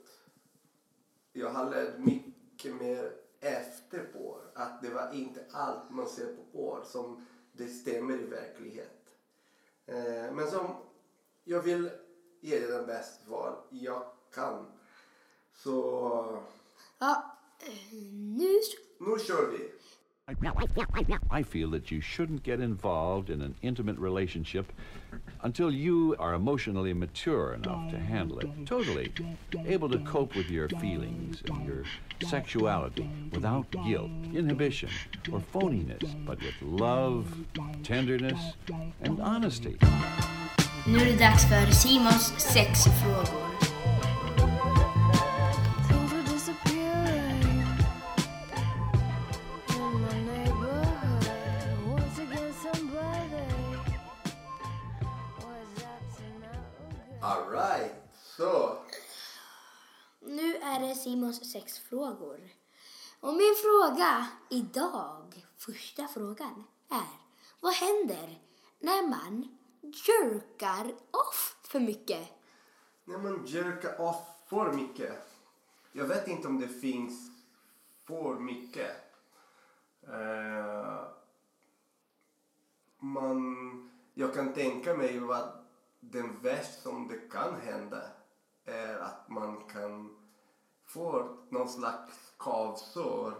jag 1.32 1.50
har 1.50 1.70
lärt 1.70 1.98
mycket 1.98 2.74
mer 2.74 3.12
efter 3.40 3.98
porr. 3.98 4.50
Att 4.54 4.82
det 4.82 4.90
var 4.90 5.12
inte 5.12 5.44
allt 5.52 5.90
man 5.90 6.08
ser 6.08 6.36
på 6.36 6.42
porr 6.52 6.84
som 6.84 7.26
det 7.52 7.68
stämmer 7.68 8.14
i 8.14 8.26
verklighet. 8.26 9.14
Eh, 9.86 10.32
men 10.32 10.50
som 10.50 10.76
jag 11.44 11.62
vill 11.62 11.90
ge 12.40 12.58
dig 12.58 12.68
den 12.68 12.86
bästa 12.86 13.24
svar 13.24 13.64
jag 13.70 14.02
kan. 14.34 14.66
Så 15.54 16.42
Ja, 16.98 17.10
eh, 17.10 17.29
nu 18.12 18.48
så. 18.62 18.76
nu 19.00 19.18
kör 19.18 19.50
vi. 19.50 19.80
I 21.30 21.42
feel 21.42 21.70
that 21.70 21.90
you 21.90 22.00
shouldn't 22.00 22.42
get 22.44 22.60
involved 22.60 23.30
in 23.30 23.42
an 23.42 23.54
intimate 23.62 23.98
relationship 23.98 24.72
until 25.42 25.70
you 25.72 26.14
are 26.18 26.34
emotionally 26.34 26.94
mature 26.94 27.54
enough 27.54 27.90
to 27.90 27.98
handle 27.98 28.38
it 28.38 28.48
totally, 28.66 29.12
able 29.66 29.88
to 29.88 29.98
cope 29.98 30.36
with 30.36 30.48
your 30.48 30.68
feelings 30.68 31.42
and 31.48 31.66
your 31.66 31.84
sexuality 32.22 33.10
without 33.32 33.70
guilt, 33.84 34.10
inhibition, 34.32 34.90
or 35.32 35.40
phoniness, 35.40 36.14
but 36.24 36.38
with 36.38 36.54
love, 36.62 37.26
tenderness, 37.82 38.54
and 39.02 39.20
honesty. 39.20 39.76
Nu 40.86 40.98
är 40.98 41.04
det 41.04 41.18
dags 41.18 41.48
för 41.48 41.72
Simons 41.72 42.34
sexfrågor. 42.38 43.49
Frågor. 61.90 62.40
Och 63.20 63.34
min 63.34 63.54
fråga 63.62 64.26
idag, 64.48 65.46
första 65.56 66.08
frågan, 66.08 66.64
är 66.88 67.20
vad 67.60 67.72
händer 67.72 68.38
när 68.78 69.08
man 69.08 69.58
jerkar 69.82 70.94
off 71.10 71.56
för 71.62 71.80
mycket? 71.80 72.28
När 73.04 73.18
man 73.18 73.46
jerkar 73.46 74.00
off 74.00 74.28
för 74.46 74.72
mycket. 74.72 75.12
jag 75.92 76.04
vet 76.04 76.28
inte 76.28 76.48
om 76.48 76.60
det 76.60 76.68
finns 76.68 77.30
för 78.06 78.34
mycket. 78.34 78.96
Uh, 80.08 81.04
man, 82.98 83.90
jag 84.14 84.34
kan 84.34 84.52
tänka 84.52 84.94
mig 84.94 85.18
vad 85.18 85.48
den 86.00 86.40
värsta 86.40 86.82
som 86.82 87.08
det 87.08 87.30
kan 87.30 87.60
hända 87.60 88.02
är 88.64 88.98
att 88.98 89.28
man 89.28 89.64
kan 89.68 90.19
få 90.92 91.36
någon 91.48 91.68
slags 91.68 92.32
kavsår 92.38 93.34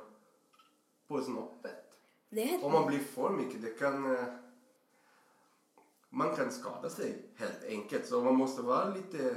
på 1.09 1.23
snoppet. 1.23 1.99
Det 2.31 2.61
Om 2.63 2.73
man 2.73 2.87
blir 2.87 2.99
för 2.99 3.31
mycket, 3.31 3.63
det 3.63 3.79
kan... 3.79 4.17
eh, 4.17 4.25
Man 6.13 6.37
kan 6.37 6.51
skada 6.53 6.91
sig 6.91 7.23
helt 7.37 7.65
enkelt. 7.65 8.07
Så 8.07 8.21
man 8.25 8.35
måste 8.35 8.63
vara 8.63 8.95
lite 8.95 9.37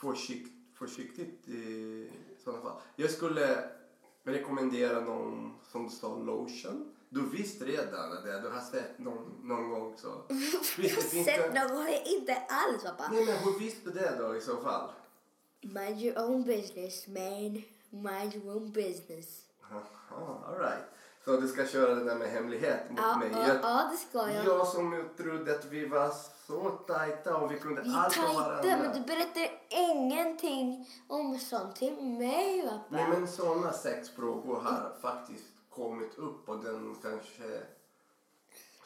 försikt, 0.00 0.52
försiktigt 0.78 1.48
i 1.48 2.10
sådana 2.44 2.62
fall. 2.62 2.80
Jag 2.96 3.10
skulle 3.10 3.64
rekommendera 4.24 5.00
någon 5.00 5.54
som 5.72 5.90
sa 5.90 6.16
lotion. 6.16 6.94
Du 7.08 7.28
visste 7.30 7.64
redan 7.64 8.10
det, 8.24 8.40
du 8.40 8.48
har 8.48 8.60
sett 8.60 8.98
någon, 8.98 9.40
någon 9.42 9.70
gång 9.70 9.94
så. 9.96 10.08
Jag 10.78 10.90
har 10.90 11.24
sett 11.24 11.54
någon 11.54 11.76
gång, 11.76 11.88
inte 12.04 12.34
alls 12.48 12.82
pappa. 12.82 13.08
Nej 13.12 13.26
men 13.26 13.36
hur 13.36 13.58
visste 13.58 13.90
du 13.90 13.98
det 14.00 14.16
då 14.18 14.36
i 14.36 14.40
så 14.40 14.56
fall? 14.56 14.90
Mind 15.62 16.00
your 16.00 16.18
own 16.18 16.42
business 16.42 17.06
man. 17.08 17.62
Mind 17.90 18.34
your 18.34 18.56
own 18.56 18.72
business. 18.72 19.42
Jaha, 19.70 20.38
alright. 20.48 20.84
Så 21.24 21.36
du 21.40 21.48
ska 21.48 21.66
köra 21.66 21.94
det 21.94 22.04
där 22.04 22.14
med 22.16 22.28
hemlighet 22.30 22.90
mot 22.90 22.98
Ja, 23.00 23.16
mig? 23.16 23.30
ja, 23.32 23.48
Jag- 23.48 23.56
ja, 23.62 23.88
det 23.92 23.96
ska 23.96 24.30
jag. 24.32 24.44
Jag 24.46 24.66
som 24.66 25.08
trodde 25.16 25.52
att 25.54 25.64
vi 25.64 25.86
var 25.86 26.10
så 26.46 26.70
tajta 26.70 27.36
och 27.36 27.52
vi 27.52 27.58
kunde 27.58 27.82
Vi 27.82 27.88
är 27.90 27.96
allt 27.96 28.16
om 28.18 28.24
tajta, 28.24 28.40
varandra. 28.40 28.76
men 28.78 28.92
du 29.02 29.06
berättar 29.06 29.48
ingenting 29.68 30.86
om 31.08 31.38
sånt 31.38 31.76
till 31.76 32.02
mig 32.02 32.62
pappa. 32.62 32.82
Nej 32.88 33.08
men 33.08 33.28
sådana 33.28 33.72
sexfrågor 33.72 34.56
har 34.60 34.96
faktiskt 35.02 35.44
kommit 35.70 36.18
upp 36.18 36.48
och 36.48 36.64
den 36.64 36.96
kanske 37.02 37.60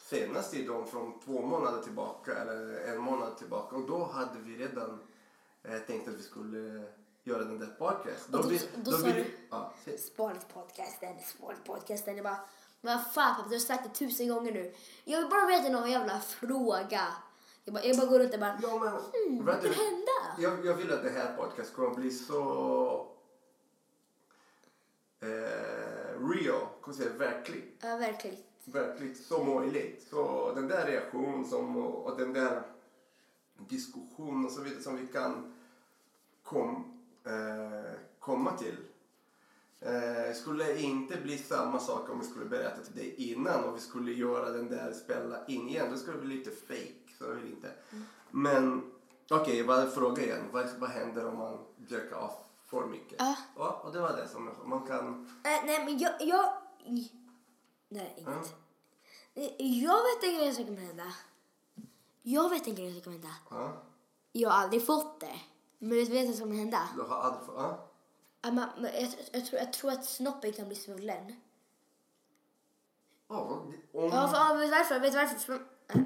senaste 0.09 0.57
är 0.57 0.67
de 0.67 0.87
från 0.87 1.19
två 1.25 1.41
månader 1.41 1.81
tillbaka 1.81 2.35
eller 2.35 2.79
en 2.93 2.97
månad 3.01 3.37
tillbaka 3.37 3.75
och 3.75 3.87
då 3.87 4.03
hade 4.03 4.39
vi 4.39 4.55
redan 4.65 4.99
eh, 5.67 5.79
tänkt 5.79 6.07
att 6.07 6.13
vi 6.13 6.23
skulle 6.23 6.83
göra 7.23 7.43
den 7.43 7.59
där 7.59 7.67
podcast. 7.79 8.25
Och 8.33 8.43
då- 8.43 8.49
vi- 8.49 8.69
då 8.75 8.91
sa 8.91 9.05
vi- 9.07 9.11
du- 9.13 9.37
Ja, 9.49 9.73
se- 9.85 9.97
Sparet 9.97 10.53
podcasten, 10.53 11.15
sparet 11.25 11.63
podcasten. 11.65 12.15
Jag 12.15 12.23
bara, 12.23 12.39
vad 12.81 13.03
fan 13.13 13.35
pappa, 13.35 13.49
du 13.49 13.55
har 13.55 13.59
sagt 13.59 13.83
det 13.83 13.99
tusen 13.99 14.27
gånger 14.29 14.51
nu. 14.51 14.73
Jag 15.03 15.19
vill 15.21 15.29
bara 15.29 15.45
veta 15.47 15.69
någon 15.69 15.91
jävla 15.91 16.19
fråga. 16.19 17.01
Jag 17.63 17.73
bara, 17.73 17.83
jag 17.83 17.97
bara 17.97 18.07
går 18.07 18.19
runt 18.19 18.33
och 18.33 18.39
bara, 18.39 18.59
ja 18.61 18.79
men 18.79 18.89
hmm, 18.89 19.45
vad 19.45 19.61
kan 19.61 19.73
hända? 19.73 20.17
jag, 20.39 20.65
jag 20.65 20.73
vill 20.73 20.93
att 20.93 21.03
det 21.03 21.09
här 21.09 21.35
podcast 21.37 21.73
kommer 21.73 21.95
bli 21.95 22.11
så 22.11 23.07
eh, 25.19 26.29
real, 26.29 26.67
kan 26.83 26.93
säga 26.93 27.09
verkligt. 27.17 27.79
Ja, 27.81 27.97
verkligen. 27.97 28.37
verkligt 28.65 29.25
så 29.25 29.43
möjligt. 29.43 30.07
Så 30.09 30.51
den 30.55 30.67
där 30.67 30.85
reaktionen 30.85 31.45
som, 31.45 31.77
och 31.77 32.17
den 32.17 32.33
där 32.33 32.63
diskussionen 33.69 34.45
och 34.45 34.51
så 34.51 34.61
vidare 34.61 34.81
som 34.83 34.95
vi 34.97 35.07
kan 35.07 35.53
kom, 36.49 36.99
eh, 37.25 37.99
komma 38.19 38.57
till. 38.57 38.77
Eh, 39.79 40.35
skulle 40.35 40.79
inte 40.79 41.17
bli 41.17 41.37
samma 41.37 41.79
sak 41.79 42.09
om 42.09 42.19
vi 42.19 42.25
skulle 42.25 42.45
berätta 42.45 42.83
till 42.83 42.95
dig 42.95 43.15
innan 43.31 43.63
och 43.63 43.75
vi 43.75 43.79
skulle 43.79 44.11
göra 44.11 44.49
den 44.49 44.67
där 44.67 44.93
spela 44.93 45.45
in 45.45 45.69
igen. 45.69 45.91
Då 45.91 45.97
skulle 45.97 46.17
det 46.17 46.25
bli 46.25 46.35
lite 46.37 46.51
fake. 46.51 47.15
Så 47.17 47.23
jag 47.23 47.31
vill 47.33 47.51
inte. 47.51 47.71
Men 48.31 48.91
okej, 49.29 49.63
vad 49.63 49.93
fråga 49.93 50.23
igen. 50.23 50.43
Vad, 50.51 50.69
vad 50.79 50.89
händer 50.89 51.27
om 51.27 51.37
man 51.37 51.57
jerkar 51.87 52.17
off 52.17 52.37
för 52.65 52.85
mycket? 52.85 53.15
Ja. 53.19 53.35
Ja, 53.55 53.81
och 53.83 53.93
det 53.93 53.99
var 53.99 54.17
det 54.17 54.27
som 54.27 54.47
jag. 54.47 54.67
Man 54.67 54.87
kan... 54.87 55.29
Äh, 55.43 55.65
nej, 55.65 55.85
men 55.85 55.97
jag... 55.97 56.11
jag 56.21 56.53
nej, 57.89 58.13
inget. 58.17 58.55
Eh, 59.33 59.83
Jag 59.83 60.03
vet 60.03 60.23
en 60.23 60.35
grej 60.35 60.53
som 60.53 60.65
kommer 60.65 60.81
hända. 60.81 61.13
Jag 62.21 62.49
vet 62.49 62.67
en 62.67 62.75
grej 62.75 62.93
som 62.93 63.01
kommer 63.01 63.17
hända. 63.17 63.35
Ja, 63.49 63.73
Jag 64.31 64.49
har 64.49 64.61
aldrig 64.63 64.85
fått 64.85 65.19
det. 65.19 65.39
Men 65.79 65.89
vet 65.97 66.09
du 66.11 66.25
vad 66.25 66.35
som 66.35 66.43
kommer 66.43 66.55
hända? 66.55 66.89
du 66.95 67.01
har 67.01 67.15
aldrig... 67.17 67.43
Ja. 67.55 67.83
Ja, 68.41 68.51
men- 68.51 68.69
men 68.77 68.93
Jag, 68.93 69.09
jag, 69.31 69.45
tror, 69.45 69.59
jag 69.61 69.73
tror 69.73 69.91
att 69.91 70.05
snoppen 70.05 70.53
kan 70.53 70.67
bli 70.67 70.75
svullen. 70.75 71.35
Ja, 73.29 73.61
det- 73.91 73.99
om... 73.99 74.09
Ja, 74.11 74.27
för, 74.27 74.37
ja, 74.37 74.53
vet 74.53 74.67
du 74.71 74.77
varför? 74.77 74.99
Vet 74.99 75.11
du 75.13 75.17
varför? 75.17 75.35
För, 75.39 75.53
äh, 75.53 76.01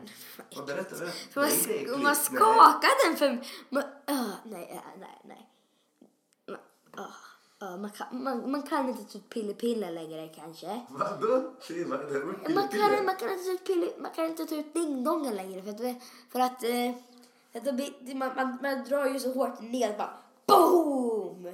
Ja, 0.50 0.62
berätta, 0.68 0.96
berätta. 0.96 1.12
för 1.32 1.42
man, 1.42 1.50
Det 1.50 1.56
är 1.56 1.60
sk- 1.60 1.76
äckligt. 1.82 2.04
man 2.04 2.16
skakar 2.16 3.08
den 3.10 3.18
för... 3.18 3.46
Man, 3.70 3.84
uh, 3.84 4.34
nej, 4.44 4.82
nej, 5.00 5.22
nej. 5.24 5.50
Man, 6.48 6.60
uh, 7.70 7.78
man, 7.82 7.90
kan, 7.92 8.24
man, 8.24 8.52
man 8.52 8.64
kan 8.64 8.90
inte 8.90 9.04
ta 9.04 9.18
ut 9.18 9.30
pille-pille 9.30 9.92
längre 9.92 10.28
kanske. 10.28 10.68
Nej. 10.68 10.86
Vadå? 10.90 11.54
Det? 11.68 11.86
Man 11.88 12.00
det? 12.72 12.78
kan, 12.78 13.06
man, 13.06 13.16
kan 13.16 13.30
inte 13.32 13.44
ta 13.46 13.52
ut 13.52 13.66
pille, 13.66 13.92
man 14.00 14.12
kan 14.12 14.26
inte 14.26 14.46
ta 14.46 14.56
ut 14.56 14.74
dingdongen 14.74 15.36
längre 15.36 15.62
för 15.64 15.70
att, 15.70 16.04
för 16.32 16.40
att, 16.40 16.64
eh, 16.64 16.96
blir, 17.60 18.16
man, 18.16 18.36
man, 18.36 18.58
man 18.62 18.84
drar 18.84 19.06
ju 19.06 19.20
så 19.20 19.34
hårt 19.34 19.62
ner 19.62 19.98
bara 19.98 20.14
BOOM! 20.46 21.52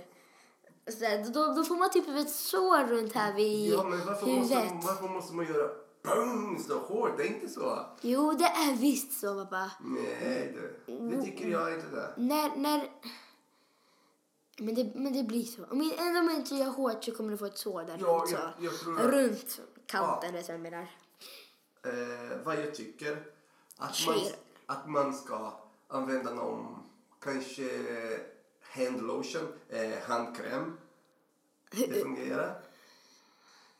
Så 0.88 1.32
då, 1.34 1.54
då 1.54 1.64
får 1.64 1.76
man 1.78 1.89
typ 1.91 2.08
ett 2.08 2.30
sår 2.30 2.88
runt 2.88 3.14
här 3.14 3.34
vid 3.34 3.74
Ja, 3.74 3.84
men 3.84 4.06
varför 4.06 4.26
måste, 4.28 4.56
huvudet. 4.56 4.84
varför 4.86 5.08
måste 5.10 5.36
man 5.36 5.45
göra 5.45 5.70
boom 6.04 6.64
så 6.68 6.80
hårt? 6.80 7.18
Det 7.18 7.24
är 7.24 7.28
inte 7.28 7.50
så. 7.50 7.86
Jo, 8.02 8.34
det 8.34 8.45
är 8.45 8.76
visst 8.76 9.20
så 9.20 9.45
pappa. 9.45 9.72
Nej, 9.82 10.58
det, 10.86 10.93
det 11.10 11.22
tycker 11.22 11.48
jag 11.50 11.74
inte 11.74 11.88
det. 11.95 12.14
När, 12.18 12.56
när... 12.56 12.91
Men 14.60 14.76
det, 14.76 14.91
men 14.95 15.14
det 15.14 15.24
blir 15.24 15.43
så. 15.43 15.66
Om, 15.66 15.82
jag- 15.82 16.08
även 16.08 16.18
om 16.18 16.30
jag 16.30 16.36
inte 16.39 16.56
gör 16.56 16.66
hårt 16.70 17.04
så 17.04 17.12
kommer 17.12 17.32
du 17.32 17.38
få 17.38 17.45
ett 17.45 17.58
sår 17.58 17.84
där 17.84 17.98
Ja, 18.02 18.08
runt, 18.08 18.30
så. 18.30 18.36
jag- 18.36 18.72
jag 18.88 19.00
att- 19.06 19.14
runt 19.14 19.60
kanten, 19.86 20.36
Ja. 20.36 20.54
du 20.54 20.58
menar. 20.58 20.88
Eh, 21.86 22.38
vad 22.43 22.56
jag 22.60 22.76
tycker 22.76 23.24
att 23.78 24.06
man, 24.08 24.16
att 24.66 24.89
man 24.89 25.14
ska 25.14 25.52
använda 25.88 26.33
någon 26.33 26.83
kanske 27.19 27.69
handlotion, 28.61 29.53
eh, 29.69 29.99
handkräm. 30.07 30.77
Det 31.71 32.01
fungerar. 32.01 32.61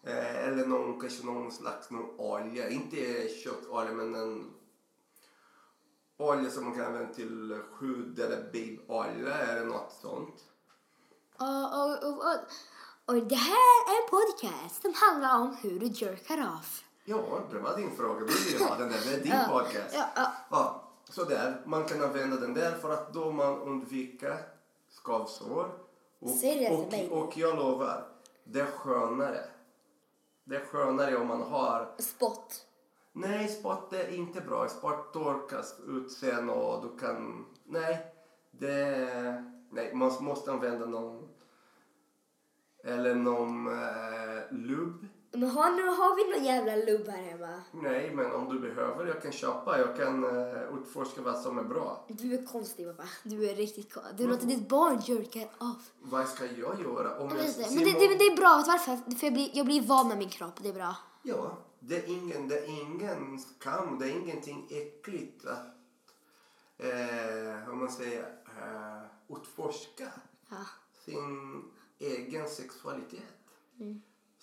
Eh, 0.04 0.48
eller 0.48 0.66
någon, 0.66 1.02
kanske 1.02 1.26
någon 1.26 1.52
slags 1.52 1.90
någon 1.92 2.20
olja. 2.20 2.70
Inte 2.70 3.30
köttolja 3.30 3.92
men 3.94 4.16
en 4.16 4.54
olja 6.18 6.50
som 6.50 6.64
man 6.64 6.76
kan 6.76 6.86
använda 6.86 7.14
till 7.14 7.62
skydd 7.74 8.20
eller 8.20 8.44
babylja 8.44 9.38
eller 9.38 9.66
något 9.66 9.98
sånt. 10.02 10.44
Och, 11.38 11.74
och, 11.80 12.04
och, 12.04 12.18
och, 12.18 12.40
och 13.06 13.28
det 13.28 13.36
här 13.36 13.54
är 13.88 14.04
en 14.04 14.10
podcast 14.10 14.82
som 14.82 14.94
handlar 14.96 15.40
om 15.40 15.56
hur 15.62 15.80
du 15.80 15.86
jerkar 15.86 16.54
off. 16.58 16.84
Ja, 17.06 17.40
det 17.52 17.60
var 17.60 17.78
din 17.78 17.96
fråga. 17.96 18.20
Du 18.20 18.26
vill 18.26 18.62
ha 18.62 18.78
den 18.78 18.90
där. 18.90 19.00
Det 19.06 19.14
är 19.14 19.24
din 19.24 19.50
podcast. 19.50 19.96
ja, 20.16 20.32
ja. 20.52 20.77
Ja, 21.08 21.14
så 21.14 21.24
där. 21.24 21.62
Man 21.66 21.86
kan 21.86 22.04
använda 22.04 22.38
den 22.38 22.54
där 22.54 22.72
för 22.72 22.94
att 22.94 23.14
då 23.14 23.32
man 23.32 23.62
undviker 23.62 24.38
skavsår. 24.90 25.72
Och, 26.20 27.12
och, 27.12 27.24
och 27.24 27.38
jag 27.38 27.56
lovar, 27.56 28.08
det 28.44 28.60
är 28.60 28.66
skönare. 28.66 29.46
Det 30.44 30.56
är 30.56 30.66
skönare 30.66 31.18
om 31.18 31.28
man 31.28 31.42
har... 31.42 31.96
Spott. 31.98 32.66
Nej, 33.14 33.48
sport 33.48 33.94
är 33.94 34.16
inte 34.16 34.42
bra. 34.42 34.70
Sport 34.70 35.14
torkas 35.14 35.76
ut 35.88 36.12
sen 36.12 36.50
och 36.50 36.84
du 36.84 37.00
kan... 37.00 37.46
Nej, 37.64 38.14
det... 38.52 39.44
Nej, 39.70 39.94
man 39.94 40.12
måste 40.20 40.52
använda 40.52 40.86
någon... 40.86 41.30
Eller 42.84 43.16
någon 43.16 43.68
eh, 43.68 44.42
lubb. 44.52 45.08
Men 45.40 45.50
har, 45.50 45.72
nu 45.72 45.84
har 45.84 46.16
vi 46.16 46.38
någon 46.38 46.46
jävla 46.46 46.76
lubb 46.76 47.08
här 47.08 47.24
hemma. 47.24 47.62
Nej, 47.72 48.16
men 48.16 48.32
om 48.32 48.50
du 48.50 48.60
behöver, 48.60 49.06
jag 49.06 49.22
kan 49.22 49.32
köpa. 49.32 49.80
Jag 49.80 49.98
kan 49.98 50.24
uh, 50.24 50.78
utforska 50.78 51.22
vad 51.22 51.40
som 51.40 51.58
är 51.58 51.64
bra. 51.64 52.06
Du 52.08 52.34
är 52.34 52.46
konstig 52.46 52.88
pappa. 52.88 53.10
Du 53.24 53.50
är 53.50 53.56
riktigt 53.56 53.94
konstig. 53.94 54.18
Du 54.18 54.28
låter 54.28 54.48
ditt 54.48 54.70
barn 54.70 55.02
jerka 55.06 55.40
off. 55.58 55.92
Vad 56.02 56.28
ska 56.28 56.46
jag 56.46 56.80
göra? 56.82 57.20
Om 57.20 57.30
Jag 57.30 57.46
jag 57.46 57.76
Men 57.76 57.84
det, 57.84 57.92
det, 57.92 58.16
det 58.16 58.26
är 58.26 58.36
bra. 58.36 58.64
Varför? 58.68 59.16
För 59.16 59.28
jag 59.28 59.34
blir, 59.34 59.50
jag 59.54 59.66
blir 59.66 59.82
van 59.82 60.08
med 60.08 60.18
min 60.18 60.30
kropp. 60.30 60.64
Det 60.64 60.70
är 60.70 60.74
bra. 60.74 60.96
Ja, 61.24 61.58
det 61.80 61.96
är 61.96 62.08
ingen, 62.10 62.48
det 62.48 62.60
är 62.60 62.82
ingen 62.82 63.40
skam, 63.40 64.00
det 64.00 64.06
är 64.06 64.20
ingenting 64.22 64.68
äckligt 64.70 65.46
att, 65.46 65.68
eh, 66.78 67.70
om 67.70 67.80
man 67.80 67.92
säger, 67.92 68.24
eh, 68.62 69.36
utforska 69.38 70.08
Ja. 70.50 70.66
sin 71.06 71.64
egen 72.00 72.50
sexualitet. 72.50 73.24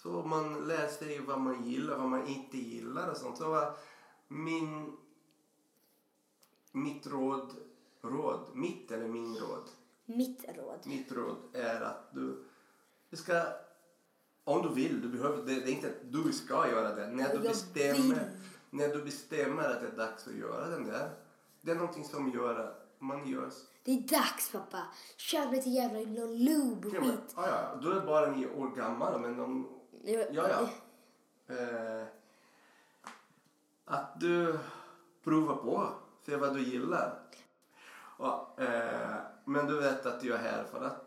Så 0.04 0.22
man 0.22 0.66
lär 0.68 0.88
sig 0.88 1.20
vad 1.20 1.40
man 1.40 1.64
gillar, 1.64 1.98
vad 1.98 2.08
man 2.08 2.26
inte 2.26 2.58
gillar 2.58 3.10
och 3.10 3.16
sånt. 3.16 3.38
Så 3.38 3.48
var 3.50 3.76
min, 4.28 4.96
mitt 6.72 7.06
råd, 7.06 7.54
råd, 8.02 8.40
mitt 8.54 8.90
eller 8.90 9.08
min 9.08 9.36
råd, 9.36 9.68
Mitt 10.06 10.44
råd. 10.56 10.78
mitt 10.86 11.12
råd 11.12 11.36
är 11.52 11.80
att 11.80 12.14
du, 12.14 12.44
du 13.10 13.16
ska, 13.16 13.42
om 14.44 14.62
du 14.62 14.68
vill, 14.74 15.00
du 15.02 15.08
behöver, 15.08 15.36
det, 15.36 15.54
det 15.60 15.70
är 15.70 15.74
inte 15.74 15.86
att 15.88 16.12
du 16.12 16.32
ska 16.32 16.68
göra 16.68 16.94
det. 16.94 17.06
När 17.10 17.28
du, 17.28 17.34
Jag 17.34 17.42
bestämmer, 17.42 18.14
vill. 18.14 18.18
när 18.70 18.88
du 18.88 19.02
bestämmer 19.02 19.62
att 19.70 19.80
det 19.80 19.86
är 19.86 19.96
dags 19.96 20.26
att 20.26 20.34
göra 20.34 20.68
den 20.68 20.84
där, 20.84 21.10
det 21.60 21.70
är 21.70 21.76
någonting 21.76 22.04
som 22.04 22.30
gör 22.30 22.54
att 22.60 22.96
man 22.98 23.26
gör. 23.28 23.50
Det 23.84 23.92
är 23.92 24.00
dags 24.08 24.50
pappa. 24.52 24.82
Köp 25.16 25.52
lite 25.52 25.68
jävla 25.70 25.98
någon 25.98 26.36
lube 26.44 26.88
Ja, 26.94 27.00
men, 27.00 27.10
skit. 27.10 27.32
ja, 27.36 27.48
ja, 27.48 27.78
du 27.82 27.92
är 27.98 28.06
bara 28.06 28.30
nio 28.30 28.54
år 28.54 28.68
gammal 28.76 29.20
men 29.20 29.40
om... 29.40 29.73
Ja, 30.06 30.48
ja. 30.48 30.68
Eh, 31.54 32.06
att 33.84 34.20
du 34.20 34.58
provar 35.24 35.56
på, 35.56 35.88
se 36.26 36.36
vad 36.36 36.54
du 36.54 36.62
gillar. 36.62 37.18
Ja, 38.18 38.54
eh, 38.58 39.16
men 39.44 39.66
du 39.66 39.80
vet 39.80 40.06
att 40.06 40.24
jag 40.24 40.38
är 40.38 40.42
här 40.42 40.64
för 40.64 40.84
att 40.84 41.04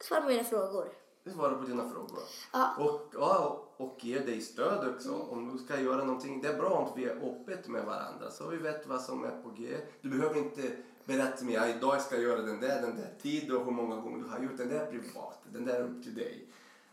Svara 0.00 0.20
på 0.20 0.28
mina 0.28 0.44
frågor. 0.44 0.88
svara 1.34 1.54
på 1.54 1.64
dina 1.64 1.88
frågor. 1.90 2.20
Ja. 2.52 2.74
Och, 2.78 3.14
ja, 3.14 3.64
och 3.76 4.04
ge 4.04 4.18
dig 4.18 4.40
stöd 4.40 4.88
också 4.88 5.14
om 5.14 5.52
du 5.52 5.64
ska 5.64 5.80
göra 5.80 6.04
någonting. 6.04 6.42
Det 6.42 6.48
är 6.48 6.56
bra 6.56 6.70
om 6.70 6.92
vi 6.96 7.04
är 7.04 7.16
öppet 7.16 7.68
med 7.68 7.84
varandra 7.84 8.30
så 8.30 8.48
vi 8.48 8.56
vet 8.56 8.86
vad 8.86 9.00
som 9.00 9.24
är 9.24 9.42
på 9.42 9.50
G. 9.50 9.76
Du 10.00 10.08
behöver 10.08 10.36
inte 10.38 10.76
berätta 11.04 11.44
mig 11.44 11.74
idag 11.76 12.00
ska 12.00 12.14
jag 12.14 12.24
göra 12.24 12.42
den 12.42 12.60
där, 12.60 12.82
den 12.82 12.96
där 12.96 13.14
tid 13.22 13.52
och 13.52 13.64
hur 13.64 13.72
många 13.72 13.96
gånger 13.96 14.24
du 14.24 14.28
har 14.28 14.38
gjort 14.38 14.56
den 14.56 14.68
där 14.68 14.86
privat. 14.86 15.38
Den 15.52 15.64
där 15.64 15.74
är 15.74 15.84
upp 15.84 16.02
till 16.02 16.14
dig. 16.14 16.46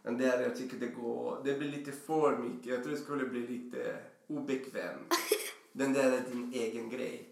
Den 0.07 0.17
där 0.17 0.41
jag 0.41 0.55
tycker 0.55 0.77
det 0.77 0.87
går, 0.87 1.41
det 1.43 1.53
blir 1.53 1.69
lite 1.69 1.91
för 1.91 2.37
mycket. 2.37 2.65
Jag 2.65 2.83
tror 2.83 2.91
det 2.93 2.99
skulle 2.99 3.25
bli 3.25 3.47
lite 3.47 3.95
obekväm. 4.27 4.99
Den 5.71 5.93
där 5.93 6.11
är 6.11 6.21
din 6.31 6.53
egen 6.53 6.89
grej. 6.89 7.29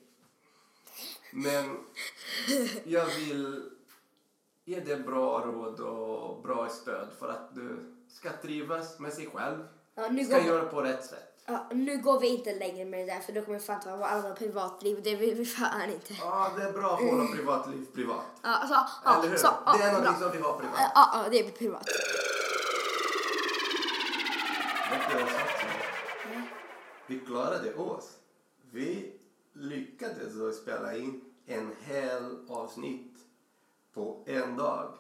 Men 1.32 1.78
jag 2.84 3.06
vill 3.06 3.70
ge 4.66 4.80
dig 4.80 5.00
bra 5.00 5.40
råd 5.46 5.80
och 5.80 6.44
bra 6.44 6.70
stöd 6.70 7.08
för 7.20 7.30
att 7.30 7.56
du 7.56 7.96
ska 8.10 8.30
trivas 8.42 9.00
med 9.00 9.14
sig 9.14 9.30
själv. 9.34 9.64
Ja, 9.96 10.08
nu 10.12 10.26
Ska 10.26 10.38
går- 10.38 10.46
göra 10.48 10.66
på 10.66 10.82
rätt 10.82 11.06
sätt. 11.06 11.32
Ja, 11.46 11.70
nu 11.74 11.98
går 11.98 12.20
vi 12.20 12.28
inte 12.28 12.56
längre 12.56 12.86
med 12.86 13.00
det 13.08 13.14
där 13.14 13.20
för 13.20 13.34
då 13.34 13.42
kommer 13.42 13.60
fan 13.60 13.82
ta 13.82 13.90
alla 14.06 14.36
privatliv. 14.36 15.02
Det 15.04 15.16
vill 15.16 15.36
vi 15.36 15.46
fan 15.46 15.90
inte. 15.90 16.14
Ja, 16.20 16.52
det 16.58 16.64
är 16.64 16.72
bra 16.74 16.94
att 16.94 17.10
hålla 17.10 17.28
privatliv 17.28 17.86
privat. 17.96 18.26
Ja, 18.44 18.50
alltså, 18.56 18.76
ja, 19.06 19.20
Eller 19.20 19.30
hur? 19.30 19.38
så, 19.38 19.48
ja, 19.66 19.76
det 19.78 19.84
är 19.84 20.02
bra. 20.02 20.14
som 20.14 20.32
vi 20.32 20.38
har 20.38 20.60
privat. 20.60 20.76
Ja, 20.96 21.10
ja, 21.24 21.30
det 21.32 21.40
är 21.40 21.52
privat. 21.52 21.88
Sagt 25.20 25.62
så? 25.62 25.68
Vi 27.08 27.20
klarade 27.20 27.76
oss. 27.76 28.18
Vi 28.72 29.14
lyckades 29.54 30.62
spela 30.62 30.96
in 30.96 31.22
en 31.46 31.76
hel 31.82 32.50
avsnitt 32.50 33.18
på 33.94 34.24
en 34.26 34.58
dag. 34.58 34.98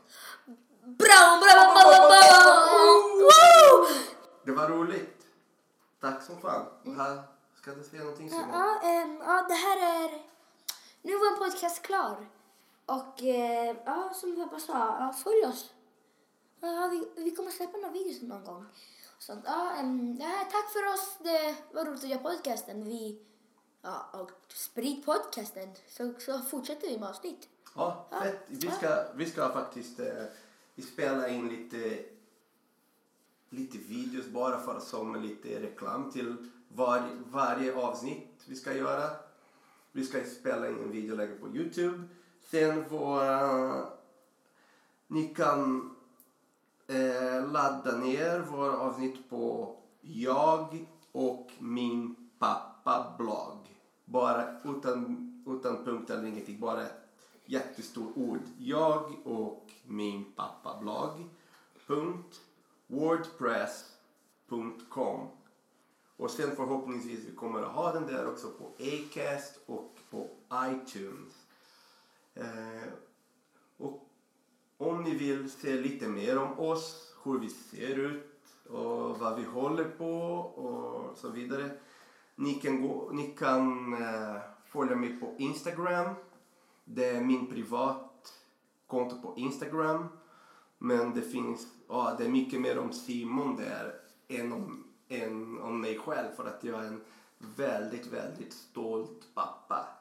Bra, 0.81 1.39
bra, 1.41 1.73
bra, 1.73 2.07
bra! 2.09 2.25
Det 4.45 4.51
var 4.51 4.69
roligt. 4.69 5.27
Tack 6.01 6.23
som 6.23 6.41
fan. 6.41 6.65
Här, 6.97 7.23
ska 7.55 7.71
du 7.71 7.83
säga 7.83 8.03
någonting 8.03 8.29
Simon? 8.29 8.49
Ja, 8.49 8.79
ja, 9.19 9.45
det 9.47 9.53
här 9.53 9.77
är... 9.77 10.09
Nu 11.01 11.17
var 11.17 11.31
en 11.31 11.37
podcast 11.37 11.81
klar. 11.81 12.29
Och 12.85 13.23
eh, 13.23 13.75
ja, 13.85 14.11
som 14.13 14.35
pappa 14.35 14.59
sa, 14.59 15.13
följ 15.23 15.45
oss. 15.45 15.73
Ja, 16.59 16.89
vi, 16.91 17.23
vi 17.23 17.35
kommer 17.35 17.51
släppa 17.51 17.77
några 17.77 17.91
videos 17.91 18.21
någon 18.21 18.43
gång. 18.43 18.65
Så, 19.25 19.37
ja, 19.45 19.75
ja, 20.19 20.47
tack 20.51 20.71
för 20.71 20.93
oss. 20.93 21.17
Det 21.19 21.55
var 21.73 21.85
roligt 21.85 22.03
att 22.03 22.09
göra 22.09 22.19
podcasten. 22.19 22.85
Vi, 22.85 23.21
ja, 23.81 24.09
och 24.13 24.31
sprid 24.47 25.05
podcasten 25.05 25.69
så, 25.87 26.13
så 26.19 26.39
fortsätter 26.39 26.87
vi 26.87 26.99
med 26.99 27.09
avsnitt. 27.09 27.49
Ja, 27.75 28.07
fett. 28.21 28.39
Vi 28.47 28.71
ska, 28.71 29.05
vi 29.15 29.25
ska 29.25 29.49
faktiskt 29.49 29.99
eh, 29.99 30.25
vi 30.75 30.83
spela 30.83 31.27
in 31.27 31.49
lite, 31.49 32.05
lite 33.49 33.77
videos 33.77 34.27
bara 34.27 34.59
för 34.59 34.79
som 34.79 35.15
lite 35.15 35.61
reklam 35.61 36.11
till 36.11 36.51
var, 36.67 37.09
varje 37.31 37.75
avsnitt 37.75 38.43
vi 38.45 38.55
ska 38.55 38.73
göra. 38.73 39.09
Vi 39.91 40.05
ska 40.05 40.23
spela 40.23 40.69
in 40.69 40.79
en 40.79 40.91
video 40.91 41.11
och 41.11 41.17
lägga 41.17 41.35
på 41.35 41.47
Youtube. 41.47 42.03
Sen 42.41 42.89
våra... 42.89 43.85
Ni 45.07 45.27
kan 45.27 45.94
eh, 46.87 47.51
ladda 47.51 47.97
ner 47.97 48.39
våra 48.39 48.77
avsnitt 48.77 49.29
på 49.29 49.75
jag 50.01 50.85
och 51.11 51.51
min 51.59 52.15
pappa 52.39 53.15
blogg. 53.17 53.57
Bara 54.05 54.61
utan, 54.63 55.43
utan 55.47 55.85
punkt 55.85 56.09
eller 56.09 56.27
ingenting, 56.27 56.59
bara 56.59 56.83
ett 56.83 57.07
jättestort 57.45 58.11
ord. 58.15 58.41
Jag 58.57 59.13
och 59.23 59.71
min 59.83 60.25
pappa 60.35 60.77
blogg. 60.81 61.29
Punkt 61.87 62.41
wordpress.com 62.87 65.27
och 66.17 66.31
sen 66.31 66.55
förhoppningsvis 66.55 67.25
vi 67.25 67.35
kommer 67.35 67.61
att 67.61 67.71
ha 67.71 67.93
den 67.93 68.07
där 68.07 68.27
också 68.27 68.49
på 68.49 68.71
Acast 68.79 69.59
och 69.65 69.97
på 70.09 70.27
iTunes. 70.53 71.33
Eh, 72.35 72.83
om 74.77 75.03
ni 75.03 75.15
vill 75.15 75.51
se 75.51 75.73
lite 75.73 76.07
mer 76.07 76.37
om 76.37 76.59
oss, 76.59 77.13
hur 77.23 77.39
vi 77.39 77.49
ser 77.49 77.95
ut 77.95 78.31
och 78.69 79.19
vad 79.19 79.35
vi 79.39 79.43
håller 79.43 79.83
på 79.83 80.21
och 80.39 81.17
så 81.17 81.29
vidare. 81.29 81.69
Ni 82.35 82.53
kan, 82.53 82.81
gå, 82.81 83.09
ni 83.13 83.27
kan 83.27 83.93
uh, 83.93 84.37
följa 84.65 84.95
mig 84.95 85.19
på 85.19 85.35
Instagram. 85.37 86.15
Det 86.85 87.09
är 87.09 87.21
min 87.21 87.47
privat 87.47 88.33
konto 88.87 89.21
på 89.21 89.33
Instagram. 89.37 90.07
Men 90.77 91.13
det 91.13 91.21
finns, 91.21 91.67
ja, 91.87 92.15
det 92.17 92.25
är 92.25 92.29
mycket 92.29 92.61
mer 92.61 92.79
om 92.79 92.93
Simon 92.93 93.55
där 93.55 93.93
än 94.27 94.53
om, 94.53 94.83
än 95.09 95.61
om 95.61 95.81
mig 95.81 95.99
själv 95.99 96.35
för 96.35 96.45
att 96.45 96.63
jag 96.63 96.83
är 96.83 96.87
en 96.87 97.01
väldigt, 97.39 98.07
väldigt 98.07 98.53
stolt 98.53 99.27
pappa. 99.33 99.94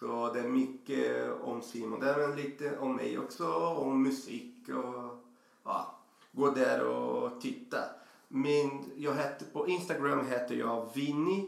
Så 0.00 0.32
det 0.32 0.40
är 0.40 0.48
mycket 0.48 1.30
om 1.42 1.62
Simon. 1.62 2.00
Det 2.00 2.10
är 2.10 2.36
lite 2.36 2.78
om 2.78 2.96
mig 2.96 3.18
också, 3.18 3.52
om 3.56 4.02
musik 4.02 4.68
och 4.68 5.24
ja, 5.64 5.98
gå 6.32 6.50
där 6.50 6.86
och 6.86 7.40
titta. 7.40 7.78
Min, 8.28 8.92
jag 8.96 9.14
heter, 9.14 9.46
på 9.52 9.68
Instagram 9.68 10.26
heter 10.26 10.54
jag 10.54 10.90
Vinny 10.94 11.46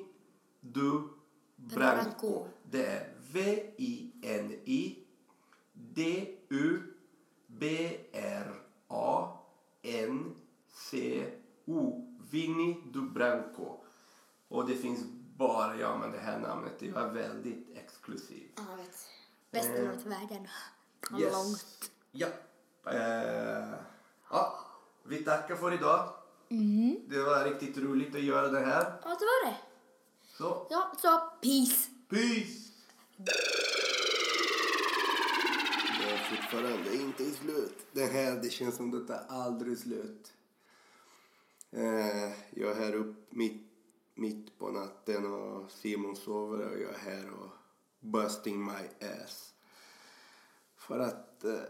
Du 0.61 1.09
Branco. 1.57 1.77
Branco. 1.77 2.47
Det 2.71 2.87
är 2.87 3.09
V-I-N-I 3.33 4.99
D-U-B-R-A-N-C-O. 5.73 6.99
Vinny 12.31 12.77
Dubranco. 12.93 13.77
Och 14.49 14.67
det 14.67 14.75
finns 14.75 15.01
bara 15.37 15.77
jag 15.77 16.01
med 16.01 16.13
det 16.13 16.19
här 16.19 16.39
namnet. 16.39 16.73
Jag 16.83 17.03
är 17.03 17.09
väldigt 17.11 17.67
exklusiv. 17.77 18.49
Ja, 18.57 18.63
jag 18.71 18.77
vet. 18.77 19.07
Bästa 19.51 19.73
Eh, 19.75 19.85
namnet 19.85 20.07
i 20.07 20.09
världen. 20.09 20.49
Ja, 21.11 21.19
Yes. 21.21 21.33
Långt. 21.33 21.91
Ja. 22.13 22.27
Eh, 22.93 23.75
ja. 24.31 24.59
Vi 25.05 25.25
tackar 25.25 25.57
för 25.57 25.75
idag. 25.75 26.09
Det 27.09 27.23
var 27.23 27.45
riktigt 27.45 27.79
roligt 27.79 28.15
att 28.15 28.23
göra 28.23 28.49
det 28.49 28.61
här. 28.61 28.85
Ja, 29.03 29.09
det 29.09 29.25
var 29.25 29.51
det. 29.51 29.57
Så, 30.39 30.67
Ja, 30.71 30.93
så 31.03 31.21
peace. 31.43 31.91
peace! 32.09 32.69
Det 35.99 36.11
är 36.13 36.37
fortfarande 36.37 36.95
inte 36.95 37.31
slut. 37.31 37.79
Det 37.93 38.07
här, 38.07 38.33
det 38.43 38.51
känns 38.51 38.77
som 38.77 38.91
det 38.91 39.07
tar 39.07 39.25
aldrig 39.29 39.79
slut. 39.79 40.33
Eh, 41.71 42.33
jag 42.51 42.71
är 42.71 42.75
här 42.75 42.95
upp 42.95 43.17
mitt, 43.33 43.63
mitt 44.15 44.59
på 44.59 44.71
natten 44.71 45.33
och 45.33 45.71
Simon 45.71 46.17
sover 46.17 46.69
och 46.69 46.81
jag 46.81 46.95
är 46.95 46.99
här 46.99 47.31
och 47.31 47.51
busting 48.01 48.65
my 48.65 49.07
ass. 49.07 49.55
För 50.77 50.99
att 50.99 51.45
eh, 51.45 51.61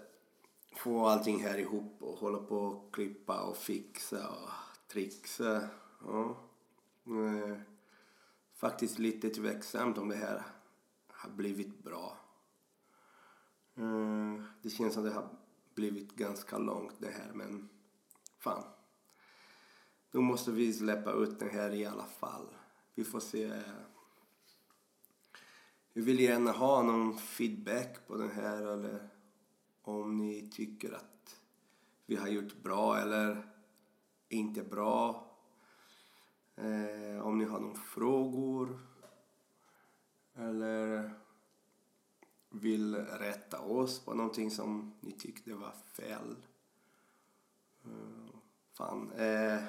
få 0.77 1.07
allting 1.07 1.43
här 1.43 1.59
ihop 1.59 2.03
och 2.03 2.19
hålla 2.19 2.39
på 2.39 2.57
och 2.57 2.95
klippa 2.95 3.43
och 3.43 3.57
fixa 3.57 4.29
och 4.29 4.51
trixa. 4.89 5.69
Ja. 6.05 6.37
Eh, 7.07 7.59
faktiskt 8.55 8.99
lite 8.99 9.31
tveksamt 9.31 9.99
om 9.99 10.09
det 10.09 10.17
här 10.17 10.43
har 11.09 11.31
blivit 11.31 11.83
bra. 11.83 12.17
Eh, 13.75 14.43
det 14.63 14.71
känns 14.71 14.95
som 14.95 15.05
det 15.05 15.13
har 15.13 15.29
blivit 15.75 16.13
ganska 16.13 16.59
långt 16.59 16.95
det 16.99 17.11
här 17.11 17.31
men 17.35 17.69
fan. 18.39 18.72
Då 20.13 20.21
måste 20.21 20.51
vi 20.51 20.73
släppa 20.73 21.13
ut 21.13 21.39
den 21.39 21.51
här 21.51 21.71
i 21.75 21.87
alla 21.87 22.05
fall. 22.05 22.47
Vi 22.95 23.05
får 23.05 23.21
se. 23.21 23.63
Vi 25.93 26.03
vill 26.03 26.21
gärna 26.21 26.53
ha 26.53 26.83
någon 26.83 27.19
feedback 27.19 28.07
på 28.07 28.17
den 28.17 28.31
här 28.31 28.63
eller 28.63 29.09
om 29.83 30.17
ni 30.17 30.51
tycker 30.53 30.93
att 30.93 31.41
vi 32.07 32.17
har 32.17 32.29
gjort 32.29 32.63
bra 32.63 32.99
eller 32.99 33.53
inte 34.29 34.63
bra. 34.63 35.31
Eh, 36.57 37.27
om 37.27 37.39
ni 37.39 37.45
har 37.45 37.61
några 37.61 37.75
frågor 37.75 38.81
eller 40.35 41.11
vill 42.51 42.95
rätta 42.97 43.61
oss 43.61 44.05
på 44.05 44.15
någonting 44.15 44.51
som 44.51 44.95
ni 45.01 45.13
tyckte 45.13 45.55
var 45.55 45.75
fel. 45.93 46.37
Eh, 47.85 48.35
fan. 48.73 49.13
Eh, 49.13 49.63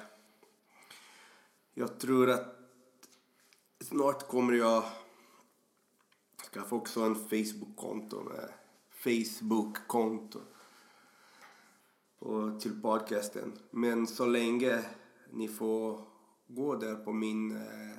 jag 1.74 1.98
tror 2.00 2.30
att 2.30 2.56
snart 3.80 4.28
kommer 4.28 4.52
jag 4.52 4.84
skaffa 6.52 6.76
också 6.76 7.00
en 7.00 7.14
Facebook-konto 7.14 8.22
med 8.22 8.52
Facebook-konto 8.90 10.40
och 12.18 12.60
till 12.60 12.82
podcasten. 12.82 13.58
Men 13.70 14.06
så 14.06 14.26
länge 14.26 14.84
ni 15.30 15.48
får 15.48 16.04
gå 16.46 16.74
där 16.74 16.94
på 16.94 17.12
min... 17.12 17.56
Eh, 17.56 17.98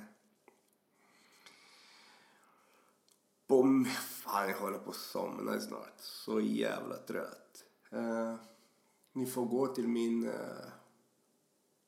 på... 3.46 3.84
Fan, 4.00 4.48
jag 4.48 4.58
håller 4.58 4.78
på 4.78 4.90
att 4.90 4.96
somna 4.96 5.60
snart. 5.60 6.00
Så 6.00 6.40
jävla 6.40 6.96
trött. 6.96 7.64
Eh, 7.90 8.34
ni 9.12 9.26
får 9.26 9.46
gå 9.46 9.66
till 9.66 9.88
min 9.88 10.28
eh, 10.28 10.66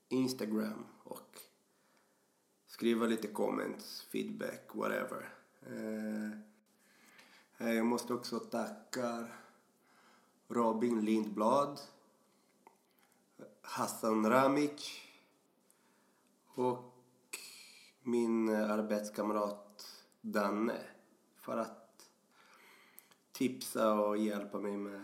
Instagram 0.09 0.87
och 1.05 1.48
skriva 2.79 3.07
lite 3.07 3.29
comments, 3.29 4.03
feedback, 4.03 4.75
whatever. 4.75 5.29
Eh, 5.67 6.31
eh, 7.59 7.75
jag 7.75 7.87
måste 7.87 8.15
också 8.15 8.39
tacka 8.39 9.27
Robin 10.49 11.05
Lindblad, 11.05 11.81
Hassan 13.63 14.31
Ramic 14.31 15.01
och 16.47 17.39
min 18.03 18.49
arbetskamrat 18.49 20.05
Danne 20.21 20.81
för 21.37 21.57
att 21.57 22.11
tipsa 23.33 23.93
och 24.01 24.19
hjälpa 24.19 24.59
mig 24.59 24.77
med 24.77 25.03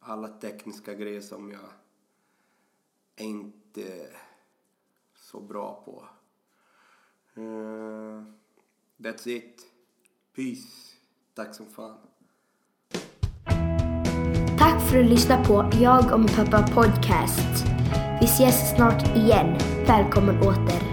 alla 0.00 0.28
tekniska 0.28 0.94
grejer 0.94 1.20
som 1.20 1.50
jag 1.50 1.70
inte 3.16 3.82
är 3.82 4.22
så 5.14 5.40
bra 5.40 5.82
på. 5.84 6.19
Uh, 7.40 8.22
that's 9.02 9.26
it. 9.26 9.60
Peace. 10.36 10.94
Tack 11.34 11.54
som 11.54 11.66
fan. 11.66 11.98
Tack 14.58 14.80
för 14.80 14.86
att 14.86 14.92
du 14.92 15.02
lyssnade 15.02 15.44
på 15.44 15.70
Jag 15.80 16.12
och 16.12 16.20
min 16.20 16.28
pappa 16.28 16.68
podcast. 16.74 17.64
Vi 18.20 18.26
ses 18.26 18.74
snart 18.76 19.16
igen. 19.16 19.58
Välkommen 19.86 20.38
åter. 20.38 20.89